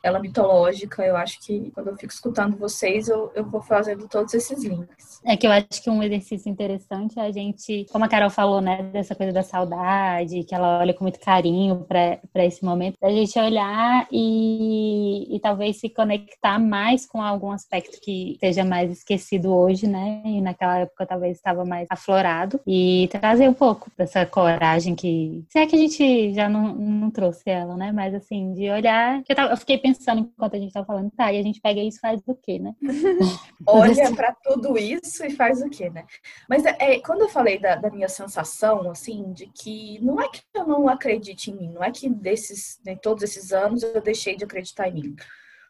ela 0.02 0.20
mitológica. 0.20 1.04
Eu 1.04 1.18
acho 1.18 1.40
que 1.42 1.72
quando 1.72 1.90
eu 1.90 1.98
fico 1.98 2.14
escutando 2.14 2.58
vocês, 2.58 3.10
eu, 3.10 3.32
eu 3.36 3.44
vou 3.44 3.62
fazendo 3.62 4.08
todos 4.08 4.34
esses 4.34 4.64
links. 4.64 5.22
É 5.26 5.36
que 5.36 5.46
eu 5.46 5.52
acho 5.52 5.82
que 5.84 5.90
um 5.90 6.02
exercício 6.02 6.50
interessante 6.50 7.20
é 7.20 7.24
a 7.24 7.32
gente, 7.32 7.86
como 7.92 8.06
a 8.06 8.08
Carol 8.08 8.30
falou, 8.30 8.62
né, 8.62 8.84
dessa 8.84 9.16
coisa 9.16 9.34
da 9.34 9.44
saudade, 9.44 10.44
que 10.44 10.56
ela 10.56 10.80
olha 10.80 10.94
com 10.94 11.04
muito 11.04 11.20
carinho 11.20 11.86
para 11.88 12.46
esse 12.46 12.64
momento, 12.64 12.98
a 13.02 13.10
gente 13.10 13.38
olhar 13.40 14.08
e, 14.12 15.36
e 15.36 15.40
talvez 15.40 15.80
se 15.80 15.90
conectar 15.90 16.60
mais 16.60 17.06
com 17.06 17.22
algum 17.22 17.52
aspecto 17.52 18.00
que 18.02 18.34
esteja 18.34 18.64
mais 18.64 18.92
esquecido 18.92 19.23
hoje, 19.52 19.88
né? 19.88 20.22
E 20.26 20.42
naquela 20.42 20.80
época 20.80 21.06
talvez 21.06 21.38
estava 21.38 21.64
mais 21.66 21.88
aflorado. 21.90 22.60
E 22.66 23.08
trazer 23.12 23.50
um 23.50 23.54
pouco 23.54 23.92
dessa 23.98 24.26
coragem 24.26 24.96
que. 24.96 25.44
Se 25.50 25.60
é 25.60 25.66
que 25.66 25.76
a 25.76 25.80
gente 25.80 26.34
já 26.34 26.50
não, 26.50 26.74
não 26.74 27.12
trouxe 27.12 27.50
ela, 27.50 27.76
né? 27.76 27.92
Mas 27.92 28.14
assim, 28.14 28.54
de 28.54 28.70
olhar. 28.70 29.22
Eu, 29.28 29.36
tava, 29.36 29.54
eu 29.54 29.58
fiquei 29.58 29.78
pensando 29.78 30.20
enquanto 30.20 30.56
a 30.56 30.60
gente 30.60 30.68
estava 30.68 30.86
falando, 30.86 31.12
tá, 31.12 31.32
e 31.32 31.40
a 31.40 31.44
gente 31.44 31.62
pega 31.62 31.82
isso 31.82 31.98
e 31.98 32.02
faz 32.02 32.22
o 32.28 32.36
quê, 32.36 32.60
né? 32.60 32.74
Olha 33.66 34.14
para 34.16 34.34
tudo 34.44 34.78
isso 34.78 35.26
e 35.26 35.32
faz 35.32 35.62
o 35.62 35.70
quê, 35.70 35.90
né? 35.90 36.06
Mas 36.50 36.66
é, 36.66 37.00
quando 37.00 37.22
eu 37.22 37.30
falei 37.30 37.60
da, 37.60 37.76
da, 37.76 37.90
minha 37.90 38.10
sensação, 38.10 38.90
assim, 38.90 39.32
de 39.34 39.48
que 39.48 40.00
não 40.02 40.22
é 40.22 40.28
que 40.28 40.42
eu 40.54 40.66
não 40.66 40.88
acredite 40.90 41.52
em 41.52 41.56
mim, 41.56 41.74
não 41.74 41.84
é 41.84 41.92
que 41.92 42.10
desses, 42.10 42.80
né, 42.86 42.96
todos 42.96 43.24
esses 43.24 43.52
anos 43.52 43.84
eu 43.84 44.02
deixei 44.02 44.36
de 44.36 44.44
acreditar 44.44 44.90
em 44.90 44.94
mim. 44.94 45.16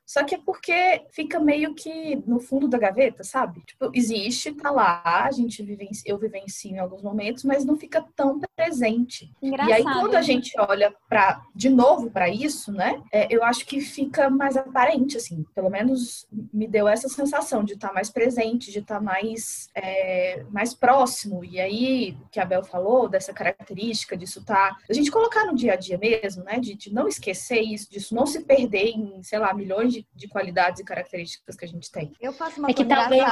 Só 0.05 0.23
que 0.23 0.35
é 0.35 0.37
porque 0.37 1.05
fica 1.11 1.39
meio 1.39 1.73
que 1.73 2.15
no 2.27 2.39
fundo 2.39 2.67
da 2.67 2.77
gaveta, 2.77 3.23
sabe? 3.23 3.61
Tipo, 3.61 3.89
existe, 3.93 4.53
tá 4.53 4.69
lá, 4.69 5.01
a 5.05 5.31
gente 5.31 5.63
vivenci, 5.63 6.03
eu 6.05 6.17
vivencio 6.17 6.71
em 6.71 6.79
alguns 6.79 7.01
momentos, 7.01 7.43
mas 7.43 7.65
não 7.65 7.77
fica 7.77 8.05
tão 8.15 8.39
presente. 8.55 9.31
Engraçado. 9.41 9.69
E 9.69 9.73
aí 9.73 9.83
quando 9.83 10.15
a 10.15 10.21
gente 10.21 10.53
olha 10.59 10.93
para 11.09 11.41
de 11.55 11.69
novo 11.69 12.11
para 12.11 12.29
isso, 12.29 12.71
né? 12.71 13.01
É, 13.11 13.27
eu 13.33 13.43
acho 13.43 13.65
que 13.65 13.79
fica 13.79 14.29
mais 14.29 14.57
aparente, 14.57 15.17
assim. 15.17 15.45
Pelo 15.55 15.69
menos 15.69 16.27
me 16.53 16.67
deu 16.67 16.87
essa 16.87 17.07
sensação 17.07 17.63
de 17.63 17.73
estar 17.73 17.89
tá 17.89 17.93
mais 17.93 18.09
presente, 18.09 18.71
de 18.71 18.79
estar 18.79 18.95
tá 18.95 19.01
mais 19.01 19.69
é, 19.75 20.43
mais 20.49 20.73
próximo. 20.73 21.43
E 21.43 21.59
aí 21.59 22.17
o 22.21 22.29
que 22.29 22.39
a 22.39 22.45
Bel 22.45 22.63
falou 22.63 23.07
dessa 23.07 23.33
característica 23.33 24.17
disso 24.17 24.43
tá, 24.43 24.77
a 24.89 24.93
gente 24.93 25.11
colocar 25.11 25.45
no 25.45 25.55
dia 25.55 25.73
a 25.73 25.77
dia 25.77 25.97
mesmo, 25.97 26.43
né? 26.43 26.59
De, 26.59 26.75
de 26.75 26.93
não 26.93 27.07
esquecer 27.07 27.61
isso, 27.61 27.89
disso 27.89 28.13
não 28.13 28.25
se 28.25 28.43
perder 28.43 28.89
em, 28.89 29.23
sei 29.23 29.39
lá, 29.39 29.53
milhões 29.53 29.93
de, 29.93 30.02
de, 30.13 30.27
qualidades 30.27 30.79
e 30.79 30.83
características 30.83 31.55
que 31.55 31.65
a 31.65 31.67
gente 31.67 31.91
tem. 31.91 32.13
Eu 32.19 32.33
faço 32.33 32.59
uma 32.59 32.69
é 32.69 32.73
que 32.73 32.85
talvez... 32.85 33.23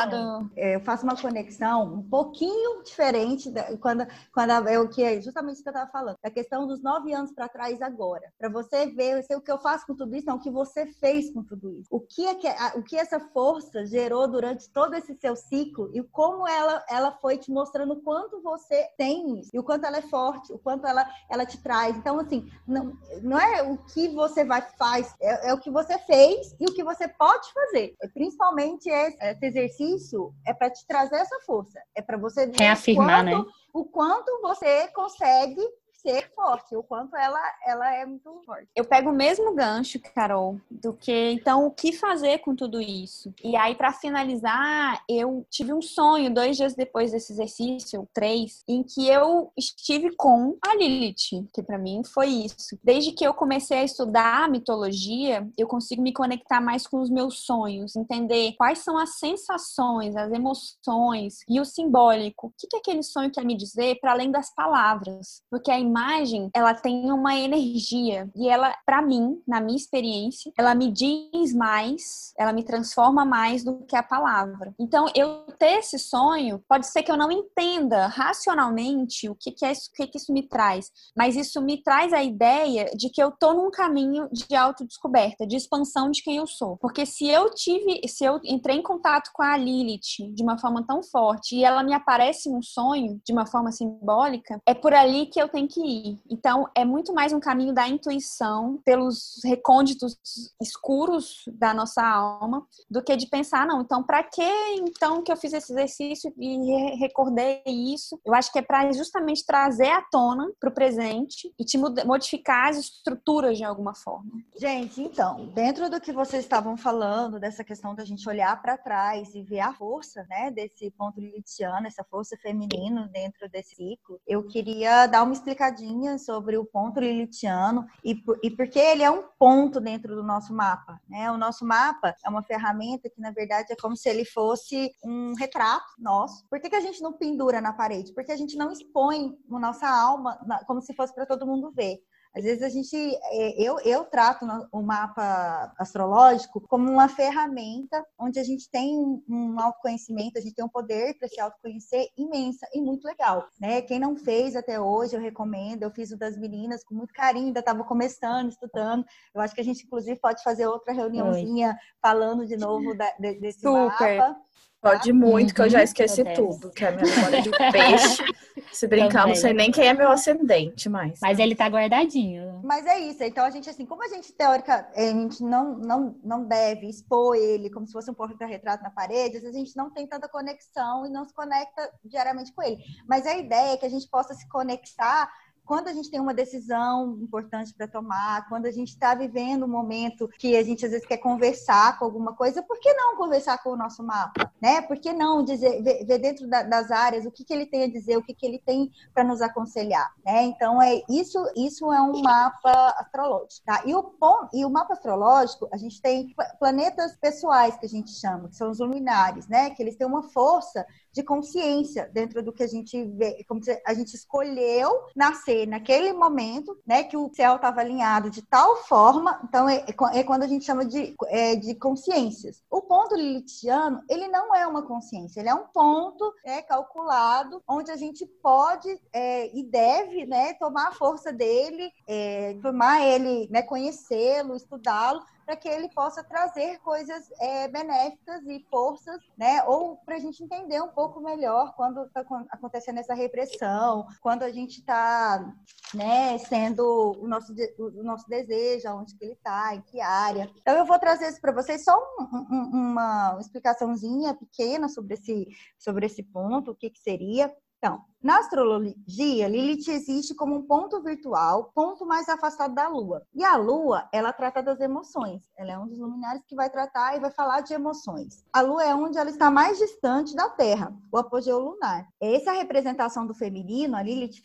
É, 0.55 0.75
eu 0.75 0.81
faço 0.81 1.03
uma 1.03 1.15
conexão 1.15 1.93
um 1.95 2.03
pouquinho 2.03 2.83
diferente 2.83 3.49
da, 3.49 3.75
quando, 3.77 4.05
quando 4.33 4.67
é 4.67 4.79
o 4.79 4.89
que 4.89 5.03
é 5.03 5.21
justamente 5.21 5.59
o 5.59 5.63
que 5.63 5.69
eu 5.69 5.73
estava 5.73 5.91
falando, 5.91 6.17
a 6.23 6.29
questão 6.29 6.67
dos 6.67 6.81
nove 6.81 7.13
anos 7.13 7.31
para 7.31 7.49
trás 7.49 7.81
agora, 7.81 8.31
para 8.37 8.49
você 8.49 8.87
ver 8.87 9.23
o 9.35 9.41
que 9.41 9.51
eu 9.51 9.57
faço 9.57 9.85
com 9.85 9.95
tudo 9.95 10.15
isso, 10.15 10.27
não 10.27 10.35
o 10.35 10.39
que 10.39 10.51
você 10.51 10.85
fez 10.85 11.31
com 11.31 11.43
tudo 11.43 11.71
isso, 11.71 11.87
o 11.89 11.99
que 11.99 12.25
é 12.25 12.35
que 12.35 12.47
a, 12.47 12.73
o 12.75 12.83
que 12.83 12.95
essa 12.95 13.19
força 13.19 13.85
gerou 13.85 14.27
durante 14.27 14.69
todo 14.69 14.95
esse 14.95 15.15
seu 15.15 15.35
ciclo 15.35 15.89
e 15.93 16.01
como 16.03 16.47
ela 16.47 16.83
ela 16.89 17.11
foi 17.11 17.37
te 17.37 17.51
mostrando 17.51 17.93
o 17.93 18.01
quanto 18.01 18.41
você 18.41 18.89
tem 18.97 19.39
isso, 19.39 19.49
e 19.53 19.59
o 19.59 19.63
quanto 19.63 19.85
ela 19.85 19.97
é 19.97 20.01
forte, 20.01 20.51
o 20.53 20.59
quanto 20.59 20.85
ela 20.87 21.07
ela 21.29 21.45
te 21.45 21.57
traz. 21.61 21.95
Então 21.97 22.19
assim, 22.19 22.49
não, 22.67 22.97
não 23.21 23.39
é 23.39 23.63
o 23.63 23.77
que 23.77 24.09
você 24.09 24.43
vai 24.43 24.61
faz, 24.77 25.15
é, 25.19 25.49
é 25.49 25.53
o 25.53 25.59
que 25.59 25.69
você 25.69 25.97
fez 25.99 26.50
e 26.59 26.69
o 26.69 26.73
que 26.73 26.83
você 26.83 27.07
pode 27.07 27.51
fazer. 27.53 27.95
Principalmente 28.13 28.89
esse, 28.89 29.45
exercício 29.45 30.33
é 30.45 30.53
para 30.53 30.69
te 30.69 30.85
trazer 30.87 31.17
essa 31.17 31.39
força, 31.45 31.79
é 31.95 32.01
para 32.01 32.17
você 32.17 32.51
reafirmar, 32.57 33.23
né? 33.23 33.43
O 33.73 33.85
quanto 33.85 34.41
você 34.41 34.87
consegue 34.89 35.61
ser 36.01 36.31
forte, 36.33 36.75
o 36.75 36.83
quanto 36.83 37.15
ela, 37.15 37.39
ela 37.65 37.95
é 37.95 38.05
muito 38.05 38.41
forte. 38.45 38.67
Eu 38.75 38.85
pego 38.85 39.09
o 39.09 39.13
mesmo 39.13 39.53
gancho, 39.53 39.99
Carol, 39.99 40.59
do 40.69 40.93
que 40.93 41.31
então 41.31 41.65
o 41.65 41.71
que 41.71 41.93
fazer 41.93 42.39
com 42.39 42.55
tudo 42.55 42.81
isso. 42.81 43.33
E 43.43 43.55
aí, 43.55 43.75
para 43.75 43.93
finalizar, 43.93 45.03
eu 45.07 45.45
tive 45.49 45.73
um 45.73 45.81
sonho 45.81 46.33
dois 46.33 46.57
dias 46.57 46.73
depois 46.73 47.11
desse 47.11 47.33
exercício, 47.33 48.07
três, 48.13 48.63
em 48.67 48.83
que 48.83 49.07
eu 49.07 49.51
estive 49.57 50.15
com 50.15 50.57
a 50.65 50.75
Lilith, 50.75 51.47
que 51.53 51.63
para 51.63 51.77
mim 51.77 52.01
foi 52.03 52.27
isso. 52.27 52.77
Desde 52.83 53.11
que 53.11 53.25
eu 53.25 53.33
comecei 53.33 53.79
a 53.79 53.83
estudar 53.83 54.49
mitologia, 54.49 55.47
eu 55.57 55.67
consigo 55.67 56.01
me 56.01 56.13
conectar 56.13 56.61
mais 56.61 56.87
com 56.87 57.01
os 57.01 57.09
meus 57.09 57.39
sonhos, 57.39 57.95
entender 57.95 58.53
quais 58.57 58.79
são 58.79 58.97
as 58.97 59.17
sensações, 59.17 60.15
as 60.15 60.31
emoções 60.31 61.39
e 61.47 61.59
o 61.59 61.65
simbólico. 61.65 62.47
O 62.47 62.53
que, 62.57 62.67
que 62.67 62.77
aquele 62.77 63.03
sonho 63.03 63.31
quer 63.31 63.45
me 63.45 63.55
dizer 63.55 63.99
para 63.99 64.11
além 64.11 64.31
das 64.31 64.53
palavras? 64.53 65.41
Porque 65.49 65.71
a 65.71 65.79
imagem, 65.91 66.49
ela 66.55 66.73
tem 66.73 67.11
uma 67.11 67.35
energia 67.35 68.29
e 68.35 68.47
ela, 68.47 68.73
para 68.85 69.01
mim, 69.01 69.41
na 69.45 69.59
minha 69.59 69.77
experiência, 69.77 70.51
ela 70.57 70.73
me 70.73 70.89
diz 70.89 71.53
mais, 71.53 72.33
ela 72.37 72.53
me 72.53 72.63
transforma 72.63 73.25
mais 73.25 73.63
do 73.63 73.79
que 73.85 73.95
a 73.95 74.01
palavra. 74.01 74.73
Então, 74.79 75.05
eu 75.13 75.43
ter 75.59 75.79
esse 75.79 75.99
sonho, 75.99 76.63
pode 76.67 76.87
ser 76.87 77.03
que 77.03 77.11
eu 77.11 77.17
não 77.17 77.31
entenda 77.31 78.07
racionalmente 78.07 79.29
o 79.29 79.35
que, 79.35 79.51
que 79.51 79.65
é 79.65 79.71
isso, 79.71 79.89
o 79.89 79.95
que, 79.95 80.07
que 80.07 80.17
isso 80.17 80.31
me 80.31 80.47
traz, 80.47 80.89
mas 81.15 81.35
isso 81.35 81.61
me 81.61 81.81
traz 81.83 82.13
a 82.13 82.23
ideia 82.23 82.89
de 82.95 83.09
que 83.09 83.21
eu 83.21 83.31
tô 83.31 83.53
num 83.53 83.69
caminho 83.69 84.29
de 84.31 84.55
autodescoberta, 84.55 85.45
de 85.45 85.57
expansão 85.57 86.09
de 86.09 86.23
quem 86.23 86.37
eu 86.37 86.47
sou. 86.47 86.77
Porque 86.77 87.05
se 87.05 87.27
eu 87.27 87.53
tive, 87.53 88.07
se 88.07 88.23
eu 88.23 88.39
entrei 88.45 88.77
em 88.77 88.83
contato 88.83 89.29
com 89.33 89.43
a 89.43 89.57
Lilith 89.57 90.33
de 90.33 90.41
uma 90.41 90.57
forma 90.57 90.85
tão 90.85 91.03
forte 91.03 91.55
e 91.55 91.63
ela 91.63 91.83
me 91.83 91.93
aparece 91.93 92.49
num 92.49 92.61
sonho 92.61 93.19
de 93.25 93.33
uma 93.33 93.45
forma 93.45 93.71
simbólica, 93.71 94.59
é 94.65 94.73
por 94.73 94.93
ali 94.93 95.25
que 95.25 95.41
eu 95.41 95.49
tenho 95.49 95.67
que 95.67 95.80
ir. 95.85 96.19
Então, 96.29 96.69
é 96.75 96.83
muito 96.83 97.13
mais 97.13 97.31
um 97.31 97.39
caminho 97.39 97.73
da 97.73 97.87
intuição 97.87 98.79
pelos 98.83 99.39
recônditos 99.43 100.17
escuros 100.61 101.43
da 101.47 101.73
nossa 101.73 102.03
alma 102.03 102.67
do 102.89 103.01
que 103.01 103.15
de 103.15 103.27
pensar, 103.27 103.65
não, 103.65 103.81
então, 103.81 104.03
para 104.03 104.23
que 104.23 104.43
então 104.75 105.23
que 105.23 105.31
eu 105.31 105.37
fiz 105.37 105.53
esse 105.53 105.71
exercício 105.71 106.33
e 106.37 106.95
recordei 106.97 107.61
isso? 107.65 108.19
Eu 108.25 108.33
acho 108.33 108.51
que 108.51 108.59
é 108.59 108.61
para 108.61 108.91
justamente 108.91 109.45
trazer 109.45 109.89
à 109.89 110.01
tona 110.01 110.51
para 110.59 110.69
o 110.69 110.73
presente 110.73 111.53
e 111.57 111.63
te 111.63 111.77
modificar 111.77 112.69
as 112.69 112.77
estruturas 112.77 113.57
de 113.57 113.63
alguma 113.63 113.95
forma. 113.95 114.31
Gente, 114.57 115.01
então, 115.01 115.45
dentro 115.53 115.89
do 115.89 116.01
que 116.01 116.11
vocês 116.11 116.43
estavam 116.43 116.75
falando, 116.75 117.39
dessa 117.39 117.63
questão 117.63 117.95
da 117.95 118.03
gente 118.03 118.27
olhar 118.27 118.61
para 118.61 118.77
trás 118.77 119.33
e 119.33 119.41
ver 119.41 119.61
a 119.61 119.73
força, 119.73 120.25
né, 120.29 120.51
desse 120.51 120.91
ponto 120.91 121.19
lilithiano, 121.19 121.87
essa 121.87 122.03
força 122.03 122.35
feminina 122.37 123.09
dentro 123.11 123.49
desse 123.49 123.75
ciclo, 123.75 124.19
eu 124.27 124.43
queria 124.43 125.07
dar 125.07 125.23
uma 125.23 125.33
explicação 125.33 125.70
explicadinha 125.71 126.17
sobre 126.17 126.57
o 126.57 126.65
ponto 126.65 126.99
lilithiano 126.99 127.85
e, 128.03 128.21
e 128.43 128.51
porque 128.51 128.79
ele 128.79 129.03
é 129.03 129.09
um 129.09 129.23
ponto 129.39 129.79
dentro 129.79 130.15
do 130.15 130.23
nosso 130.23 130.53
mapa. 130.53 130.99
Né? 131.07 131.31
O 131.31 131.37
nosso 131.37 131.65
mapa 131.65 132.15
é 132.23 132.29
uma 132.29 132.43
ferramenta 132.43 133.09
que, 133.09 133.19
na 133.21 133.31
verdade, 133.31 133.71
é 133.71 133.75
como 133.75 133.95
se 133.95 134.09
ele 134.09 134.25
fosse 134.25 134.91
um 135.03 135.33
retrato 135.35 135.93
nosso. 135.97 136.45
Por 136.49 136.59
que, 136.59 136.69
que 136.69 136.75
a 136.75 136.81
gente 136.81 137.01
não 137.01 137.13
pendura 137.13 137.61
na 137.61 137.73
parede? 137.73 138.13
Porque 138.13 138.31
a 138.31 138.37
gente 138.37 138.55
não 138.55 138.71
expõe 138.71 139.37
a 139.51 139.59
nossa 139.59 139.87
alma 139.87 140.39
como 140.67 140.81
se 140.81 140.93
fosse 140.93 141.13
para 141.13 141.25
todo 141.25 141.47
mundo 141.47 141.71
ver. 141.71 141.99
Às 142.33 142.43
vezes 142.43 142.63
a 142.63 142.69
gente, 142.69 142.95
é, 142.95 143.61
eu, 143.61 143.77
eu 143.81 144.05
trato 144.05 144.45
o 144.71 144.81
mapa 144.81 145.73
astrológico 145.77 146.61
como 146.61 146.89
uma 146.89 147.09
ferramenta 147.09 148.03
onde 148.17 148.39
a 148.39 148.43
gente 148.43 148.69
tem 148.69 149.21
um 149.27 149.59
autoconhecimento, 149.59 150.37
a 150.37 150.41
gente 150.41 150.55
tem 150.55 150.63
um 150.63 150.69
poder 150.69 151.17
para 151.17 151.27
se 151.27 151.39
autoconhecer 151.41 152.07
imensa 152.17 152.65
e 152.73 152.81
muito 152.81 153.05
legal, 153.05 153.47
né? 153.59 153.81
Quem 153.81 153.99
não 153.99 154.15
fez 154.15 154.55
até 154.55 154.79
hoje, 154.79 155.15
eu 155.15 155.21
recomendo. 155.21 155.83
Eu 155.83 155.91
fiz 155.91 156.11
o 156.11 156.17
das 156.17 156.37
meninas 156.37 156.83
com 156.83 156.95
muito 156.95 157.13
carinho, 157.13 157.47
ainda 157.47 157.59
estava 157.59 157.83
começando, 157.83 158.49
estudando. 158.49 159.05
Eu 159.33 159.41
acho 159.41 159.53
que 159.53 159.61
a 159.61 159.63
gente, 159.63 159.85
inclusive, 159.85 160.19
pode 160.19 160.41
fazer 160.43 160.67
outra 160.67 160.93
reuniãozinha 160.93 161.69
Oi. 161.69 161.75
falando 162.01 162.45
de 162.45 162.55
novo 162.55 162.95
da, 162.95 163.11
desse 163.19 163.61
Super. 163.61 164.17
mapa. 164.17 164.41
Pode 164.81 165.13
muito, 165.13 165.53
que 165.53 165.61
eu 165.61 165.69
já 165.69 165.77
uhum. 165.77 165.83
esqueci 165.83 166.23
tudo, 166.33 166.71
que 166.71 166.83
é 166.83 166.87
a 166.87 166.91
minha 166.91 167.15
memória 167.15 167.41
de 167.43 167.51
peixe. 167.51 168.23
Se 168.73 168.87
brincar, 168.87 169.27
não 169.27 169.35
sei 169.35 169.53
nem 169.53 169.71
quem 169.71 169.87
é 169.87 169.93
meu 169.93 170.09
ascendente, 170.09 170.89
mas. 170.89 171.19
Mas 171.21 171.37
ele 171.37 171.55
tá 171.55 171.67
guardadinho. 171.67 172.61
Mas 172.63 172.85
é 172.87 172.97
isso. 172.99 173.23
Então, 173.23 173.45
a 173.45 173.49
gente, 173.49 173.69
assim, 173.69 173.85
como 173.85 174.03
a 174.03 174.07
gente, 174.07 174.33
teórica, 174.33 174.89
a 174.95 175.01
gente 175.01 175.43
não, 175.43 175.77
não, 175.77 176.15
não 176.23 176.45
deve 176.45 176.87
expor 176.89 177.35
ele 177.35 177.69
como 177.69 177.85
se 177.85 177.93
fosse 177.93 178.09
um 178.09 178.13
porta-retrato 178.13 178.81
na 178.81 178.89
parede, 178.89 179.37
às 179.37 179.43
vezes 179.43 179.55
a 179.55 179.59
gente 179.59 179.77
não 179.77 179.91
tem 179.91 180.07
tanta 180.07 180.27
conexão 180.27 181.05
e 181.05 181.09
não 181.09 181.25
se 181.25 181.33
conecta 181.33 181.91
diariamente 182.03 182.51
com 182.51 182.63
ele. 182.63 182.77
Mas 183.07 183.25
a 183.27 183.37
ideia 183.37 183.73
é 183.73 183.77
que 183.77 183.85
a 183.85 183.89
gente 183.89 184.07
possa 184.09 184.33
se 184.33 184.47
conectar 184.49 185.29
quando 185.71 185.87
a 185.87 185.93
gente 185.93 186.11
tem 186.11 186.19
uma 186.19 186.33
decisão 186.33 187.17
importante 187.21 187.73
para 187.73 187.87
tomar, 187.87 188.45
quando 188.49 188.65
a 188.65 188.71
gente 188.71 188.89
está 188.89 189.15
vivendo 189.15 189.63
um 189.63 189.69
momento 189.69 190.27
que 190.37 190.57
a 190.57 190.63
gente 190.63 190.85
às 190.85 190.91
vezes 190.91 191.07
quer 191.07 191.15
conversar 191.15 191.97
com 191.97 192.03
alguma 192.03 192.33
coisa, 192.33 192.61
por 192.61 192.77
que 192.77 192.93
não 192.93 193.15
conversar 193.15 193.57
com 193.63 193.69
o 193.69 193.77
nosso 193.77 194.03
mapa, 194.03 194.51
né? 194.61 194.81
Por 194.81 194.99
que 194.99 195.13
não 195.13 195.41
dizer, 195.41 195.81
ver, 195.81 196.03
ver 196.03 196.19
dentro 196.19 196.45
da, 196.45 196.61
das 196.61 196.91
áreas 196.91 197.25
o 197.25 197.31
que, 197.31 197.45
que 197.45 197.53
ele 197.53 197.65
tem 197.65 197.83
a 197.83 197.89
dizer, 197.89 198.17
o 198.17 198.21
que, 198.21 198.33
que 198.33 198.45
ele 198.45 198.59
tem 198.59 198.91
para 199.13 199.23
nos 199.23 199.41
aconselhar, 199.41 200.13
né? 200.25 200.43
Então 200.43 200.81
é 200.81 201.01
isso, 201.09 201.39
isso 201.55 201.89
é 201.89 202.01
um 202.01 202.21
mapa 202.21 202.93
astrológico, 202.97 203.65
tá? 203.65 203.81
E 203.85 203.95
o 203.95 204.11
e 204.53 204.65
o 204.65 204.69
mapa 204.69 204.91
astrológico, 204.91 205.69
a 205.71 205.77
gente 205.77 206.01
tem 206.01 206.35
planetas 206.59 207.15
pessoais 207.15 207.77
que 207.77 207.85
a 207.85 207.89
gente 207.89 208.11
chama, 208.11 208.49
que 208.49 208.57
são 208.57 208.71
os 208.71 208.79
luminares, 208.79 209.47
né? 209.47 209.69
Que 209.69 209.81
eles 209.81 209.95
têm 209.95 210.05
uma 210.05 210.23
força 210.23 210.85
de 211.11 211.23
consciência 211.23 212.09
dentro 212.13 212.41
do 212.41 212.53
que 212.53 212.63
a 212.63 212.67
gente 212.67 213.03
vê, 213.03 213.43
como 213.47 213.61
a 213.85 213.93
gente 213.93 214.15
escolheu 214.15 214.91
nascer 215.15 215.67
naquele 215.67 216.13
momento, 216.13 216.77
né, 216.85 217.03
que 217.03 217.17
o 217.17 217.31
céu 217.33 217.55
estava 217.55 217.81
alinhado 217.81 218.29
de 218.29 218.41
tal 218.41 218.77
forma, 218.83 219.41
então 219.43 219.67
é, 219.67 219.77
é, 219.77 220.19
é, 220.19 220.23
quando 220.23 220.43
a 220.43 220.47
gente 220.47 220.65
chama 220.65 220.85
de, 220.85 221.15
é, 221.27 221.55
de 221.55 221.75
consciências. 221.75 222.63
O 222.69 222.81
ponto 222.81 223.15
lilithiano, 223.15 224.01
ele 224.09 224.27
não 224.27 224.55
é 224.55 224.65
uma 224.65 224.83
consciência, 224.83 225.39
ele 225.39 225.49
é 225.49 225.53
um 225.53 225.67
ponto 225.67 226.33
é, 226.45 226.61
calculado 226.61 227.61
onde 227.67 227.91
a 227.91 227.95
gente 227.95 228.25
pode 228.41 228.99
é, 229.13 229.55
e 229.55 229.63
deve, 229.63 230.25
né, 230.25 230.53
tomar 230.53 230.89
a 230.89 230.93
força 230.93 231.31
dele, 231.31 231.91
é, 232.07 232.57
tomar 232.61 233.01
ele, 233.01 233.47
né, 233.51 233.61
conhecê-lo, 233.61 234.55
estudá-lo, 234.55 235.21
para 235.51 235.57
que 235.57 235.67
ele 235.67 235.89
possa 235.89 236.23
trazer 236.23 236.79
coisas 236.79 237.29
é, 237.41 237.67
benéficas 237.67 238.41
e 238.47 238.65
forças, 238.69 239.21
né? 239.37 239.61
Ou 239.65 239.97
para 239.97 240.15
a 240.15 240.19
gente 240.19 240.41
entender 240.41 240.81
um 240.81 240.87
pouco 240.87 241.19
melhor 241.19 241.75
quando 241.75 242.05
está 242.05 242.23
acontecendo 242.49 242.99
essa 242.99 243.13
repressão, 243.13 244.07
quando 244.21 244.43
a 244.43 244.49
gente 244.49 244.79
está, 244.79 245.53
né, 245.93 246.37
sendo 246.37 247.17
o 247.19 247.27
nosso, 247.27 247.53
o 247.77 248.01
nosso 248.01 248.29
desejo, 248.29 248.87
onde 248.91 249.13
que 249.17 249.25
ele 249.25 249.33
está, 249.33 249.75
em 249.75 249.81
que 249.81 249.99
área. 249.99 250.49
Então 250.61 250.77
eu 250.77 250.85
vou 250.85 250.97
trazer 250.97 251.27
isso 251.27 251.41
para 251.41 251.51
vocês 251.51 251.83
só 251.83 251.99
um, 252.17 252.37
um, 252.37 252.69
uma 252.73 253.37
explicaçãozinha 253.37 254.33
pequena 254.33 254.87
sobre 254.87 255.15
esse, 255.15 255.49
sobre 255.77 256.05
esse 256.05 256.23
ponto, 256.23 256.71
o 256.71 256.75
que, 256.75 256.89
que 256.89 256.99
seria. 256.99 257.53
Então, 257.83 257.99
na 258.21 258.37
astrologia, 258.37 259.47
Lilith 259.47 259.89
existe 259.89 260.35
como 260.35 260.55
um 260.55 260.61
ponto 260.61 261.01
virtual, 261.01 261.71
ponto 261.73 262.05
mais 262.05 262.29
afastado 262.29 262.75
da 262.75 262.87
Lua. 262.87 263.25
E 263.33 263.43
a 263.43 263.57
Lua, 263.57 264.07
ela 264.13 264.31
trata 264.31 264.61
das 264.61 264.79
emoções. 264.79 265.49
Ela 265.57 265.71
é 265.71 265.79
um 265.79 265.87
dos 265.87 265.97
luminares 265.97 266.43
que 266.45 266.55
vai 266.55 266.69
tratar 266.69 267.17
e 267.17 267.19
vai 267.19 267.31
falar 267.31 267.61
de 267.61 267.73
emoções. 267.73 268.45
A 268.53 268.61
Lua 268.61 268.83
é 268.83 268.93
onde 268.93 269.17
ela 269.17 269.31
está 269.31 269.49
mais 269.49 269.79
distante 269.79 270.35
da 270.35 270.47
Terra, 270.47 270.95
o 271.11 271.17
apogeu 271.17 271.57
lunar. 271.57 272.07
Essa 272.21 272.51
é 272.51 272.53
a 272.53 272.61
representação 272.61 273.25
do 273.25 273.33
feminino, 273.33 273.97
a 273.97 274.03
Lilith 274.03 274.43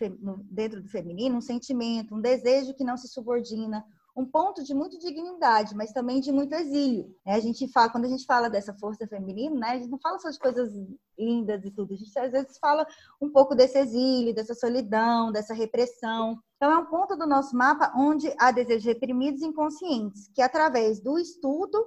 dentro 0.51 0.81
do 0.81 0.89
feminino, 0.89 1.37
um 1.37 1.43
sentimento, 1.43 2.15
um 2.15 2.21
desejo 2.23 2.73
que 2.73 2.85
não 2.85 2.97
se 2.97 3.07
subordina, 3.07 3.85
um 4.17 4.25
ponto 4.25 4.65
de 4.65 4.73
muita 4.73 4.97
dignidade, 4.99 5.75
mas 5.75 5.93
também 5.93 6.21
de 6.21 6.33
muito 6.33 6.55
exílio. 6.55 7.15
Né? 7.25 7.35
A 7.35 7.41
gente 7.41 7.69
fala, 7.69 7.91
quando 7.91 8.07
a 8.07 8.09
gente 8.09 8.25
fala 8.25 8.49
dessa 8.49 8.73
força 8.73 9.07
feminina, 9.07 9.55
né, 9.61 9.69
a 9.73 9.77
gente 9.77 9.91
não 9.91 9.99
fala 9.99 10.19
só 10.19 10.31
de 10.31 10.39
coisas 10.39 10.73
lindas 11.19 11.63
e 11.65 11.71
tudo, 11.71 11.93
a 11.93 11.97
gente 11.97 12.19
às 12.19 12.33
vezes 12.33 12.57
fala 12.59 12.87
um 13.21 13.31
pouco 13.31 13.55
desse 13.55 13.79
exílio, 13.79 14.35
dessa 14.35 14.55
solidão, 14.55 15.31
dessa 15.31 15.53
repressão. 15.53 16.41
Então, 16.57 16.73
é 16.73 16.79
um 16.79 16.87
ponto 16.87 17.15
do 17.15 17.27
nosso 17.27 17.55
mapa 17.55 17.93
onde 17.95 18.35
há 18.39 18.51
desejos 18.51 18.87
reprimidos 18.87 19.43
e 19.43 19.47
inconscientes, 19.47 20.31
que 20.35 20.41
através 20.41 20.99
do 20.99 21.19
estudo 21.19 21.87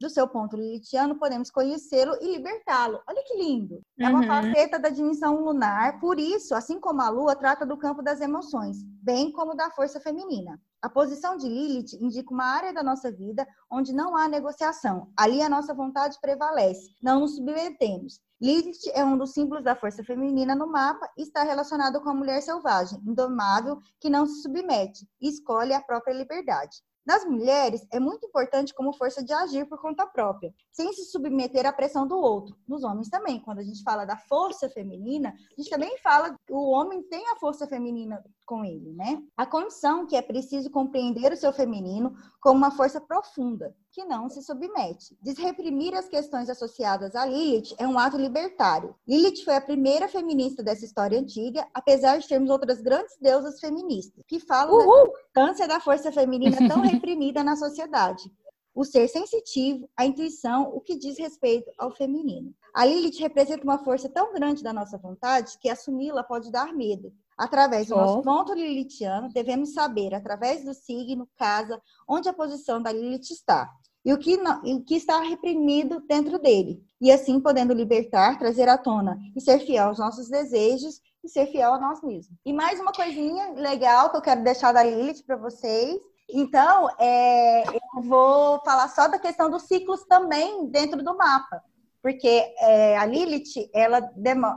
do 0.00 0.10
seu 0.10 0.28
ponto 0.28 0.56
lilithiano, 0.56 1.18
podemos 1.18 1.50
conhecê-lo 1.50 2.16
e 2.20 2.36
libertá-lo. 2.36 3.00
Olha 3.08 3.22
que 3.24 3.36
lindo! 3.36 3.80
É 3.98 4.08
uma 4.08 4.20
uhum. 4.20 4.26
faceta 4.26 4.78
da 4.78 4.90
dimensão 4.90 5.42
lunar, 5.42 5.98
por 6.00 6.20
isso, 6.20 6.54
assim 6.54 6.78
como 6.78 7.00
a 7.00 7.08
lua 7.08 7.34
trata 7.34 7.64
do 7.64 7.78
campo 7.78 8.02
das 8.02 8.20
emoções, 8.20 8.82
bem 9.02 9.32
como 9.32 9.54
da 9.54 9.70
força 9.70 9.98
feminina. 10.00 10.60
A 10.82 10.90
posição 10.90 11.36
de 11.36 11.48
Lilith 11.48 11.96
indica 12.00 12.32
uma 12.32 12.44
área 12.44 12.72
da 12.72 12.82
nossa 12.82 13.10
vida 13.10 13.46
onde 13.70 13.92
não 13.92 14.16
há 14.16 14.28
negociação. 14.28 15.10
Ali 15.16 15.40
a 15.42 15.48
nossa 15.48 15.74
vontade 15.74 16.18
prevalece, 16.20 16.94
não 17.02 17.20
nos 17.20 17.36
submetemos. 17.36 18.20
Lilith 18.40 18.90
é 18.92 19.02
um 19.04 19.16
dos 19.16 19.32
símbolos 19.32 19.64
da 19.64 19.74
força 19.74 20.04
feminina 20.04 20.54
no 20.54 20.66
mapa 20.66 21.10
e 21.16 21.22
está 21.22 21.42
relacionado 21.42 22.00
com 22.02 22.10
a 22.10 22.14
mulher 22.14 22.42
selvagem, 22.42 23.00
indomável, 23.06 23.80
que 23.98 24.10
não 24.10 24.26
se 24.26 24.42
submete 24.42 25.08
e 25.20 25.28
escolhe 25.28 25.72
a 25.72 25.80
própria 25.80 26.12
liberdade. 26.12 26.76
Nas 27.06 27.24
mulheres, 27.24 27.86
é 27.92 28.00
muito 28.00 28.26
importante 28.26 28.74
como 28.74 28.92
força 28.92 29.22
de 29.22 29.32
agir 29.32 29.64
por 29.68 29.80
conta 29.80 30.04
própria, 30.04 30.52
sem 30.72 30.92
se 30.92 31.04
submeter 31.04 31.64
à 31.64 31.72
pressão 31.72 32.04
do 32.04 32.18
outro. 32.18 32.56
Nos 32.66 32.82
homens 32.82 33.08
também, 33.08 33.38
quando 33.38 33.60
a 33.60 33.62
gente 33.62 33.80
fala 33.84 34.04
da 34.04 34.16
força 34.16 34.68
feminina, 34.68 35.28
a 35.28 35.62
gente 35.62 35.70
também 35.70 35.96
fala 35.98 36.30
que 36.30 36.52
o 36.52 36.68
homem 36.70 37.04
tem 37.04 37.30
a 37.30 37.36
força 37.36 37.64
feminina 37.68 38.24
com 38.44 38.64
ele, 38.64 38.92
né? 38.92 39.22
A 39.36 39.46
condição 39.46 40.04
que 40.04 40.16
é 40.16 40.22
preciso 40.22 40.68
compreender 40.68 41.32
o 41.32 41.36
seu 41.36 41.52
feminino 41.52 42.12
como 42.40 42.58
uma 42.58 42.72
força 42.72 43.00
profunda, 43.00 43.72
que 43.96 44.04
não 44.04 44.28
se 44.28 44.42
submete. 44.42 45.16
Desreprimir 45.22 45.94
as 45.94 46.06
questões 46.06 46.50
associadas 46.50 47.16
a 47.16 47.24
Lilith 47.24 47.74
é 47.78 47.88
um 47.88 47.98
ato 47.98 48.18
libertário. 48.18 48.94
Lilith 49.08 49.42
foi 49.42 49.54
a 49.54 49.60
primeira 49.60 50.06
feminista 50.06 50.62
dessa 50.62 50.84
história 50.84 51.18
antiga, 51.18 51.66
apesar 51.72 52.18
de 52.18 52.28
termos 52.28 52.50
outras 52.50 52.82
grandes 52.82 53.16
deusas 53.18 53.58
feministas, 53.58 54.22
que 54.28 54.38
falam 54.38 54.74
Uhul. 54.74 54.84
da 54.84 55.02
importância 55.02 55.66
da 55.66 55.80
força 55.80 56.12
feminina 56.12 56.58
tão 56.68 56.82
reprimida 56.84 57.42
na 57.42 57.56
sociedade. 57.56 58.30
O 58.74 58.84
ser 58.84 59.08
sensitivo, 59.08 59.88
a 59.96 60.04
intuição, 60.04 60.70
o 60.74 60.80
que 60.82 60.98
diz 60.98 61.18
respeito 61.18 61.72
ao 61.78 61.90
feminino. 61.90 62.54
A 62.74 62.84
Lilith 62.84 63.18
representa 63.18 63.64
uma 63.64 63.82
força 63.82 64.10
tão 64.10 64.34
grande 64.34 64.62
da 64.62 64.74
nossa 64.74 64.98
vontade 64.98 65.56
que 65.58 65.70
assumi-la 65.70 66.22
pode 66.22 66.52
dar 66.52 66.74
medo. 66.74 67.14
Através 67.34 67.86
do 67.86 67.94
oh. 67.94 67.98
nosso 67.98 68.22
ponto 68.22 68.52
lilithiano, 68.52 69.30
devemos 69.30 69.72
saber, 69.72 70.14
através 70.14 70.64
do 70.64 70.74
signo, 70.74 71.26
casa, 71.38 71.80
onde 72.06 72.28
a 72.28 72.34
posição 72.34 72.82
da 72.82 72.92
Lilith 72.92 73.30
está 73.30 73.70
e 74.06 74.12
o 74.12 74.18
que, 74.18 74.36
não, 74.36 74.62
o 74.62 74.84
que 74.84 74.94
está 74.94 75.18
reprimido 75.20 76.00
dentro 76.06 76.38
dele. 76.38 76.80
E 77.00 77.10
assim 77.10 77.40
podendo 77.40 77.74
libertar, 77.74 78.38
trazer 78.38 78.68
à 78.68 78.78
tona 78.78 79.18
e 79.34 79.40
ser 79.40 79.58
fiel 79.58 79.88
aos 79.88 79.98
nossos 79.98 80.28
desejos 80.28 81.00
e 81.24 81.28
ser 81.28 81.46
fiel 81.48 81.74
a 81.74 81.80
nós 81.80 82.00
mesmos. 82.04 82.38
E 82.46 82.52
mais 82.52 82.78
uma 82.78 82.92
coisinha 82.92 83.50
legal 83.54 84.08
que 84.10 84.16
eu 84.16 84.22
quero 84.22 84.44
deixar 84.44 84.70
da 84.70 84.84
Lilith 84.84 85.24
para 85.26 85.34
vocês. 85.34 85.98
Então, 86.30 86.88
é, 87.00 87.64
eu 87.66 88.02
vou 88.02 88.60
falar 88.64 88.88
só 88.90 89.08
da 89.08 89.18
questão 89.18 89.50
dos 89.50 89.64
ciclos 89.64 90.04
também 90.04 90.68
dentro 90.68 91.02
do 91.02 91.16
mapa. 91.16 91.60
Porque 92.00 92.54
é, 92.60 92.96
a 92.96 93.04
Lilith, 93.04 93.68
ela 93.74 93.98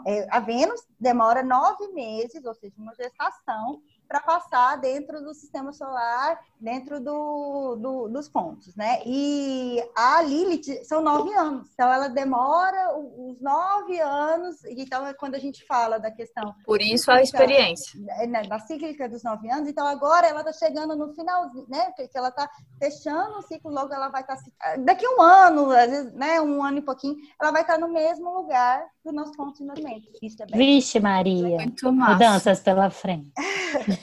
é, 0.05 0.27
a 0.29 0.39
Vênus 0.39 0.81
demora 0.99 1.41
nove 1.41 1.87
meses, 1.87 2.45
ou 2.45 2.53
seja, 2.53 2.75
uma 2.77 2.93
gestação, 2.93 3.81
para 4.09 4.19
passar 4.21 4.75
dentro 4.77 5.21
do 5.21 5.35
sistema 5.35 5.71
solar, 5.71 6.39
dentro 6.59 6.99
do, 6.99 7.75
do, 7.75 8.07
dos 8.09 8.27
pontos, 8.27 8.75
né? 8.75 9.01
E 9.05 9.77
a 9.95 10.23
Lilith 10.23 10.83
são 10.83 10.99
nove 10.99 11.31
anos, 11.35 11.69
então 11.71 11.93
ela 11.93 12.07
demora 12.07 12.97
os 12.97 13.39
nove 13.39 13.99
anos, 13.99 14.65
então 14.65 15.05
é 15.05 15.13
quando 15.13 15.35
a 15.35 15.39
gente 15.39 15.63
fala 15.67 15.99
da 15.99 16.09
questão. 16.09 16.55
Por 16.65 16.81
isso 16.81 17.11
a 17.11 17.21
experiência. 17.21 17.99
É, 18.17 18.25
né, 18.25 18.41
da 18.43 18.57
cíclica 18.57 19.07
dos 19.07 19.21
nove 19.23 19.47
anos, 19.47 19.69
então 19.69 19.85
agora 19.85 20.25
ela 20.25 20.41
está 20.41 20.53
chegando 20.53 20.95
no 20.95 21.13
finalzinho, 21.13 21.67
né? 21.69 21.91
Porque 21.95 22.17
ela 22.17 22.29
está 22.29 22.49
fechando 22.79 23.37
o 23.37 23.43
ciclo, 23.43 23.71
logo 23.71 23.93
ela 23.93 24.09
vai 24.09 24.21
estar. 24.21 24.37
Tá, 24.37 24.75
daqui 24.77 25.07
um 25.07 25.21
ano, 25.21 25.69
às 25.69 25.89
vezes, 25.89 26.13
né? 26.13 26.41
Um 26.41 26.63
ano 26.63 26.79
e 26.79 26.81
pouquinho, 26.81 27.15
ela 27.39 27.51
vai 27.51 27.61
estar 27.61 27.75
tá 27.75 27.79
no 27.79 27.93
mesmo 27.93 28.33
lugar 28.33 28.83
do 29.05 29.11
nosso 29.11 29.33
ponto 29.33 29.55
de 29.55 29.65
movimento. 29.65 30.09
Isso 30.19 30.41
é 30.41 30.47
bem... 30.47 30.57
Vixe, 30.57 30.99
Maria! 30.99 31.57
Muito 31.57 31.91
massa. 31.93 32.13
Mudanças 32.13 32.59
pela 32.59 32.89
frente. 32.89 33.31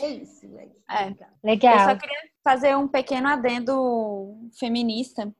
é 0.00 0.08
isso, 0.08 0.46
é. 0.56 0.68
é. 1.08 1.16
Legal. 1.42 1.74
Eu 1.74 1.84
só 1.84 1.96
queria 1.96 2.18
fazer 2.42 2.76
um 2.76 2.88
pequeno 2.88 3.28
adendo 3.28 4.36
feminista 4.58 5.32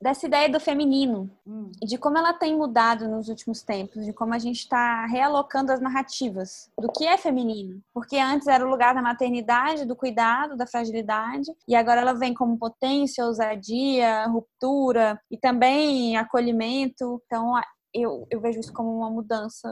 dessa 0.00 0.26
ideia 0.26 0.48
do 0.48 0.60
feminino, 0.60 1.30
hum. 1.46 1.70
de 1.82 1.96
como 1.96 2.18
ela 2.18 2.34
tem 2.34 2.54
mudado 2.54 3.08
nos 3.08 3.28
últimos 3.28 3.62
tempos, 3.62 4.04
de 4.04 4.12
como 4.12 4.34
a 4.34 4.38
gente 4.38 4.58
está 4.58 5.06
realocando 5.06 5.72
as 5.72 5.80
narrativas 5.80 6.70
do 6.78 6.90
que 6.92 7.06
é 7.06 7.16
feminino. 7.16 7.80
Porque 7.94 8.16
antes 8.18 8.46
era 8.46 8.64
o 8.64 8.68
lugar 8.68 8.94
da 8.94 9.00
maternidade, 9.00 9.86
do 9.86 9.96
cuidado, 9.96 10.56
da 10.56 10.66
fragilidade, 10.66 11.50
e 11.66 11.74
agora 11.74 12.02
ela 12.02 12.12
vem 12.12 12.34
como 12.34 12.58
potência, 12.58 13.24
ousadia, 13.24 14.26
ruptura 14.26 15.18
e 15.30 15.38
também 15.38 16.16
acolhimento. 16.16 17.22
Então, 17.24 17.54
eu, 18.02 18.26
eu 18.30 18.40
vejo 18.40 18.60
isso 18.60 18.72
como 18.72 18.96
uma 18.96 19.10
mudança 19.10 19.68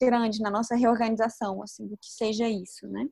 grande 0.00 0.40
na 0.40 0.50
nossa 0.50 0.74
reorganização, 0.74 1.62
assim, 1.62 1.86
do 1.86 1.96
que 1.96 2.10
seja 2.10 2.48
isso, 2.48 2.86
né? 2.88 3.06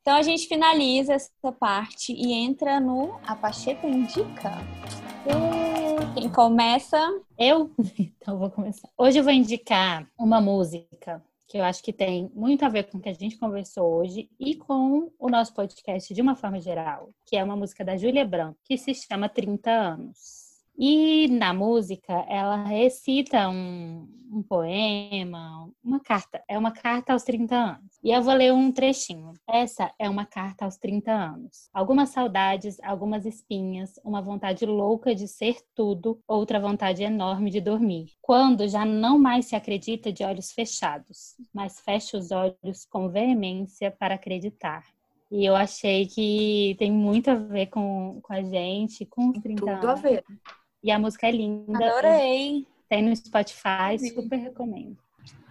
Então 0.00 0.14
a 0.14 0.22
gente 0.22 0.46
finaliza 0.46 1.14
essa 1.14 1.52
parte 1.58 2.12
e 2.12 2.32
entra 2.32 2.78
no 2.78 3.18
A 3.26 3.34
Pacheta 3.34 3.86
Indica. 3.88 4.52
Quem 6.14 6.30
começa? 6.30 6.96
Eu? 7.38 7.70
Então 8.18 8.38
vou 8.38 8.50
começar. 8.50 8.88
Hoje 8.98 9.18
eu 9.18 9.24
vou 9.24 9.32
indicar 9.32 10.08
uma 10.18 10.40
música 10.40 11.22
que 11.48 11.58
eu 11.58 11.64
acho 11.64 11.82
que 11.82 11.92
tem 11.92 12.30
muito 12.34 12.64
a 12.64 12.68
ver 12.68 12.84
com 12.84 12.98
o 12.98 13.00
que 13.00 13.08
a 13.08 13.14
gente 13.14 13.38
conversou 13.38 13.98
hoje 13.98 14.28
e 14.38 14.56
com 14.56 15.12
o 15.18 15.28
nosso 15.28 15.54
podcast 15.54 16.12
de 16.12 16.20
uma 16.20 16.34
forma 16.34 16.60
geral, 16.60 17.10
que 17.24 17.36
é 17.36 17.44
uma 17.44 17.54
música 17.54 17.84
da 17.84 17.96
Júlia 17.96 18.24
Branco, 18.24 18.58
que 18.64 18.76
se 18.76 18.92
chama 18.94 19.28
30 19.28 19.70
anos. 19.70 20.45
E 20.78 21.28
na 21.28 21.54
música, 21.54 22.12
ela 22.28 22.64
recita 22.64 23.48
um, 23.48 24.06
um 24.30 24.42
poema, 24.42 25.70
uma 25.82 26.00
carta. 26.00 26.42
É 26.46 26.58
uma 26.58 26.70
carta 26.70 27.14
aos 27.14 27.22
30 27.22 27.54
anos. 27.56 27.98
E 28.04 28.10
eu 28.10 28.22
vou 28.22 28.34
ler 28.34 28.52
um 28.52 28.70
trechinho. 28.70 29.32
Essa 29.48 29.90
é 29.98 30.08
uma 30.08 30.26
carta 30.26 30.66
aos 30.66 30.76
30 30.76 31.10
anos. 31.10 31.70
Algumas 31.72 32.10
saudades, 32.10 32.78
algumas 32.82 33.24
espinhas, 33.24 33.98
uma 34.04 34.20
vontade 34.20 34.66
louca 34.66 35.14
de 35.14 35.26
ser 35.26 35.56
tudo, 35.74 36.20
outra 36.28 36.60
vontade 36.60 37.02
enorme 37.02 37.50
de 37.50 37.60
dormir. 37.60 38.10
Quando 38.20 38.68
já 38.68 38.84
não 38.84 39.18
mais 39.18 39.46
se 39.46 39.56
acredita 39.56 40.12
de 40.12 40.24
olhos 40.24 40.52
fechados, 40.52 41.36
mas 41.54 41.80
fecha 41.80 42.18
os 42.18 42.30
olhos 42.30 42.84
com 42.90 43.08
veemência 43.08 43.90
para 43.90 44.16
acreditar. 44.16 44.84
E 45.30 45.44
eu 45.44 45.56
achei 45.56 46.06
que 46.06 46.76
tem 46.78 46.92
muito 46.92 47.30
a 47.30 47.34
ver 47.34 47.66
com, 47.66 48.20
com 48.22 48.32
a 48.32 48.42
gente, 48.42 49.04
com 49.06 49.30
os 49.30 49.38
30 49.38 49.60
Tudo 49.60 49.70
anos. 49.70 49.84
a 49.86 49.94
ver. 49.94 50.24
E 50.86 50.90
a 50.92 51.00
música 51.00 51.26
é 51.26 51.32
linda. 51.32 51.84
Adorei. 51.84 52.64
Tem 52.88 53.02
no 53.02 53.16
Spotify, 53.16 53.98
super 54.14 54.36
recomendo. 54.36 54.96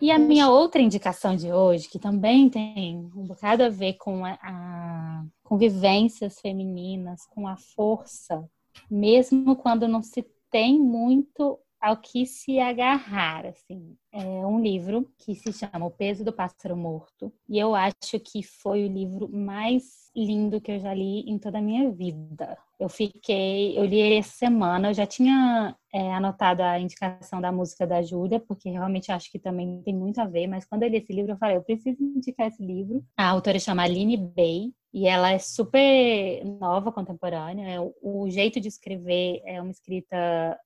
E 0.02 0.10
a 0.10 0.18
minha 0.18 0.50
outra 0.50 0.82
indicação 0.82 1.36
de 1.36 1.52
hoje, 1.52 1.90
que 1.90 2.00
também 2.00 2.50
tem 2.50 3.12
um 3.14 3.28
bocado 3.28 3.62
a 3.62 3.68
ver 3.68 3.96
com 3.96 4.24
a, 4.24 4.40
a 4.42 5.26
com 5.44 5.58
vivências 5.58 6.40
femininas, 6.40 7.26
com 7.26 7.50
a 7.50 7.58
força, 7.58 8.50
mesmo 8.90 9.58
quando 9.58 9.90
não 9.90 10.02
se 10.02 10.26
tem 10.50 10.80
muito 10.80 11.60
ao 11.86 11.98
que 11.98 12.26
se 12.26 12.60
agarrar, 12.60 13.46
assim. 13.46 13.96
É 14.12 14.24
um 14.24 14.60
livro 14.60 15.08
que 15.20 15.36
se 15.36 15.54
chama 15.54 15.86
O 15.86 15.92
Peso 15.92 16.24
do 16.24 16.34
Pássaro 16.34 16.76
Morto, 16.76 17.32
e 17.48 17.60
eu 17.60 17.76
acho 17.76 18.20
que 18.20 18.42
foi 18.42 18.86
o 18.86 18.92
livro 18.92 19.30
mais 19.30 20.10
lindo 20.16 20.60
que 20.60 20.72
eu 20.72 20.80
já 20.80 20.94
li 20.94 21.20
em 21.30 21.38
toda 21.38 21.60
a 21.60 21.62
minha 21.62 21.92
vida. 21.92 22.58
Eu 22.80 22.90
fiquei, 22.90 23.78
eu 23.78 23.86
li 23.86 24.00
ele 24.00 24.16
essa 24.16 24.32
semana, 24.32 24.90
eu 24.90 24.94
já 24.94 25.06
tinha 25.06 25.76
é, 25.94 26.14
anotado 26.14 26.64
a 26.64 26.80
indicação 26.80 27.40
da 27.40 27.52
música 27.52 27.86
da 27.86 28.02
Júlia, 28.02 28.40
porque 28.40 28.70
realmente 28.70 29.12
acho 29.12 29.32
que 29.32 29.38
também 29.38 29.82
tem 29.84 29.94
muito 29.94 30.20
a 30.20 30.26
ver, 30.26 30.48
mas 30.48 30.66
quando 30.66 30.84
eu 30.84 30.90
li 30.90 30.98
esse 30.98 31.14
livro, 31.14 31.34
eu 31.34 31.38
falei, 31.38 31.58
eu 31.58 31.64
preciso 31.64 32.02
indicar 32.02 32.48
esse 32.48 32.66
livro. 32.66 33.06
A 33.16 33.30
autora 33.30 33.60
chama 33.60 33.84
Aline 33.84 34.18
Bay, 34.18 34.74
e 34.96 35.08
ela 35.08 35.30
é 35.34 35.40
super 35.40 36.42
nova, 36.46 36.90
contemporânea. 36.90 37.82
O 38.02 38.30
jeito 38.30 38.62
de 38.62 38.70
escrever 38.70 39.42
é 39.46 39.62
uma 39.62 39.70
escrita 39.70 40.58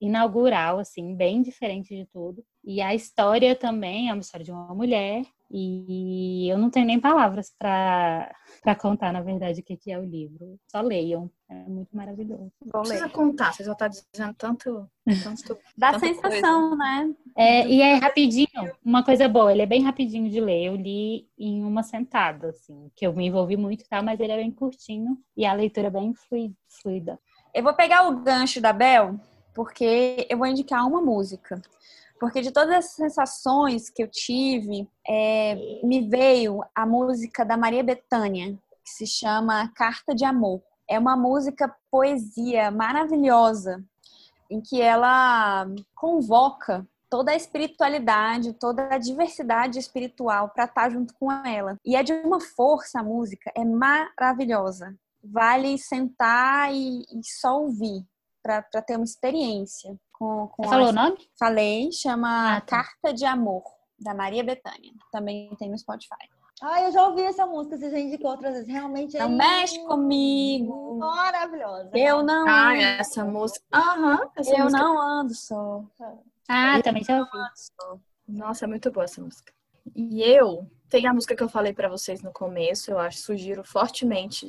inaugural, 0.00 0.78
assim, 0.78 1.14
bem 1.14 1.42
diferente 1.42 1.94
de 1.94 2.06
tudo. 2.06 2.44
E 2.62 2.80
a 2.80 2.94
história 2.94 3.54
também 3.54 4.08
é 4.08 4.12
uma 4.12 4.20
história 4.20 4.44
de 4.44 4.52
uma 4.52 4.74
mulher. 4.74 5.22
E 5.50 6.48
eu 6.50 6.58
não 6.58 6.68
tenho 6.68 6.86
nem 6.86 6.98
palavras 6.98 7.54
para 7.56 8.74
contar, 8.80 9.12
na 9.12 9.20
verdade, 9.20 9.60
o 9.60 9.62
que 9.62 9.90
é 9.90 9.98
o 9.98 10.04
livro. 10.04 10.58
Só 10.66 10.80
leiam. 10.80 11.30
É 11.48 11.68
muito 11.68 11.94
maravilhoso. 11.94 12.50
Não 12.64 12.82
precisa 12.82 13.08
contar, 13.08 13.52
você 13.52 13.62
já 13.62 13.72
está 13.72 13.86
dizendo 13.86 14.34
tanto. 14.36 14.90
tanto 15.22 15.58
Dá 15.76 15.96
sensação, 15.98 16.70
coisa. 16.70 16.76
né? 16.76 17.14
É, 17.36 17.68
e 17.68 17.80
é 17.80 17.94
rapidinho. 17.94 18.48
Uma 18.84 19.04
coisa 19.04 19.28
boa, 19.28 19.52
ele 19.52 19.62
é 19.62 19.66
bem 19.66 19.82
rapidinho 19.82 20.28
de 20.28 20.40
ler. 20.40 20.64
Eu 20.64 20.74
li 20.74 21.28
em 21.38 21.62
uma 21.62 21.82
sentada, 21.82 22.48
assim, 22.48 22.90
que 22.96 23.06
eu 23.06 23.12
me 23.12 23.26
envolvi 23.26 23.56
muito, 23.56 23.84
tá? 23.88 24.02
Mas 24.02 24.18
ele 24.18 24.32
é 24.32 24.36
bem 24.36 24.50
curtinho 24.50 25.16
e 25.36 25.44
a 25.46 25.52
leitura 25.52 25.86
é 25.86 25.90
bem 25.90 26.12
fluida. 26.82 27.20
Eu 27.54 27.62
vou 27.62 27.74
pegar 27.74 28.08
o 28.08 28.20
gancho 28.20 28.60
da 28.60 28.72
Bel 28.72 29.20
porque 29.54 30.26
eu 30.28 30.36
vou 30.36 30.46
indicar 30.46 30.86
uma 30.86 31.00
música. 31.00 31.62
Porque 32.18 32.40
de 32.40 32.50
todas 32.50 32.74
as 32.74 32.90
sensações 32.92 33.88
que 33.88 34.02
eu 34.02 34.08
tive, 34.08 34.88
é, 35.06 35.80
me 35.82 36.08
veio 36.08 36.62
a 36.74 36.84
música 36.84 37.44
da 37.44 37.56
Maria 37.56 37.82
Bethânia, 37.82 38.58
que 38.84 38.90
se 38.90 39.06
chama 39.06 39.70
Carta 39.74 40.14
de 40.14 40.24
Amor. 40.24 40.60
É 40.88 40.98
uma 40.98 41.16
música 41.16 41.74
poesia 41.90 42.70
maravilhosa, 42.70 43.82
em 44.50 44.60
que 44.60 44.80
ela 44.80 45.66
convoca 45.94 46.86
toda 47.08 47.32
a 47.32 47.36
espiritualidade, 47.36 48.52
toda 48.54 48.92
a 48.92 48.98
diversidade 48.98 49.78
espiritual 49.78 50.48
para 50.48 50.64
estar 50.64 50.90
junto 50.90 51.14
com 51.14 51.30
ela. 51.30 51.78
E 51.84 51.96
é 51.96 52.02
de 52.02 52.12
uma 52.12 52.40
força 52.40 53.00
a 53.00 53.04
música, 53.04 53.52
é 53.54 53.64
maravilhosa. 53.64 54.94
Vale 55.22 55.78
sentar 55.78 56.72
e, 56.72 57.02
e 57.02 57.24
só 57.24 57.60
ouvir 57.60 58.04
para 58.44 58.82
ter 58.82 58.96
uma 58.96 59.04
experiência. 59.04 59.96
Com, 60.12 60.46
com 60.48 60.64
falou 60.64 60.90
o 60.90 60.92
nome? 60.92 61.16
Falei, 61.38 61.90
chama 61.90 62.56
ah, 62.56 62.60
tá. 62.60 62.84
Carta 62.84 63.12
de 63.14 63.24
Amor, 63.24 63.64
da 63.98 64.14
Maria 64.14 64.44
Bethânia. 64.44 64.92
Também 65.10 65.48
tem 65.56 65.70
no 65.70 65.78
Spotify. 65.78 66.28
Ah, 66.62 66.82
eu 66.82 66.92
já 66.92 67.08
ouvi 67.08 67.22
essa 67.22 67.46
música, 67.46 67.76
você 67.76 67.90
já 67.90 67.98
indicou 67.98 68.30
outras 68.30 68.52
vezes. 68.52 68.68
Realmente 68.68 69.16
é. 69.16 69.20
Não 69.20 69.30
mexe 69.30 69.78
comigo. 69.86 70.98
Maravilhosa. 70.98 71.90
Eu 71.94 72.22
não. 72.22 72.46
Ah, 72.46 72.76
essa 72.76 73.24
música. 73.24 73.64
Aham. 73.72 74.12
Uhum, 74.12 74.20
eu 74.36 74.64
música... 74.64 74.82
não 74.82 75.00
ando 75.00 75.34
só. 75.34 75.84
Ah, 76.48 76.76
eu 76.76 76.82
também 76.82 77.02
já 77.02 77.18
ouvi. 77.18 77.30
Nossa, 78.28 78.66
é 78.66 78.68
muito 78.68 78.90
boa 78.90 79.04
essa 79.04 79.20
música. 79.20 79.52
E 79.94 80.22
eu 80.22 80.70
tem 80.88 81.06
a 81.06 81.12
música 81.12 81.34
que 81.34 81.42
eu 81.42 81.48
falei 81.48 81.72
para 81.72 81.88
vocês 81.88 82.22
no 82.22 82.32
começo, 82.32 82.90
eu 82.90 82.98
acho, 82.98 83.18
sugiro 83.18 83.64
fortemente 83.64 84.46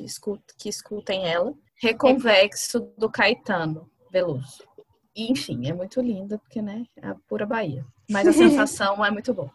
que 0.60 0.70
escutem 0.70 1.28
ela. 1.28 1.54
Reconvexo 1.76 2.92
do 2.98 3.10
Caetano 3.10 3.90
Veloso. 4.12 4.64
E, 5.16 5.32
enfim, 5.32 5.68
é 5.68 5.74
muito 5.74 6.02
linda, 6.02 6.38
porque, 6.38 6.62
né, 6.62 6.86
é 6.98 7.08
a 7.08 7.16
pura 7.28 7.46
Bahia. 7.46 7.86
Mas 8.10 8.28
a 8.28 8.34
sensação 8.34 9.04
é 9.04 9.12
muito 9.12 9.34
boa. 9.34 9.52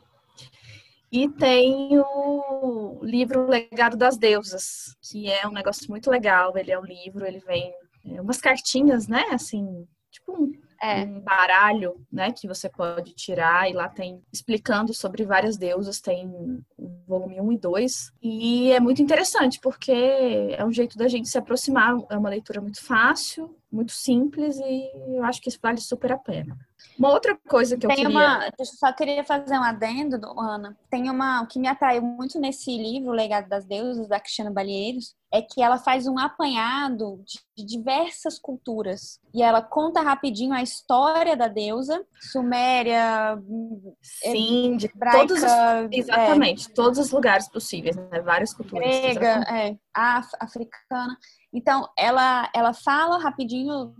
E 1.12 1.28
tem 1.28 1.98
o 1.98 3.00
livro 3.02 3.48
Legado 3.48 3.96
das 3.96 4.16
Deusas, 4.16 4.96
que 5.02 5.28
é 5.28 5.46
um 5.46 5.50
negócio 5.50 5.90
muito 5.90 6.08
legal. 6.08 6.56
Ele 6.56 6.70
é 6.70 6.78
um 6.78 6.84
livro, 6.84 7.26
ele 7.26 7.40
vem 7.40 7.74
é, 8.06 8.20
umas 8.20 8.40
cartinhas, 8.40 9.08
né? 9.08 9.24
Assim, 9.32 9.86
tipo 10.10 10.32
um 10.32 10.52
é. 10.80 11.04
um 11.04 11.20
baralho, 11.20 11.94
né, 12.10 12.32
que 12.32 12.48
você 12.48 12.68
pode 12.68 13.12
tirar 13.14 13.70
e 13.70 13.74
lá 13.74 13.88
tem 13.88 14.22
explicando 14.32 14.94
sobre 14.94 15.24
várias 15.24 15.56
deusas, 15.56 16.00
tem 16.00 16.62
volume 17.06 17.40
1 17.40 17.52
e 17.52 17.58
2. 17.58 18.12
E 18.22 18.72
é 18.72 18.80
muito 18.80 19.02
interessante 19.02 19.60
porque 19.60 19.92
é 19.92 20.64
um 20.64 20.72
jeito 20.72 20.96
da 20.96 21.08
gente 21.08 21.28
se 21.28 21.38
aproximar, 21.38 21.96
é 22.08 22.16
uma 22.16 22.30
leitura 22.30 22.60
muito 22.60 22.82
fácil, 22.82 23.56
muito 23.70 23.92
simples 23.92 24.58
e 24.58 24.90
eu 25.16 25.24
acho 25.24 25.40
que 25.40 25.48
isso 25.48 25.58
vale 25.62 25.80
super 25.80 26.12
a 26.12 26.18
pena. 26.18 26.56
Uma 26.98 27.10
outra 27.10 27.36
coisa 27.48 27.76
que 27.76 27.86
eu 27.86 27.88
Tem 27.88 28.04
queria... 28.04 28.10
Uma, 28.10 28.50
eu 28.58 28.64
só 28.64 28.92
queria 28.92 29.24
fazer 29.24 29.58
um 29.58 29.62
adendo, 29.62 30.18
Ana. 30.38 30.76
Tem 30.90 31.08
uma... 31.10 31.42
O 31.42 31.46
que 31.46 31.58
me 31.58 31.68
atraiu 31.68 32.02
muito 32.02 32.38
nesse 32.38 32.76
livro, 32.76 33.10
O 33.10 33.14
Legado 33.14 33.48
das 33.48 33.64
Deusas, 33.64 34.08
da 34.08 34.20
Cristiana 34.20 34.50
Balieiros, 34.50 35.14
é 35.32 35.40
que 35.40 35.62
ela 35.62 35.78
faz 35.78 36.06
um 36.06 36.18
apanhado 36.18 37.22
de 37.56 37.64
diversas 37.64 38.38
culturas. 38.38 39.20
E 39.32 39.42
ela 39.42 39.62
conta 39.62 40.00
rapidinho 40.00 40.52
a 40.52 40.62
história 40.62 41.36
da 41.36 41.46
deusa, 41.46 42.04
Suméria, 42.20 43.38
Sim, 44.02 44.76
de 44.76 44.88
todos 44.88 45.42
os, 45.42 45.52
exatamente, 45.92 46.68
é, 46.68 46.74
todos 46.74 46.98
os 46.98 47.10
lugares 47.12 47.48
possíveis, 47.48 47.96
né? 47.96 48.20
Várias 48.20 48.52
culturas. 48.52 48.88
Grega, 48.88 49.44
é, 49.48 49.76
af, 49.94 50.28
africana. 50.40 51.16
Então, 51.52 51.88
ela, 51.98 52.50
ela 52.54 52.72
fala 52.72 53.18
rapidinho, 53.18 53.94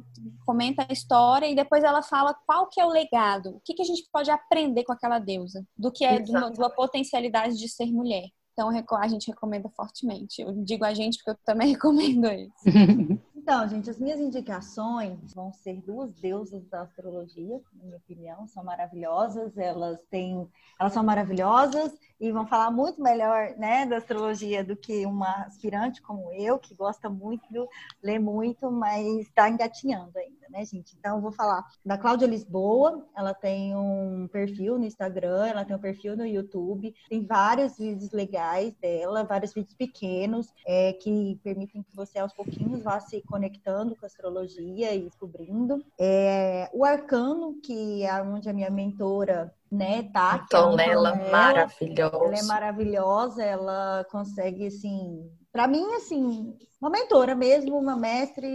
comenta 0.46 0.86
a 0.88 0.92
história 0.92 1.46
e 1.46 1.54
depois 1.54 1.82
ela 1.82 2.02
fala 2.02 2.34
qual 2.46 2.68
que 2.68 2.80
é 2.80 2.84
o 2.84 2.90
legado, 2.90 3.56
o 3.56 3.60
que, 3.64 3.74
que 3.74 3.82
a 3.82 3.84
gente 3.84 4.08
pode 4.12 4.30
aprender 4.30 4.84
com 4.84 4.92
aquela 4.92 5.18
deusa, 5.18 5.64
do 5.76 5.90
que 5.90 6.04
é 6.04 6.20
de 6.20 6.30
uma, 6.30 6.50
de 6.50 6.58
uma 6.58 6.70
potencialidade 6.70 7.56
de 7.56 7.68
ser 7.68 7.86
mulher. 7.86 8.28
Então, 8.52 8.68
a 8.98 9.08
gente 9.08 9.28
recomenda 9.28 9.70
fortemente. 9.70 10.42
Eu 10.42 10.52
digo 10.52 10.84
a 10.84 10.92
gente 10.92 11.18
porque 11.18 11.30
eu 11.30 11.44
também 11.44 11.70
recomendo 11.72 12.26
isso. 12.26 12.52
Então, 13.42 13.66
gente, 13.66 13.88
as 13.88 13.98
minhas 13.98 14.20
indicações 14.20 15.32
vão 15.32 15.50
ser 15.50 15.80
duas 15.80 16.12
deusas 16.12 16.62
da 16.68 16.82
astrologia, 16.82 17.58
na 17.72 17.84
minha 17.84 17.96
opinião, 17.96 18.46
são 18.46 18.62
maravilhosas, 18.62 19.56
elas 19.56 19.98
têm, 20.10 20.46
elas 20.78 20.92
são 20.92 21.02
maravilhosas 21.02 21.90
e 22.20 22.30
vão 22.30 22.46
falar 22.46 22.70
muito 22.70 23.02
melhor, 23.02 23.56
né, 23.56 23.86
da 23.86 23.96
astrologia 23.96 24.62
do 24.62 24.76
que 24.76 25.06
uma 25.06 25.44
aspirante 25.44 26.02
como 26.02 26.30
eu, 26.34 26.58
que 26.58 26.74
gosta 26.74 27.08
muito, 27.08 27.66
lê 28.02 28.18
muito, 28.18 28.70
mas 28.70 29.06
está 29.20 29.48
engatinhando 29.48 30.18
ainda, 30.18 30.39
né, 30.50 30.64
gente? 30.64 30.94
Então, 30.98 31.16
eu 31.16 31.22
vou 31.22 31.32
falar 31.32 31.64
da 31.84 31.96
Cláudia 31.96 32.26
Lisboa, 32.26 33.06
ela 33.16 33.32
tem 33.32 33.74
um 33.74 34.28
perfil 34.30 34.78
no 34.78 34.84
Instagram, 34.84 35.46
ela 35.46 35.64
tem 35.64 35.76
um 35.76 35.80
perfil 35.80 36.16
no 36.16 36.26
YouTube, 36.26 36.94
tem 37.08 37.24
vários 37.24 37.78
vídeos 37.78 38.10
legais 38.12 38.74
dela, 38.80 39.24
vários 39.24 39.54
vídeos 39.54 39.74
pequenos, 39.74 40.52
é, 40.66 40.92
que 40.94 41.38
permitem 41.42 41.82
que 41.82 41.94
você 41.94 42.18
aos 42.18 42.32
pouquinhos 42.32 42.82
vá 42.82 43.00
se 43.00 43.22
conectando 43.22 43.96
com 43.96 44.04
a 44.04 44.08
astrologia 44.08 44.94
e 44.94 45.02
descobrindo. 45.02 45.84
É, 45.98 46.68
o 46.72 46.84
arcano, 46.84 47.60
que 47.62 48.02
é 48.02 48.22
onde 48.22 48.48
a 48.48 48.52
minha 48.52 48.70
mentora 48.70 49.54
né, 49.70 50.02
tá? 50.12 50.42
Então, 50.44 50.76
ela 50.80 51.10
é 51.10 51.30
maravilhosa. 51.30 52.24
Ela 52.24 52.38
é 52.38 52.42
maravilhosa, 52.42 53.44
ela 53.44 54.04
consegue, 54.10 54.66
assim, 54.66 55.30
para 55.52 55.68
mim, 55.68 55.94
assim, 55.94 56.56
uma 56.80 56.88
mentora 56.90 57.34
mesmo, 57.34 57.76
uma 57.78 57.94
mestre, 57.94 58.48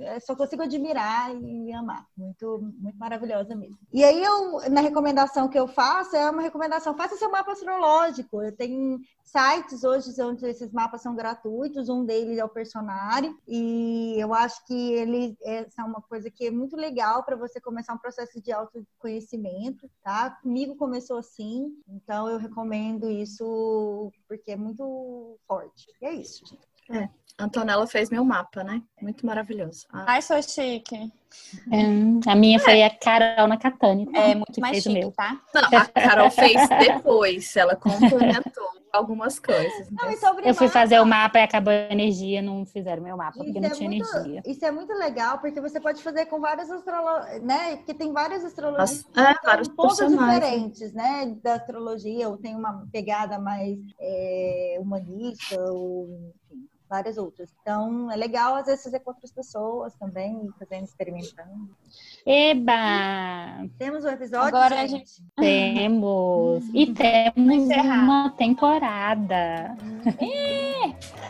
é, 0.00 0.18
só 0.18 0.34
consigo 0.34 0.62
admirar 0.62 1.32
e 1.32 1.72
amar. 1.72 2.04
Muito, 2.16 2.58
muito 2.80 2.98
maravilhosa 2.98 3.54
mesmo. 3.54 3.78
E 3.92 4.02
aí, 4.02 4.20
eu, 4.22 4.68
na 4.68 4.80
recomendação 4.80 5.48
que 5.48 5.58
eu 5.58 5.68
faço, 5.68 6.16
é 6.16 6.28
uma 6.28 6.42
recomendação: 6.42 6.96
faça 6.96 7.16
seu 7.16 7.30
mapa 7.30 7.52
astrológico. 7.52 8.42
Eu 8.42 8.54
tenho 8.56 8.98
sites 9.22 9.84
hoje 9.84 10.10
onde 10.22 10.44
esses 10.46 10.72
mapas 10.72 11.02
são 11.02 11.14
gratuitos, 11.14 11.88
um 11.88 12.04
deles 12.04 12.38
é 12.38 12.44
o 12.44 12.48
Personário, 12.48 13.36
e 13.46 14.14
eu 14.18 14.34
acho 14.34 14.64
que 14.66 14.92
ele 14.92 15.36
é 15.44 15.66
uma 15.78 16.00
coisa 16.00 16.30
que 16.30 16.46
é 16.46 16.50
muito 16.50 16.76
legal 16.76 17.22
para 17.22 17.36
você 17.36 17.60
começar 17.60 17.94
um 17.94 17.98
processo 17.98 18.40
de 18.40 18.50
autoconhecimento, 18.50 19.88
tá? 20.02 20.30
Comigo 20.42 20.76
começou 20.76 21.18
assim, 21.18 21.72
então 21.88 22.28
eu 22.28 22.38
recomendo 22.38 23.08
isso 23.08 24.12
porque 24.28 24.52
é 24.52 24.56
muito 24.56 25.38
forte. 25.46 25.86
E 26.00 26.06
é 26.06 26.12
isso, 26.14 26.44
gente. 26.46 26.75
É. 26.90 27.08
Antonella 27.38 27.86
fez 27.86 28.08
meu 28.08 28.24
mapa, 28.24 28.64
né? 28.64 28.82
Muito 29.00 29.26
maravilhoso. 29.26 29.86
Ah. 29.92 30.04
Ai, 30.08 30.22
sou 30.22 30.40
chique. 30.42 31.12
É, 31.70 32.30
a 32.30 32.34
minha 32.34 32.58
foi 32.58 32.82
a 32.82 32.88
Carol 32.88 33.46
na 33.46 33.58
Catane. 33.58 34.08
É 34.14 34.34
muito 34.34 34.58
mais 34.58 34.82
chique, 34.82 35.12
tá? 35.14 35.38
Não, 35.54 35.78
a 35.78 35.84
Carol 35.84 36.30
fez 36.30 36.56
depois. 36.80 37.54
Ela 37.54 37.76
complementou 37.76 38.66
algumas 38.90 39.38
coisas. 39.38 39.90
Não, 39.90 40.10
eu 40.42 40.54
fui 40.54 40.68
fazer 40.68 40.98
o 41.00 41.04
mapa 41.04 41.38
e 41.38 41.42
acabou 41.42 41.72
a 41.72 41.92
energia, 41.92 42.40
não 42.40 42.64
fizeram 42.64 43.02
meu 43.02 43.16
mapa, 43.16 43.38
porque 43.44 43.60
não 43.60 43.68
é 43.68 43.72
tinha 43.72 43.90
muito, 43.90 44.08
energia. 44.16 44.42
Isso 44.46 44.64
é 44.64 44.70
muito 44.70 44.92
legal, 44.94 45.38
porque 45.38 45.60
você 45.60 45.78
pode 45.78 46.02
fazer 46.02 46.26
com 46.26 46.40
várias 46.40 46.70
astrologias, 46.70 47.42
né? 47.42 47.76
Porque 47.76 47.92
tem 47.92 48.12
várias 48.12 48.44
astrologias 48.44 49.04
é, 49.14 49.34
vários 49.44 49.68
pontos 49.68 49.98
diferentes, 49.98 50.92
né? 50.94 51.36
Da 51.42 51.54
astrologia, 51.54 52.28
ou 52.28 52.38
tem 52.38 52.56
uma 52.56 52.86
pegada 52.90 53.38
mais 53.38 53.78
é, 54.00 54.78
humanista, 54.80 55.60
ou 55.70 56.32
várias 56.88 57.18
outras. 57.18 57.54
Então, 57.60 58.10
é 58.10 58.16
legal 58.16 58.54
às 58.54 58.66
vezes 58.66 58.84
fazer 58.84 59.00
com 59.00 59.10
outras 59.10 59.30
pessoas 59.30 59.94
também, 59.94 60.48
fazendo, 60.58 60.84
experimentando. 60.84 61.70
Eba! 62.24 63.66
Temos 63.78 64.04
um 64.04 64.08
episódio, 64.08 64.48
Agora 64.48 64.76
gente? 64.76 64.94
a 64.94 64.98
gente... 64.98 65.22
Temos! 65.36 66.64
e 66.74 66.92
temos 66.92 67.68
uma 67.68 68.30
temporada. 68.30 69.76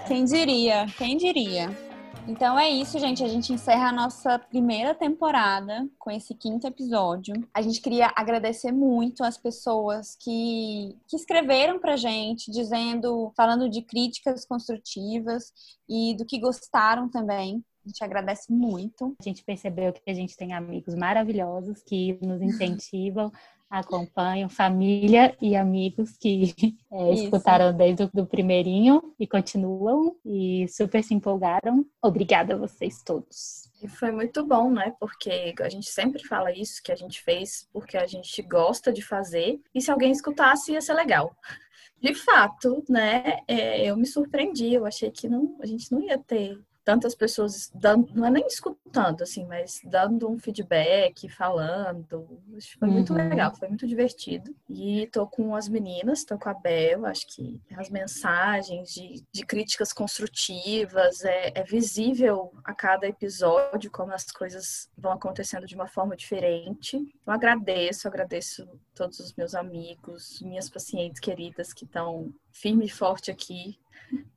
Quem 0.06 0.24
diria? 0.24 0.86
Quem 0.96 1.16
diria? 1.16 1.85
Então 2.28 2.58
é 2.58 2.68
isso, 2.68 2.98
gente. 2.98 3.22
A 3.22 3.28
gente 3.28 3.52
encerra 3.52 3.88
a 3.88 3.92
nossa 3.92 4.36
primeira 4.36 4.92
temporada 4.94 5.88
com 5.96 6.10
esse 6.10 6.34
quinto 6.34 6.66
episódio. 6.66 7.34
A 7.54 7.62
gente 7.62 7.80
queria 7.80 8.12
agradecer 8.16 8.72
muito 8.72 9.22
as 9.22 9.38
pessoas 9.38 10.16
que, 10.20 10.96
que 11.08 11.16
escreveram 11.16 11.78
pra 11.78 11.96
gente, 11.96 12.50
dizendo, 12.50 13.32
falando 13.36 13.70
de 13.70 13.80
críticas 13.80 14.44
construtivas 14.44 15.52
e 15.88 16.16
do 16.16 16.26
que 16.26 16.40
gostaram 16.40 17.08
também. 17.08 17.64
A 17.84 17.88
gente 17.88 18.02
agradece 18.02 18.52
muito. 18.52 19.14
A 19.20 19.22
gente 19.22 19.44
percebeu 19.44 19.92
que 19.92 20.10
a 20.10 20.14
gente 20.14 20.36
tem 20.36 20.52
amigos 20.52 20.96
maravilhosos 20.96 21.80
que 21.84 22.18
nos 22.20 22.42
incentivam 22.42 23.30
acompanham, 23.68 24.48
família 24.48 25.36
e 25.40 25.56
amigos 25.56 26.16
que 26.16 26.54
é, 26.90 27.12
escutaram 27.14 27.76
desde 27.76 28.04
o 28.04 28.10
do 28.12 28.26
primeirinho 28.26 29.14
e 29.18 29.26
continuam 29.26 30.16
e 30.24 30.66
super 30.68 31.02
se 31.02 31.14
empolgaram. 31.14 31.84
Obrigada 32.02 32.54
a 32.54 32.58
vocês 32.58 33.02
todos. 33.02 33.70
E 33.82 33.88
foi 33.88 34.10
muito 34.10 34.44
bom, 34.44 34.70
né? 34.70 34.94
Porque 34.98 35.54
a 35.60 35.68
gente 35.68 35.88
sempre 35.88 36.22
fala 36.26 36.52
isso, 36.52 36.82
que 36.82 36.92
a 36.92 36.96
gente 36.96 37.22
fez 37.22 37.68
porque 37.72 37.96
a 37.96 38.06
gente 38.06 38.40
gosta 38.42 38.92
de 38.92 39.02
fazer 39.02 39.60
e 39.74 39.80
se 39.80 39.90
alguém 39.90 40.12
escutasse 40.12 40.72
ia 40.72 40.80
ser 40.80 40.94
legal. 40.94 41.36
De 42.00 42.14
fato, 42.14 42.84
né? 42.88 43.40
É, 43.48 43.84
eu 43.84 43.96
me 43.96 44.06
surpreendi, 44.06 44.74
eu 44.74 44.86
achei 44.86 45.10
que 45.10 45.28
não, 45.28 45.56
a 45.60 45.66
gente 45.66 45.90
não 45.90 46.00
ia 46.00 46.18
ter 46.18 46.58
tantas 46.86 47.16
pessoas 47.16 47.68
dando, 47.74 48.14
não 48.14 48.24
é 48.24 48.30
nem 48.30 48.46
escutando, 48.46 49.22
assim, 49.22 49.44
mas 49.44 49.80
dando 49.84 50.30
um 50.30 50.38
feedback, 50.38 51.28
falando. 51.28 52.40
Acho 52.56 52.70
que 52.70 52.78
foi 52.78 52.86
uhum. 52.86 52.94
muito 52.94 53.12
legal, 53.12 53.52
foi 53.56 53.66
muito 53.66 53.88
divertido. 53.88 54.54
E 54.70 55.08
tô 55.08 55.26
com 55.26 55.56
as 55.56 55.68
meninas, 55.68 56.24
tô 56.24 56.38
com 56.38 56.48
a 56.48 56.54
Bel, 56.54 57.04
acho 57.04 57.26
que 57.34 57.60
as 57.76 57.90
mensagens 57.90 58.94
de, 58.94 59.20
de 59.32 59.44
críticas 59.44 59.92
construtivas, 59.92 61.24
é, 61.24 61.50
é 61.56 61.64
visível 61.64 62.52
a 62.64 62.72
cada 62.72 63.08
episódio 63.08 63.90
como 63.90 64.12
as 64.12 64.30
coisas 64.30 64.88
vão 64.96 65.10
acontecendo 65.10 65.66
de 65.66 65.74
uma 65.74 65.88
forma 65.88 66.16
diferente. 66.16 66.98
Eu 67.26 67.32
agradeço, 67.32 68.06
agradeço 68.06 68.64
todos 68.94 69.18
os 69.18 69.34
meus 69.34 69.56
amigos, 69.56 70.40
minhas 70.40 70.70
pacientes 70.70 71.18
queridas 71.18 71.72
que 71.72 71.84
estão 71.84 72.32
firme 72.52 72.86
e 72.86 72.88
forte 72.88 73.28
aqui 73.28 73.76